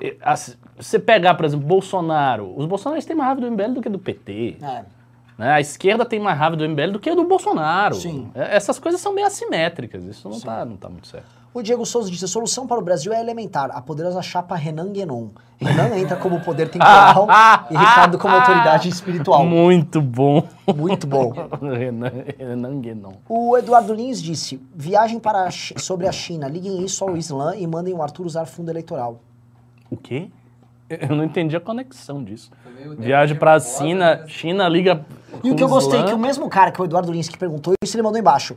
[0.01, 3.81] eh, assim, você pegar, por exemplo, Bolsonaro, os bolsonaristas têm mais raiva do MBL do
[3.83, 4.57] que do PT.
[4.61, 4.85] É.
[5.43, 5.51] né?
[5.55, 7.97] A esquerda tem mais raiva do MBL do que do Bolsonaro.
[7.97, 8.31] Sim.
[8.33, 11.27] É, Essas coisas são bem assimétricas, isso não, tá, não tá muito certo.
[11.53, 14.93] O Diego Souza disse: a solução para o Brasil é elementar, a poderosa chapa Renan
[14.93, 15.31] Guénon.
[15.61, 17.27] Renan entra como poder temporal
[17.71, 19.45] e Ricardo como autoridade espiritual.
[19.45, 20.45] Muito bom.
[20.75, 21.33] Muito bom.
[21.61, 23.13] Renan, Renan Guénon.
[23.29, 27.67] O Eduardo Lins disse: viagem para a sobre a China, liguem isso ao Islã e
[27.67, 29.21] mandem o Arthur usar fundo eleitoral.
[29.91, 30.31] O quê?
[31.09, 32.51] Eu não entendi a conexão disso.
[32.99, 34.25] Viagem pra China, né?
[34.29, 35.05] China liga.
[35.43, 36.09] E o que eu gostei, Islã.
[36.09, 38.57] que o mesmo cara, que é o Eduardo Lins, que perguntou isso, ele mandou embaixo.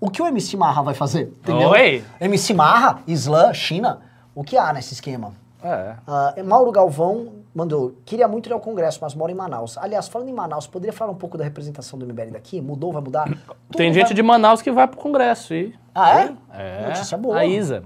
[0.00, 1.32] O que o MC Marra vai fazer?
[1.42, 1.70] Entendeu?
[1.70, 2.04] Oi?
[2.20, 4.00] MC Marra, Islã, China.
[4.34, 5.32] O que há nesse esquema?
[5.62, 5.94] É.
[6.06, 9.78] Ah, Mauro Galvão mandou, queria muito ir ao Congresso, mas moro em Manaus.
[9.78, 12.60] Aliás, falando em Manaus, poderia falar um pouco da representação do MBL daqui?
[12.60, 13.24] Mudou, vai mudar?
[13.24, 13.36] Tem
[13.70, 15.54] Tudo gente vai- de Manaus que vai pro Congresso.
[15.54, 15.74] E...
[15.94, 16.32] Ah, é?
[16.52, 16.86] É.
[16.88, 17.38] Notícia boa.
[17.38, 17.82] A Isa,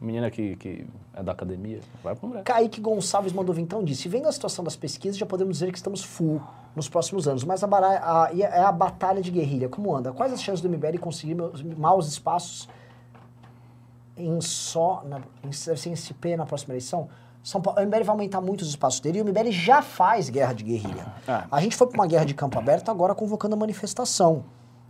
[0.00, 2.44] menina que, que é da academia, vai pro Congresso.
[2.44, 6.02] Kaique Gonçalves mandou vintão disse, vendo a situação das pesquisas, já podemos dizer que estamos
[6.04, 6.40] full
[6.74, 9.68] nos próximos anos, mas a, a- é a batalha de guerrilha.
[9.68, 10.12] Como anda?
[10.12, 12.68] Quais as chances do MBL conseguir meus- maus espaços
[14.16, 15.50] em só, na, em,
[15.96, 17.08] SP na próxima eleição?
[17.42, 20.28] São Paulo, o MBL vai aumentar muito os espaços dele e o MBL já faz
[20.28, 21.06] guerra de guerrilha.
[21.28, 21.46] Ah.
[21.50, 24.44] A gente foi para uma guerra de campo aberto agora convocando a manifestação.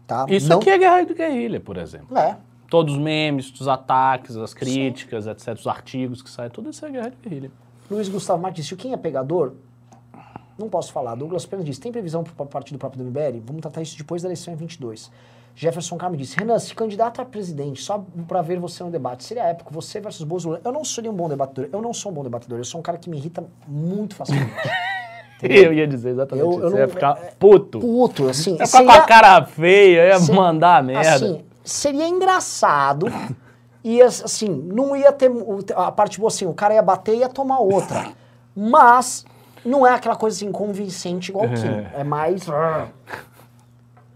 [0.07, 0.25] Tá?
[0.29, 2.17] Isso Não- aqui é guerra de guerrilha, por exemplo.
[2.17, 2.37] É.
[2.69, 6.91] Todos os memes, os ataques, as críticas, etc., os artigos que saem, tudo isso é
[6.91, 7.51] guerra de guerrilha.
[7.91, 9.53] Luiz Gustavo Martins quem é pegador?
[10.59, 11.15] Não posso falar.
[11.15, 13.41] Douglas Pena disse, tem previsão para o partido próprio do MBL?
[13.45, 15.11] Vamos tratar isso depois da eleição em 22.
[15.55, 19.45] Jefferson Carmo disse, Renan, se candidato a presidente só para ver você no debate, seria
[19.45, 20.61] épico, você versus Bolsonaro.
[20.65, 22.83] Eu não seria um bom debatedor, eu não sou um bom debatedor, eu sou um
[22.83, 24.51] cara que me irrita muito facilmente.
[25.43, 26.61] Eu ia dizer exatamente Eu- isso.
[26.63, 27.79] eu Você ia não- ficar é- puto.
[27.79, 28.57] Puto, assim.
[28.57, 31.11] Ia ficar com a cara feia, ia mandar a merda.
[31.15, 33.07] Assim, seria engraçado
[33.85, 37.19] e assim, não ia ter o- a parte boa assim, o cara ia bater e
[37.19, 38.07] ia tomar outra.
[38.57, 39.25] Mas
[39.65, 41.87] não é aquela coisa assim convincente igual o Kim.
[41.95, 42.47] É mais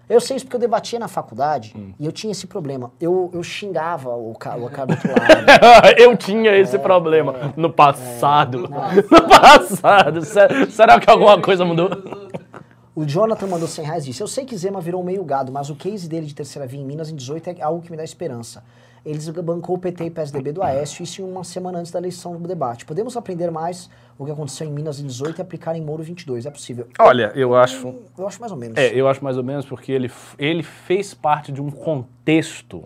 [0.08, 1.92] eu sei isso porque eu debatia na faculdade Hum.
[1.96, 2.90] e eu tinha esse problema.
[3.00, 5.94] Eu, eu xingava o cara, o cara do outro lado.
[5.96, 8.68] Eu tinha esse problema no passado.
[9.08, 10.24] No passado.
[10.24, 11.90] Será, será que alguma coisa mudou?
[12.94, 15.70] O Jonathan mandou 100 reais e disse: Eu sei que Zema virou meio gado, mas
[15.70, 18.02] o case dele de terceira via em Minas em 18 é algo que me dá
[18.02, 18.64] esperança.
[19.06, 22.36] Eles bancou o PT e PSDB do Aécio, isso em uma semana antes da eleição
[22.36, 22.84] do debate.
[22.84, 23.88] Podemos aprender mais
[24.18, 26.44] o que aconteceu em Minas em 18 e aplicar em Moro 22.
[26.44, 26.86] É possível.
[26.98, 27.94] Olha, eu acho.
[28.18, 28.76] Eu acho mais ou menos.
[28.76, 32.84] É, eu acho mais ou menos porque ele, ele fez parte de um contexto,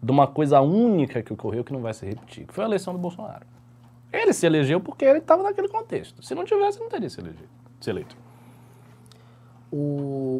[0.00, 2.92] de uma coisa única que ocorreu que não vai se repetir, que foi a eleição
[2.92, 3.46] do Bolsonaro.
[4.12, 6.22] Ele se elegeu porque ele estava naquele contexto.
[6.22, 7.48] Se não tivesse, não teria se, eleger,
[7.80, 8.16] se eleito.
[9.72, 9.76] O,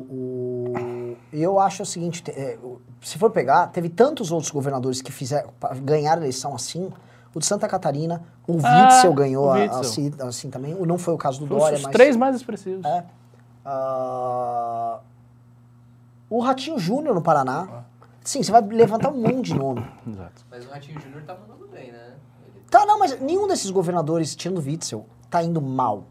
[0.08, 2.58] o- eu acho o seguinte: te- é,
[3.02, 5.50] se for pegar, teve tantos outros governadores que fizeram,
[5.82, 6.90] ganharam a eleição assim.
[7.34, 9.80] O de Santa Catarina, o Ah, Witzel ganhou o Witzel.
[9.80, 10.74] assim, assim também.
[10.74, 11.92] O- Não foi o caso do Foi Dória, os mas.
[11.92, 12.84] três mais expressivos.
[12.86, 13.04] É.
[13.64, 15.00] Ah,
[16.30, 17.84] o Ratinho Júnior no Paraná.
[18.24, 19.84] Sim, você vai levantar um monte de nome.
[20.06, 20.44] Exato.
[20.50, 22.14] Mas o Ratinho Júnior tá mandando bem, né?
[22.54, 26.04] Ele Tá, não, mas nenhum desses governadores, tirando o Witzel, tá indo mal.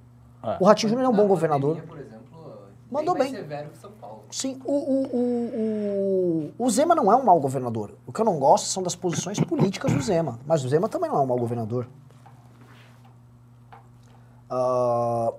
[0.43, 0.57] É.
[0.59, 1.77] O Ratinho Júnior é um bom Na governador.
[1.81, 2.14] pandemia,
[2.91, 3.31] Mandou bem.
[3.31, 3.41] bem.
[3.41, 4.23] severo que São Paulo.
[4.29, 7.95] Sim, o, o, o, o, Zema não é um mau governador.
[8.05, 10.39] O que eu não gosto são das posições políticas do Zema.
[10.45, 11.87] Mas o Zema também não é um mau governador.
[14.49, 15.33] Ah,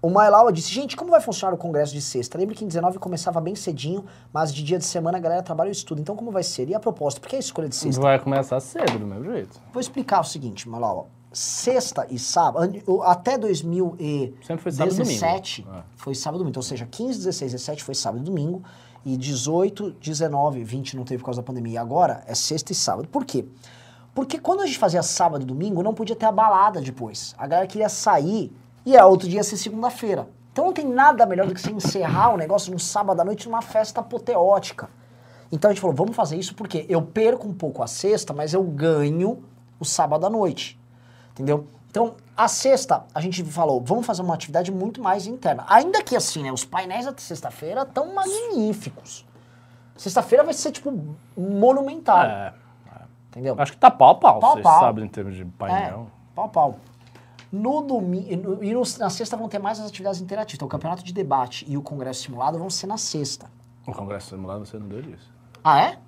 [0.00, 2.38] o Mailaua disse, gente, como vai funcionar o congresso de sexta?
[2.38, 5.68] Lembra que em 19 começava bem cedinho, mas de dia de semana a galera trabalha
[5.68, 6.00] e estuda.
[6.00, 6.68] Então como vai ser?
[6.68, 7.20] E a proposta?
[7.20, 8.00] Por que a escolha de sexta?
[8.00, 9.60] Vai começar cedo, do mesmo jeito.
[9.72, 11.06] Vou explicar o seguinte, Mailaua.
[11.38, 15.24] Sexta e sábado, até 2017 Sempre foi sábado e domingo.
[15.72, 15.82] É.
[15.94, 16.50] foi sábado e domingo.
[16.50, 18.64] Então, ou seja, 15, 16, 17 foi sábado e domingo.
[19.04, 21.74] E 18, 19, 20 não teve por causa da pandemia.
[21.74, 23.06] E agora é sexta e sábado.
[23.06, 23.46] Por quê?
[24.12, 27.36] Porque quando a gente fazia sábado e domingo, não podia ter a balada depois.
[27.38, 28.52] A galera queria sair
[28.84, 30.28] e a outro dia ia ser segunda-feira.
[30.50, 33.46] Então não tem nada melhor do que você encerrar o negócio num sábado à noite
[33.46, 34.90] numa festa apoteótica.
[35.52, 38.54] Então a gente falou, vamos fazer isso porque eu perco um pouco a sexta, mas
[38.54, 39.44] eu ganho
[39.78, 40.76] o sábado à noite.
[41.38, 41.66] Entendeu?
[41.90, 45.64] Então, a sexta, a gente falou, vamos fazer uma atividade muito mais interna.
[45.68, 49.24] Ainda que assim, né, os painéis da sexta-feira estão magníficos.
[49.96, 50.92] Sexta-feira vai ser, tipo,
[51.36, 52.22] monumental.
[52.24, 52.54] É.
[53.30, 53.54] Entendeu?
[53.58, 54.80] Acho que tá pau a pau, Pau vocês pau.
[54.80, 56.08] sabem em termos de É, painel.
[56.34, 56.78] pau a pau.
[57.50, 60.56] No domingo, e no- na sexta vão ter mais as atividades interativas.
[60.58, 63.50] Então, o campeonato de debate e o congresso simulado vão ser na sexta.
[63.86, 65.32] O Congresso Simulado você não deu disso.
[65.64, 65.98] Ah, é?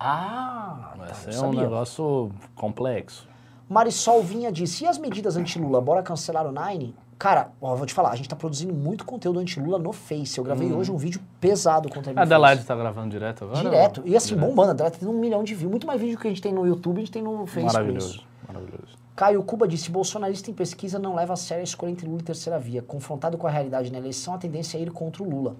[0.00, 3.28] Ah, Vai tá, ser um negócio complexo.
[3.68, 6.94] Marisol Vinha disse, e as medidas anti-Lula, bora cancelar o Nine?
[7.18, 10.36] Cara, ó, vou te falar, a gente tá produzindo muito conteúdo anti-Lula no Face.
[10.36, 13.62] Eu gravei hoje um vídeo pesado contra ele A Adelaide tá gravando direto agora?
[13.62, 14.02] Direto.
[14.04, 14.46] E assim, Direto.
[14.46, 14.68] bombando.
[14.68, 15.70] A Adelaide tá tendo um milhão de views.
[15.70, 17.64] Muito mais vídeo que a gente tem no YouTube, a gente tem no Face.
[17.64, 18.98] Maravilhoso, maravilhoso.
[19.16, 22.24] Caio Cuba disse: bolsonarista em pesquisa não leva a sério a escolha entre Lula e
[22.24, 22.82] terceira via.
[22.82, 25.56] Confrontado com a realidade na eleição, a tendência é ir contra o Lula.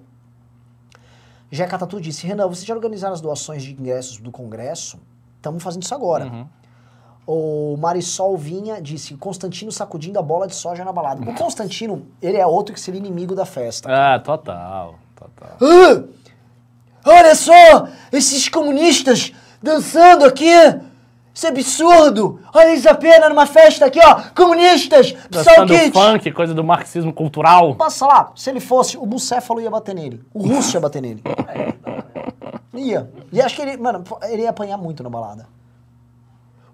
[1.49, 4.99] Jeca Tatu disse: Renan, vocês já organizaram as doações de ingressos do Congresso?
[5.37, 6.25] Estamos fazendo isso agora.
[6.25, 6.47] Uhum.
[7.27, 11.29] O Marisol Vinha disse: Constantino sacudindo a bola de soja na balada.
[11.29, 13.89] O Constantino, ele é outro que seria inimigo da festa.
[13.91, 15.57] Ah, total, total.
[15.61, 16.03] Ah!
[17.05, 17.89] Olha só!
[18.13, 20.49] Esses comunistas dançando aqui!
[21.33, 22.39] Isso é absurdo!
[22.53, 24.21] Olha eles apenas numa festa aqui, ó!
[24.33, 25.13] Comunistas!
[25.29, 27.75] Dançando funk, coisa do marxismo cultural.
[27.75, 30.23] Passa lá, se ele fosse, o Bucéfalo ia bater nele.
[30.33, 31.21] O Russo ia bater nele.
[32.73, 33.09] Ia.
[33.33, 35.47] E acho que ele, mano, ele ia apanhar muito na balada.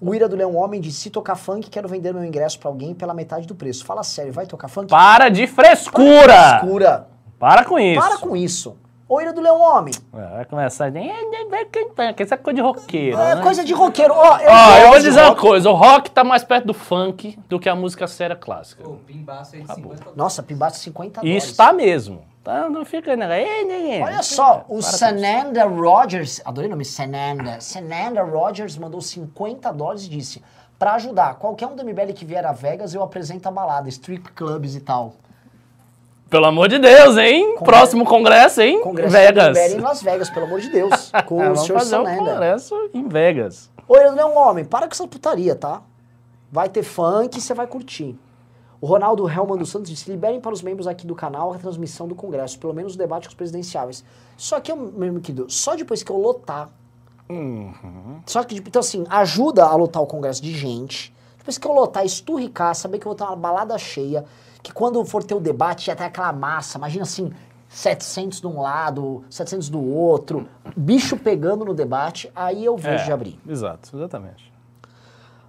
[0.05, 2.93] O Ira do Leão Homem disse: se tocar funk, quero vender meu ingresso pra alguém
[2.93, 3.85] pela metade do preço.
[3.85, 4.89] Fala sério, vai tocar funk?
[4.89, 6.57] Para de frescura!
[6.61, 7.07] Escura.
[7.39, 8.01] Para com isso.
[8.01, 8.75] Para com isso.
[9.07, 9.93] Ô Ira do Leão Homem.
[10.13, 10.91] É, Vai começar.
[12.17, 13.17] Essa é coisa de roqueiro.
[13.17, 13.41] É né?
[13.41, 14.13] coisa de roqueiro.
[14.13, 16.73] Ó, eu, Ó, eu gosto vou dizer uma coisa: o rock tá mais perto do
[16.73, 18.83] funk do que a música séria clássica.
[18.83, 20.15] Pô, pimbaço aí de 50 dólares.
[20.15, 21.43] Nossa, pimbaço 50 E dólares.
[21.45, 22.23] está mesmo.
[22.43, 22.69] Tá?
[22.69, 23.15] Não fica.
[23.15, 24.01] Né?
[24.03, 24.97] Olha só, o Para com isso.
[24.97, 27.61] Sananda Rogers, adorei o nome, Sananda.
[27.61, 30.43] Sananda Rogers mandou 50 dólares e disse:
[30.77, 34.31] Pra ajudar, qualquer um do MBL que vier a Vegas, eu apresento a balada, strip
[34.31, 35.13] clubs e tal.
[36.33, 37.43] Pelo amor de Deus, hein?
[37.49, 38.81] Congresso- Próximo congresso, hein?
[38.81, 39.55] Congresso Vegas.
[39.71, 41.11] em Las Vegas, pelo amor de Deus.
[41.27, 42.17] Com É, o senhor fazer um Sananda.
[42.31, 43.69] congresso em Vegas.
[43.87, 45.83] Oi, eu não é um homem, para com essa putaria, tá?
[46.51, 48.17] Vai ter funk e você vai curtir.
[48.81, 52.07] O Ronaldo Helman dos Santos disse: liberem para os membros aqui do canal a transmissão
[52.07, 54.03] do Congresso, pelo menos o debate com os presidenciáveis.
[54.35, 56.67] Só que, meu querido, só depois que eu lotar.
[58.25, 61.13] Só que, então, assim, ajuda a lotar o Congresso de gente.
[61.37, 64.23] Depois que eu lotar, esturricar, saber que eu vou ter uma balada cheia,
[64.63, 66.77] que quando for ter o debate já tem aquela massa.
[66.79, 67.31] Imagina assim,
[67.69, 73.05] 700 de um lado, 700 do outro, bicho pegando no debate, aí eu vejo É,
[73.05, 73.39] de abrir.
[73.47, 74.51] Exato, exatamente.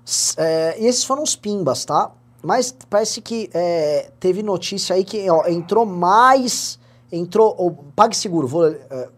[0.05, 2.11] S- é, e esses foram os pimbas, tá?
[2.43, 6.79] Mas parece que é, teve notícia aí que ó, entrou mais.
[7.11, 7.55] Entrou.
[7.59, 8.67] o PagSeguro, vou.
[8.69, 9.09] é,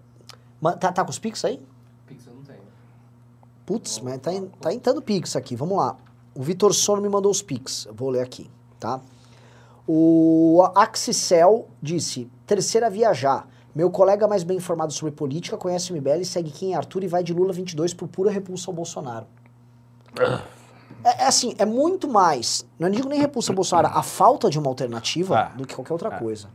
[0.79, 1.61] tá, tá com os Pix aí?
[2.07, 2.61] Pix eu não tenho.
[3.65, 4.31] Putz, mas tá,
[4.61, 5.97] tá entrando Pix aqui, vamos lá.
[6.35, 9.01] O Vitor Sono me mandou os Pix, eu vou ler aqui, tá?
[9.87, 13.49] O Axicel disse: terceira viajar.
[13.75, 17.09] Meu colega mais bem informado sobre política conhece o MBL, segue quem é Arthur e
[17.09, 19.27] vai de Lula 22 por pura repulsa ao Bolsonaro.
[21.05, 22.67] É, é assim, é muito mais.
[22.79, 25.45] Não digo nem repulsa ao Bolsonaro, a falta de uma alternativa Ah.
[25.57, 26.49] do que qualquer outra coisa.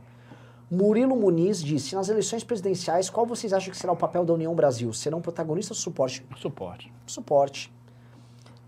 [0.70, 4.54] Murilo Muniz disse: nas eleições presidenciais, qual vocês acham que será o papel da União
[4.54, 4.92] Brasil?
[4.92, 6.26] Serão protagonistas ou suporte?
[6.36, 6.92] Suporte.
[7.06, 7.72] Suporte.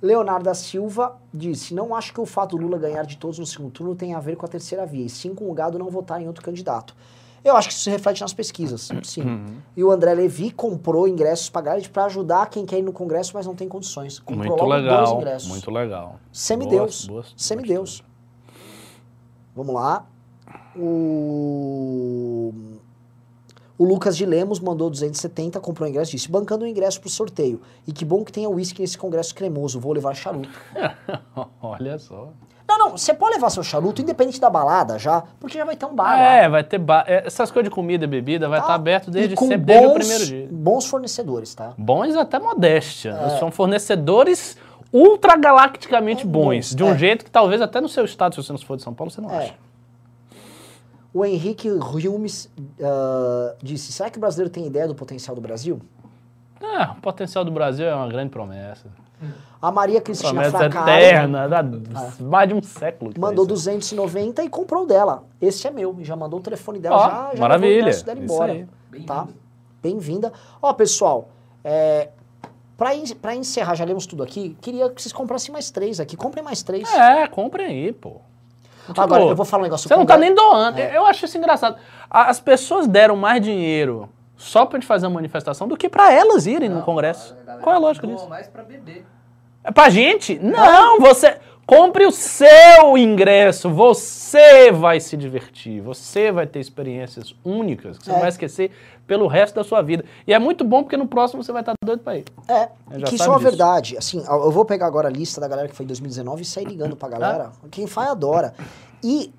[0.04, 3.46] Leonardo da Silva disse: Não acho que o fato do Lula ganhar de todos no
[3.46, 5.88] segundo turno tenha a ver com a terceira via, e sim com o gado não
[5.90, 6.94] votar em outro candidato.
[7.42, 9.46] Eu acho que isso se reflete nas pesquisas, sim.
[9.76, 13.46] E o André Levi comprou ingressos Garrett para ajudar quem quer ir no Congresso, mas
[13.46, 14.18] não tem condições.
[14.18, 15.16] Comprou Muito logo dois legal.
[15.16, 15.48] ingressos.
[15.48, 16.20] Muito legal.
[16.32, 17.06] Semideus.
[17.06, 18.04] Boas- boas- Semideus.
[19.56, 20.06] Vamos lá.
[20.76, 22.52] O...
[23.76, 27.60] o Lucas de Lemos mandou 270, comprou o ingresso disse: bancando o ingresso pro sorteio.
[27.86, 30.48] E que bom que tenha uísque nesse congresso cremoso, vou levar charuto.
[31.62, 32.28] Olha só.
[32.66, 35.84] Não, não, você pode levar seu charuto independente da balada já, porque já vai ter
[35.84, 36.22] um bar lá.
[36.34, 38.64] É, vai ter ba- é, essas coisas de comida e bebida vai tá?
[38.64, 40.48] estar aberto desde sempre, desde o bons- primeiro dia.
[40.50, 41.74] Bons fornecedores, tá?
[41.76, 43.10] Bons até modéstia.
[43.10, 43.38] É.
[43.38, 44.56] São fornecedores
[44.90, 46.44] ultragalacticamente bons.
[46.70, 46.90] bons, De um é.
[46.90, 49.10] jeito jeito que talvez até no seu estado, se você não for de São Paulo,
[49.10, 49.38] você não É.
[49.44, 49.54] acha.
[51.14, 52.50] O Henrique Riumes
[52.82, 55.80] ah, disse: será que o brasileiro tem ideia do potencial do Brasil?
[56.60, 58.88] É, o potencial do Brasil é uma grande promessa.
[59.62, 61.64] A Maria Cristina Promessa Fracaro eterna, dá
[62.20, 63.12] mais de um século.
[63.16, 63.64] mandou tá isso.
[63.64, 65.24] 290 e comprou dela.
[65.40, 65.96] Esse é meu.
[66.00, 66.96] Já mandou o telefone dela.
[66.96, 67.80] Ó, já, já maravilha.
[67.80, 68.52] ingresso dela Isso embora.
[68.52, 68.66] aí.
[69.06, 69.28] Tá?
[69.80, 70.32] Bem-vinda.
[70.60, 71.28] Ó, pessoal,
[71.62, 72.10] é,
[72.76, 74.56] pra encerrar, já lemos tudo aqui.
[74.60, 76.16] Queria que vocês comprassem mais três aqui.
[76.16, 76.92] Comprem mais três.
[76.92, 78.20] É, comprem aí, pô.
[78.96, 79.88] Agora, Tipo, eu vou falar um negócio.
[79.88, 80.78] Você não tá nem doando.
[80.80, 80.96] É.
[80.96, 81.76] Eu acho isso engraçado.
[82.10, 86.12] A- As pessoas deram mais dinheiro só pra gente fazer uma manifestação do que pra
[86.12, 87.34] elas irem no Não, Congresso.
[87.42, 88.28] a galera Qual é a lógica disso?
[88.28, 89.06] mais pra beber.
[89.62, 90.38] É pra gente?
[90.42, 91.38] Não, você.
[91.66, 93.70] Compre o seu ingresso.
[93.70, 95.80] Você vai se divertir.
[95.80, 98.12] Você vai ter experiências únicas que você É.
[98.14, 98.70] não vai esquecer
[99.06, 100.04] pelo resto da sua vida.
[100.26, 102.24] E é muito bom porque no próximo você vai estar doido pra ir.
[102.48, 103.96] É, Eu já que isso é uma verdade.
[103.96, 106.64] Assim, eu vou pegar agora a lista da galera que foi em 2019 e sair
[106.66, 107.50] ligando pra galera.
[107.70, 108.54] Quem faz adora.
[109.02, 109.32] E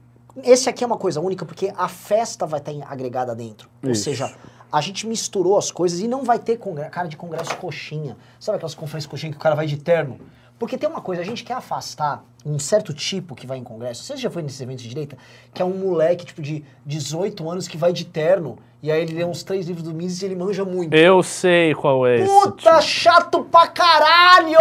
[0.43, 3.69] esse aqui é uma coisa única porque a festa vai estar agregada dentro.
[3.83, 4.03] Ou Isso.
[4.03, 4.33] seja,
[4.71, 6.59] a gente misturou as coisas e não vai ter
[6.91, 8.17] cara de congresso coxinha.
[8.39, 10.19] Sabe aquelas conferências coxinha que o cara vai de terno?
[10.57, 14.03] Porque tem uma coisa, a gente quer afastar um certo tipo que vai em congresso.
[14.03, 15.17] Você já foi nesses eventos de direita?
[15.53, 18.57] Que é um moleque, tipo, de 18 anos que vai de terno.
[18.85, 20.93] E aí ele lê uns três livros do Mises e ele manja muito.
[20.93, 22.27] Eu sei qual é esse.
[22.31, 22.81] Puta, tipo.
[22.83, 24.57] chato pra caralho!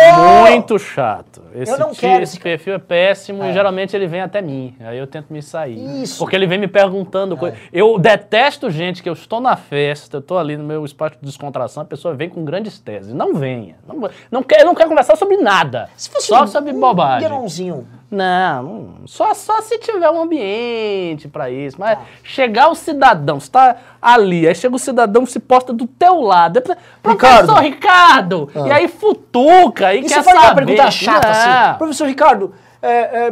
[0.49, 1.43] Muito chato.
[1.55, 3.51] Esse, Eu não quero esse esse- perfil é péssimo É.
[3.51, 4.75] e geralmente ele vem até mim.
[4.81, 6.03] Aí eu tento me sair.
[6.03, 6.17] Isso.
[6.17, 6.19] É.
[6.21, 7.55] Porque ele vem me perguntando coisa.
[7.71, 11.27] Eu detesto gente que eu estou na festa, eu estou ali no meu espaço de
[11.27, 13.13] descontração, a pessoa vem com grandes teses.
[13.13, 13.77] Não venha.
[13.87, 15.91] Não, não, quer, não quer conversar sobre nada.
[15.97, 17.29] Se fosse só um, sobre um bobagem.
[17.29, 17.47] Não,
[18.15, 21.77] não- só, só se tiver um ambiente pra isso.
[21.79, 22.05] Mas Tá.
[22.23, 26.59] chegar o cidadão, você tá ali, aí chega o cidadão se posta do teu lado.
[26.59, 28.51] aí, Professor Ricardo!
[28.55, 28.69] Ah.
[28.69, 30.65] E aí futuca, e, E quer você faz uma saber.
[30.67, 31.35] pergunta chata Não.
[31.35, 31.79] assim.
[31.79, 33.31] Professor Ricardo, é, é,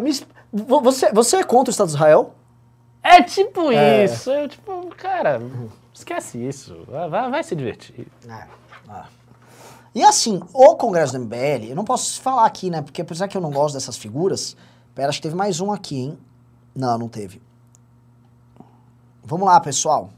[0.52, 2.34] você, você é contra o Estado de Israel?
[3.02, 4.04] É tipo É.
[4.04, 4.30] isso.
[4.30, 5.40] Eu, tipo, cara,
[5.94, 6.84] esquece isso.
[6.88, 8.06] Vai, vai- se divertir.
[9.94, 12.80] E assim, o Congresso do MBL, eu não posso falar aqui, né?
[12.80, 14.56] Porque apesar que eu não gosto dessas figuras,
[14.94, 16.19] pera, acho que teve mais um aqui, hein?
[16.74, 17.40] Não, não teve.
[19.24, 20.10] Vamos lá, pessoal.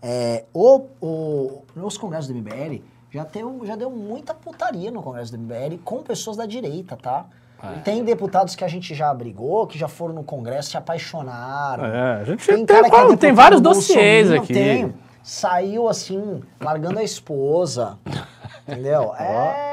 [0.00, 5.30] É, o, o, nos congressos do MBL já, teve, já deu muita putaria no Congresso
[5.30, 7.26] do MBL com pessoas da direita, tá?
[7.62, 7.78] É.
[7.80, 11.84] Tem deputados que a gente já brigou, que já foram no Congresso, se apaixonaram.
[11.84, 14.52] É, a gente Tem tem, cara que é tem vários do dossiês aqui.
[14.52, 14.94] Tem.
[15.22, 17.96] Saiu assim, largando a esposa.
[18.66, 19.14] Entendeu?
[19.14, 19.71] É,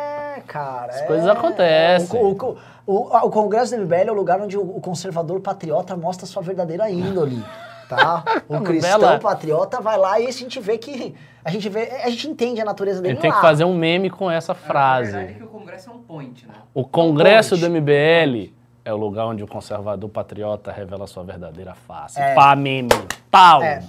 [0.50, 0.92] cara.
[0.92, 1.06] As é.
[1.06, 2.20] coisas acontecem.
[2.22, 5.96] O, o- o- a- o Congresso do MBL é o lugar onde o, conservador patriota
[5.96, 7.44] mostra sua verdadeira índole.
[7.88, 8.24] Tá?
[8.50, 9.20] O cristão Bela.
[9.20, 11.16] patriota vai lá e a gente vê que.
[11.44, 11.90] A gente vê.
[12.04, 13.36] A gente entende a natureza A dele gente tem lá.
[13.38, 15.12] que fazer um meme com essa A frase.
[15.12, 16.54] verdade é que o Congresso é um point, né?
[16.74, 17.62] O Congresso Ponte.
[17.62, 18.54] do MBL
[18.86, 22.20] é o lugar onde o conservador patriota revela sua verdadeira face.
[22.20, 22.34] É.
[22.36, 22.90] Pá, meme.
[23.32, 23.62] Pau.
[23.64, 23.82] É.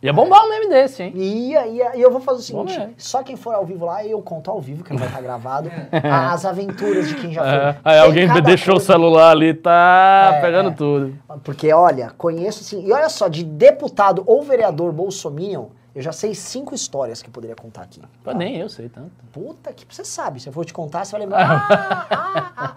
[0.00, 1.12] Ia bombar um meme desse, hein?
[1.16, 2.94] E aí, e eu vou fazer o seguinte: ver.
[2.96, 5.70] só quem for ao vivo lá, eu conto ao vivo, que não vai estar gravado,
[6.30, 7.50] as aventuras de quem já foi.
[7.50, 8.84] É, aí alguém deixou coisa.
[8.84, 10.74] o celular ali, tá É, pegando é.
[10.74, 11.18] tudo.
[11.42, 12.86] Porque, olha, conheço assim.
[12.86, 17.32] E olha só, de deputado ou vereador bolsominion, eu já sei cinco histórias que eu
[17.32, 18.00] poderia contar aqui.
[18.22, 19.10] Pô, nem eu sei tanto.
[19.32, 20.38] Puta que você sabe.
[20.38, 21.48] Se eu for te contar, você vai lembrar.
[21.68, 22.76] Ah, ah, ah.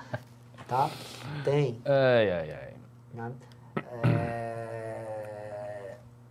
[0.68, 0.90] Tá?
[1.44, 1.78] Tem.
[1.86, 2.74] Ai, ai, ai.
[3.14, 3.32] né?
[4.04, 4.41] É...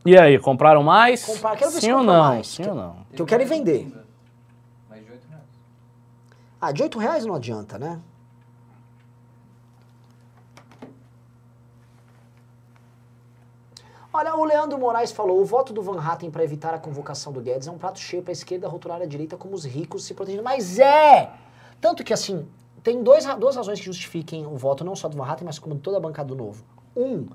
[0.05, 1.25] E aí, compraram mais?
[1.25, 2.23] Comprar- quero ver se Sim ou não?
[2.25, 2.47] mais.
[2.49, 2.97] Sim ou não?
[3.15, 3.93] Que eu quero Teve vender.
[4.89, 5.45] Mais de 8 reais.
[6.61, 8.01] Ah, de 8 reais não adianta, né?
[14.13, 17.41] Olha, o Leandro Moraes falou: o voto do Van Hatten para evitar a convocação do
[17.41, 20.15] Guedes é um prato cheio para a esquerda rotular a direita como os ricos se
[20.15, 20.43] protegendo.
[20.43, 21.31] Mas é!
[21.81, 22.47] Tanto que, assim,
[22.83, 25.75] tem dois, duas razões que justifiquem o voto, não só do Van Hatten, mas como
[25.77, 26.65] de toda a bancada do Novo.
[26.97, 27.29] Um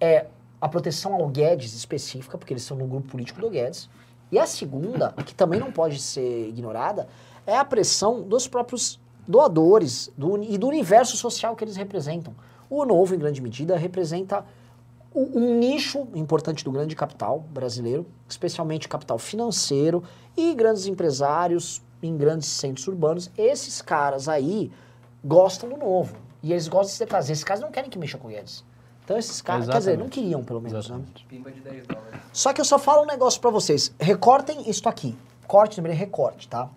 [0.00, 0.26] é
[0.62, 3.90] a proteção ao Guedes específica, porque eles são no grupo político do Guedes.
[4.30, 7.08] E a segunda, que também não pode ser ignorada,
[7.44, 12.32] é a pressão dos próprios doadores do, e do universo social que eles representam.
[12.70, 14.44] O Novo, em grande medida, representa
[15.12, 20.04] um, nicho importante do grande capital brasileiro, especialmente capital financeiro
[20.36, 23.32] e grandes empresários em grandes centros urbanos.
[23.36, 24.70] Esses caras aí
[25.24, 26.16] gostam do Novo.
[26.40, 27.28] E eles gostam de ser caras.
[27.28, 28.64] Esses caras não querem que mexa com eles.
[29.04, 31.00] Então esses caras, quer dizer, não queriam pelo menos, né?
[31.28, 32.20] Pimba de 10 dólares.
[32.32, 33.92] Só que eu só falo um negócio pra vocês.
[33.98, 35.16] Recortem isto aqui.
[35.46, 36.70] Corte, lembrei, recorte, tá?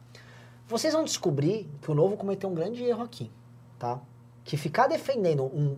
[0.68, 3.32] Vocês vão descobrir que o Novo cometeu um grande erro aqui,
[3.78, 4.00] tá?
[4.44, 5.78] Que ficar defendendo um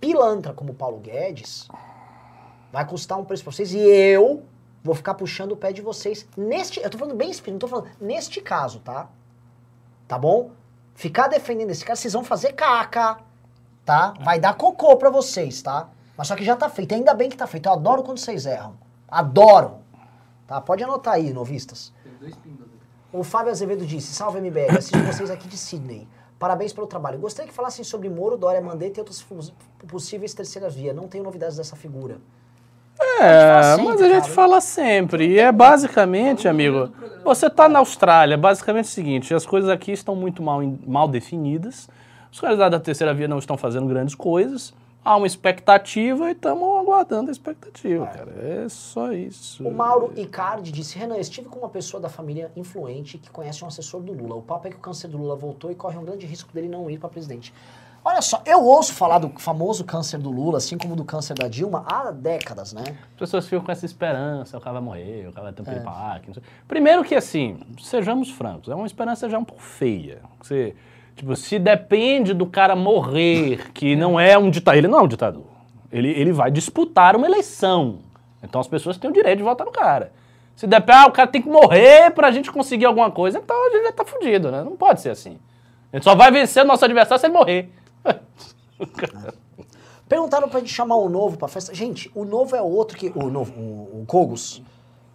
[0.00, 1.68] pilantra como o Paulo Guedes,
[2.72, 4.42] vai custar um preço pra vocês e eu
[4.82, 6.80] vou ficar puxando o pé de vocês neste.
[6.80, 9.08] Eu tô falando bem espírito, não tô falando neste caso, tá?
[10.06, 10.50] Tá bom?
[10.94, 13.18] Ficar defendendo esse cara, vocês vão fazer caca,
[13.84, 14.14] tá?
[14.20, 15.88] Vai dar cocô pra vocês, tá?
[16.16, 16.94] Mas só que já tá feito.
[16.94, 17.66] Ainda bem que tá feito.
[17.68, 18.74] Eu adoro quando vocês erram.
[19.08, 19.78] Adoro.
[20.46, 20.60] Tá?
[20.60, 21.92] Pode anotar aí, novistas.
[23.12, 26.08] O Fábio Azevedo disse: Salve MBL, assisto vocês aqui de Sydney.
[26.38, 27.18] Parabéns pelo trabalho.
[27.18, 29.24] Gostaria que falassem sobre Moro, Dória, Mandetta e outras
[29.86, 30.94] possíveis terceiras vias.
[30.94, 32.18] Não tenho novidades dessa figura.
[33.20, 35.28] É, fala mas a gente fala sempre.
[35.28, 36.90] E é basicamente, amigo,
[37.24, 41.08] você tá na Austrália, basicamente é o seguinte, as coisas aqui estão muito mal, mal
[41.08, 41.88] definidas,
[42.34, 44.74] os candidatos da terceira via não estão fazendo grandes coisas,
[45.04, 48.32] há uma expectativa e estamos aguardando a expectativa, cara.
[48.42, 49.66] É só isso.
[49.66, 53.68] O Mauro Icardi disse: Renan, estive com uma pessoa da família influente que conhece um
[53.68, 54.34] assessor do Lula.
[54.34, 56.66] O papo é que o câncer do Lula voltou e corre um grande risco dele
[56.68, 57.54] não ir para presidente.
[58.06, 61.48] Olha só, eu ouço falar do famoso câncer do Lula, assim como do câncer da
[61.48, 62.82] Dilma, há décadas, né?
[63.12, 65.64] As pessoas ficam com essa esperança, o cara vai morrer, o cara vai ter um
[65.64, 65.70] É.
[65.72, 66.42] piripaque, não sei.
[66.68, 70.20] Primeiro que assim, sejamos francos, é uma esperança já um pouco feia.
[70.42, 70.74] Você,
[71.14, 75.08] tipo, se depende do cara morrer, que não é um ditador, ele não é um
[75.08, 75.44] ditador.
[75.90, 78.00] Ele, ele vai disputar uma eleição.
[78.42, 80.12] Então as pessoas têm o direito de votar no cara.
[80.56, 83.70] Se depende, ah, o cara tem que morrer pra gente conseguir alguma coisa, então a
[83.70, 84.62] gente já tá fudido, né?
[84.62, 85.38] Não pode ser assim.
[85.92, 87.70] A gente só vai vencer o nosso adversário se ele morrer.
[90.08, 91.74] Perguntaram pra gente chamar o novo pra festa.
[91.74, 93.10] Gente, o novo é outro que.
[93.14, 94.62] O novo, o, o Kogos.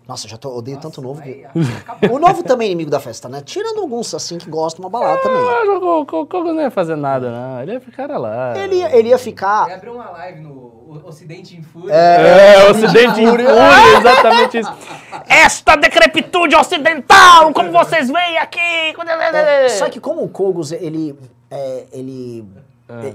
[0.10, 1.22] Nossa, já tô, odeio tanto o novo.
[1.22, 1.45] que-.
[2.11, 3.41] O novo também é inimigo da festa, né?
[3.45, 5.38] Tirando alguns assim que gostam de uma balada também.
[5.40, 7.61] Ah, o Cogos não ia fazer nada, não.
[7.61, 8.57] Ele ia ficar lá.
[8.57, 9.72] Ele, ia- ele ia Ele ficar.
[9.72, 11.94] abriu uma live no Ocidente em Fúria.
[11.94, 13.48] É, o Ocidente em fúria,
[13.99, 14.73] exatamente isso.
[15.30, 18.60] Esta decrepitude ocidental, como vocês veem aqui.
[19.34, 21.15] É, só que como o Kogos, ele.
[21.52, 22.44] é, ele.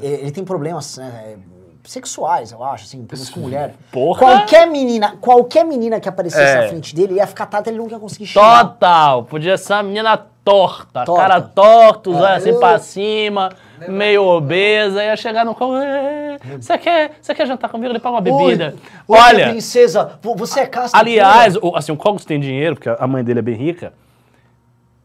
[0.00, 1.36] e- Ele tem problemas né,
[1.84, 3.74] sexuais, eu acho, assim, problemas com mulher.
[3.92, 4.18] Porra.
[4.18, 6.62] Qualquer menina, qualquer menina que aparecesse É.
[6.62, 8.64] na frente dele ia ficar tata, ele nunca ia conseguir chegar.
[8.64, 11.20] Total, podia ser uma menina torta, Torta.
[11.22, 12.20] cara torto, os É.
[12.20, 13.50] olhos assim pra cima,
[13.88, 15.76] meio obesa, ia chegar no colo.
[15.78, 17.90] "É, Você quer, você quer jantar comigo?
[17.92, 18.74] Ele paga uma bebida.
[19.08, 22.88] Oi, Olha, princesa, vo- você é casta aliás, o, assim, o Cogos tem dinheiro, porque
[22.88, 23.92] a mãe dele é bem rica.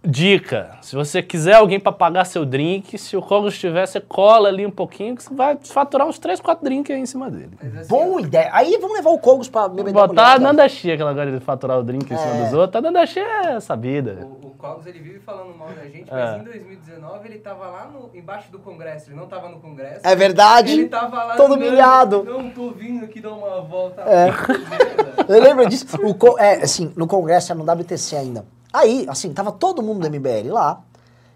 [0.02, 4.48] Dica, se você quiser alguém pra pagar seu drink, se o Cogos tiver, você cola
[4.48, 7.52] ali um pouquinho, que você vai faturar uns 3, 4 drinks aí em cima dele.
[7.62, 8.50] Assim, Boa ideia.
[8.54, 10.40] Aí vamos levar o Kogos pra beber Botar a mulher.
[10.40, 12.44] Nanda Chia, aquela coisa de faturar o drink em cima É.
[12.46, 12.76] dos outros.
[12.78, 14.26] A Nanda Chia é sabida.
[14.42, 16.14] O, o Cogos ele vive falando mal da gente, É.
[16.32, 20.00] mas em 2019 ele tava lá no, embaixo do Congresso, ele não tava no Congresso.
[20.08, 20.72] É verdade.
[20.72, 24.02] Ele tava lá Todo "Não, humilhado." Não, tô vindo aqui dar uma volta.
[24.04, 24.30] É.
[25.28, 25.86] Eu lembro disso.
[26.02, 28.46] O é, assim, no congresso, era no WTC ainda.
[28.72, 30.82] Aí, assim, tava todo mundo do MBL lá.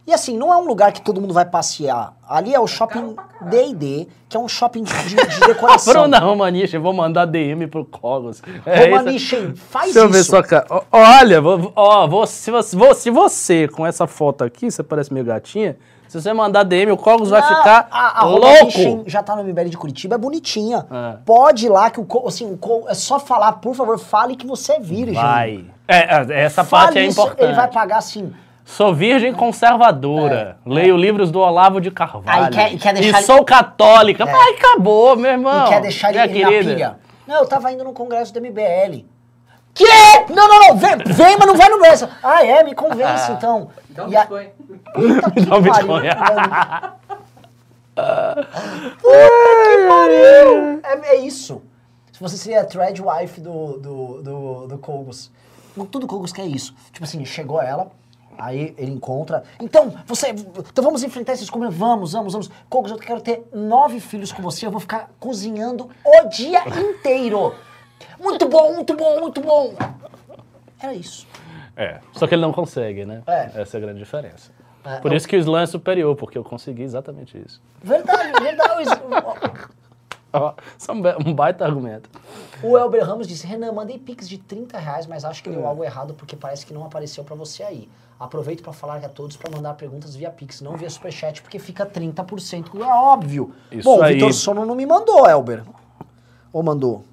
[0.05, 2.13] E assim, não é um lugar que todo mundo vai passear.
[2.27, 5.93] Ali é o shopping D&D, que é um shopping de, de, de decoração.
[6.03, 8.41] Bruna Romaniche, eu vou mandar DM pro Cogos.
[8.65, 10.29] É Romaniche, faz Deixa eu ver isso.
[10.31, 10.67] sua cara.
[10.91, 11.41] Olha,
[11.73, 15.77] ó, vou- se, você, se você, com essa foto aqui, você parece meio gatinha,
[16.09, 19.03] se você mandar DM, o Cogos vai ficar a, a louco.
[19.07, 20.85] Já tá no MBL de Curitiba, é bonitinha.
[20.91, 21.17] É.
[21.25, 24.73] Pode ir lá, que o, assim, o é só falar, por favor, fale que você
[24.73, 25.13] é virgem.
[25.15, 25.65] Vai.
[25.87, 27.43] É, é, essa Fale parte é isso, importante.
[27.43, 28.33] Ele vai pagar assim.
[28.65, 30.57] Sou virgem conservadora.
[30.65, 32.55] Leio livros do Olavo de Carvalho.
[32.55, 34.23] É, Aí quer- quer deixar e ele- sou católica.
[34.23, 34.31] É.
[34.31, 35.65] Ai, acabou, meu irmão.
[35.65, 36.73] e quer deixar ele, ele na querida.
[36.73, 36.95] pilha.
[37.27, 39.05] Não, eu tava indo no congresso do MBL.
[39.73, 39.85] Que?
[40.29, 40.77] Não, não, não.
[40.77, 42.07] Vem, vem mas não vai no congresso.
[42.23, 42.63] Ah, é?
[42.63, 43.69] Me convence, então.
[43.89, 44.47] Dá um E a- Bitcoin.
[49.01, 49.31] Puta
[49.67, 50.79] que pariu.
[50.83, 51.61] É, é isso.
[52.11, 55.31] Se você seria a thread wife do, do, do, do Kogos.
[55.91, 56.73] Tudo Kogos quer isso.
[56.91, 57.91] Tipo assim, chegou ela,
[58.37, 59.43] aí ele encontra.
[59.59, 60.29] Então, você.
[60.29, 61.75] Então vamos enfrentar esses comidas.
[61.75, 62.51] Vamos, vamos, vamos.
[62.69, 64.65] Kogos, eu quero ter nove filhos com você.
[64.65, 67.53] Eu vou ficar cozinhando o dia inteiro.
[68.19, 69.73] Muito bom, muito bom, muito bom.
[70.79, 71.25] Era isso.
[71.75, 73.23] É, só que ele não consegue, né?
[73.25, 73.61] É.
[73.61, 74.51] Essa é a grande diferença.
[74.85, 77.61] É, Por eu- isso que o slam é superior, porque eu consegui exatamente isso.
[77.81, 78.89] Verdade, verdade.
[80.33, 82.09] Ó, Isso é um ba- baita argumento.
[82.63, 85.83] O Elber Ramos disse, Renan, mandei pix de 30 reais, mas acho que deu algo
[85.83, 87.87] errado porque parece que não apareceu pra você aí.
[88.19, 91.85] Aproveito pra falar a todos pra mandar perguntas via pix, não via superchat, porque fica
[91.85, 93.53] 30%, é óbvio.
[93.71, 94.15] Isso Bom, o aí.
[94.15, 95.63] Vitor Sono não me mandou, Elber.
[96.51, 97.03] Ou mandou?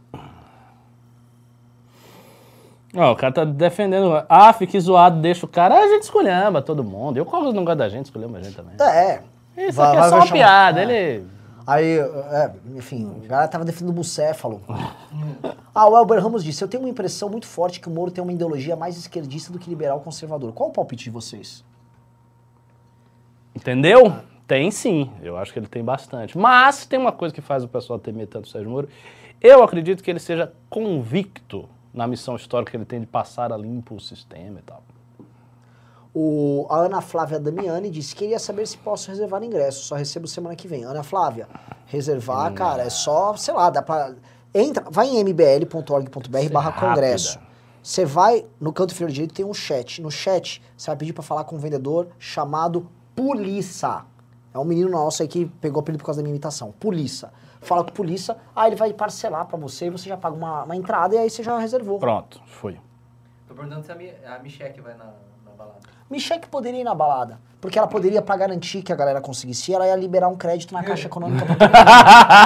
[2.97, 4.25] Ó, o cara tá defendendo.
[4.29, 5.77] Ah, fique zoado, deixa o cara.
[5.79, 7.17] A gente escolhamba todo mundo.
[7.17, 8.75] Eu, como não gosto da gente, escolhemos a gente também.
[8.81, 9.23] É.
[9.57, 10.81] Isso Vai- aqui é só uma chamar- piada.
[10.81, 10.83] é.
[10.85, 11.27] Ele.
[11.71, 14.61] Aí, é, enfim, o cara tava defendendo o bucéfalo.
[15.73, 18.21] ah, o Elber Ramos disse, eu tenho uma impressão muito forte que o Moro tem
[18.25, 20.53] uma ideologia mais esquerdista do que liberal conservador.
[20.53, 21.65] Qual o palpite de vocês?
[23.55, 24.17] Entendeu?
[24.49, 26.37] Tem sim, eu acho que ele tem bastante.
[26.37, 28.89] Mas tem uma coisa que faz o pessoal temer tanto o Sérgio Moro.
[29.41, 33.57] Eu acredito que ele seja convicto na missão histórica que ele tem de passar a
[33.57, 34.83] limpo o sistema e tal.
[36.15, 39.85] O, a Ana Flávia Damiani disse que queria saber se posso reservar ingresso.
[39.85, 40.85] Só recebo semana que vem.
[40.85, 41.49] Ana Flávia,
[41.87, 44.15] reservar, cara, é só, sei lá, dá pra.
[44.53, 46.89] Entra, vai em mbl.org.br barra rápida.
[46.89, 47.39] congresso.
[47.83, 50.03] Você vai, no canto inferior direito tem um chat.
[50.03, 54.05] No chat, você vai pedir pra falar com um vendedor chamado Polícia.
[54.53, 56.73] É um menino nosso aí que pegou o apelido por causa da minha imitação.
[56.73, 57.31] Polícia.
[57.61, 60.75] Fala com polícia, aí ele vai parcelar pra você e você já paga uma, uma
[60.75, 61.99] entrada e aí você já reservou.
[61.99, 62.81] Pronto, foi.
[63.47, 65.13] Tô perguntando se a, Mi, a Michelle vai na.
[66.11, 67.39] Michelle que poderia ir na balada.
[67.61, 70.83] Porque ela poderia, pra garantir que a galera conseguisse ela ia liberar um crédito na
[70.83, 71.45] Caixa Econômica.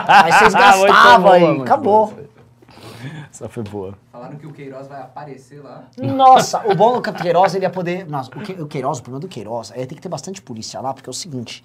[0.09, 1.61] aí vocês Muito gastavam aí.
[1.63, 2.07] Acabou.
[2.09, 2.25] boa
[3.31, 3.95] Essa foi boa.
[4.11, 5.85] Falaram que o Queiroz vai aparecer lá.
[5.97, 8.07] Nossa, o bom do Campo Queiroz, ele ia poder...
[8.09, 10.81] Nossa, o, Que- o Queiroz, o problema do Queiroz, aí tem que ter bastante polícia
[10.81, 11.65] lá, porque é o seguinte...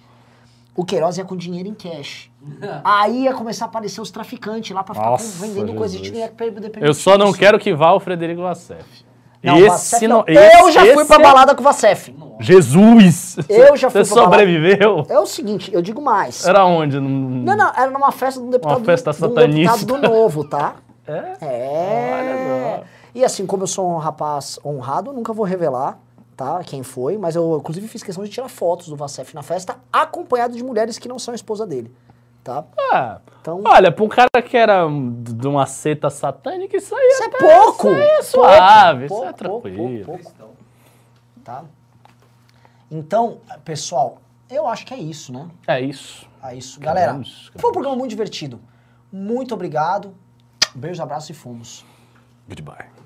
[0.76, 2.30] O Queiroz ia com dinheiro em cash.
[2.84, 6.02] Aí ia começar a aparecer os traficantes lá pra ficar Nossa, com- vendendo coisa de
[6.10, 6.32] dinheiro.
[6.80, 9.04] Eu só não quero que vá o Frederico Vassef.
[9.42, 10.18] Não, esse não.
[10.18, 10.24] não.
[10.28, 12.14] esse- Eu já fui pra esse- balada com o Vacef.
[12.40, 13.36] Jesus!
[13.48, 14.42] Eu já fui Você pra balada.
[14.42, 15.06] sobreviveu?
[15.08, 16.46] É o seguinte, eu digo mais.
[16.46, 16.98] Era onde?
[17.00, 19.76] Num- Não, não, era numa festa de um deputado, Uma festa de um satanista.
[19.78, 20.74] deputado do Novo, tá?
[21.08, 21.32] É?
[21.40, 22.74] É.
[22.76, 22.82] Olha
[23.14, 25.98] E assim, como eu sou um rapaz honrado, nunca vou revelar,
[26.36, 26.60] tá?
[26.64, 30.54] Quem foi, mas eu inclusive fiz questão de tirar fotos do Vacef na festa, acompanhado
[30.54, 31.90] de mulheres que não são esposa dele,
[32.50, 32.64] tá?
[32.92, 37.22] Ah, Então- olha, pra um cara que era de uma seita satânica, isso aí Isso
[37.22, 37.88] é até- pouco!
[37.88, 39.76] Isso aí é pouco, suave, pouco, isso é pouco, tranquilo.
[39.76, 40.50] pouco, pouco, Cristão.
[41.44, 41.64] tá?
[42.90, 44.18] Então, pessoal,
[44.50, 45.48] eu acho que é isso, né?
[45.66, 46.28] É isso.
[46.42, 46.80] É isso.
[46.80, 48.60] Galera, Acabamos, foi um programa muito divertido.
[49.12, 50.14] Muito obrigado.
[50.74, 51.84] Beijos, abraços e fomos.
[52.48, 52.99] Goodbye.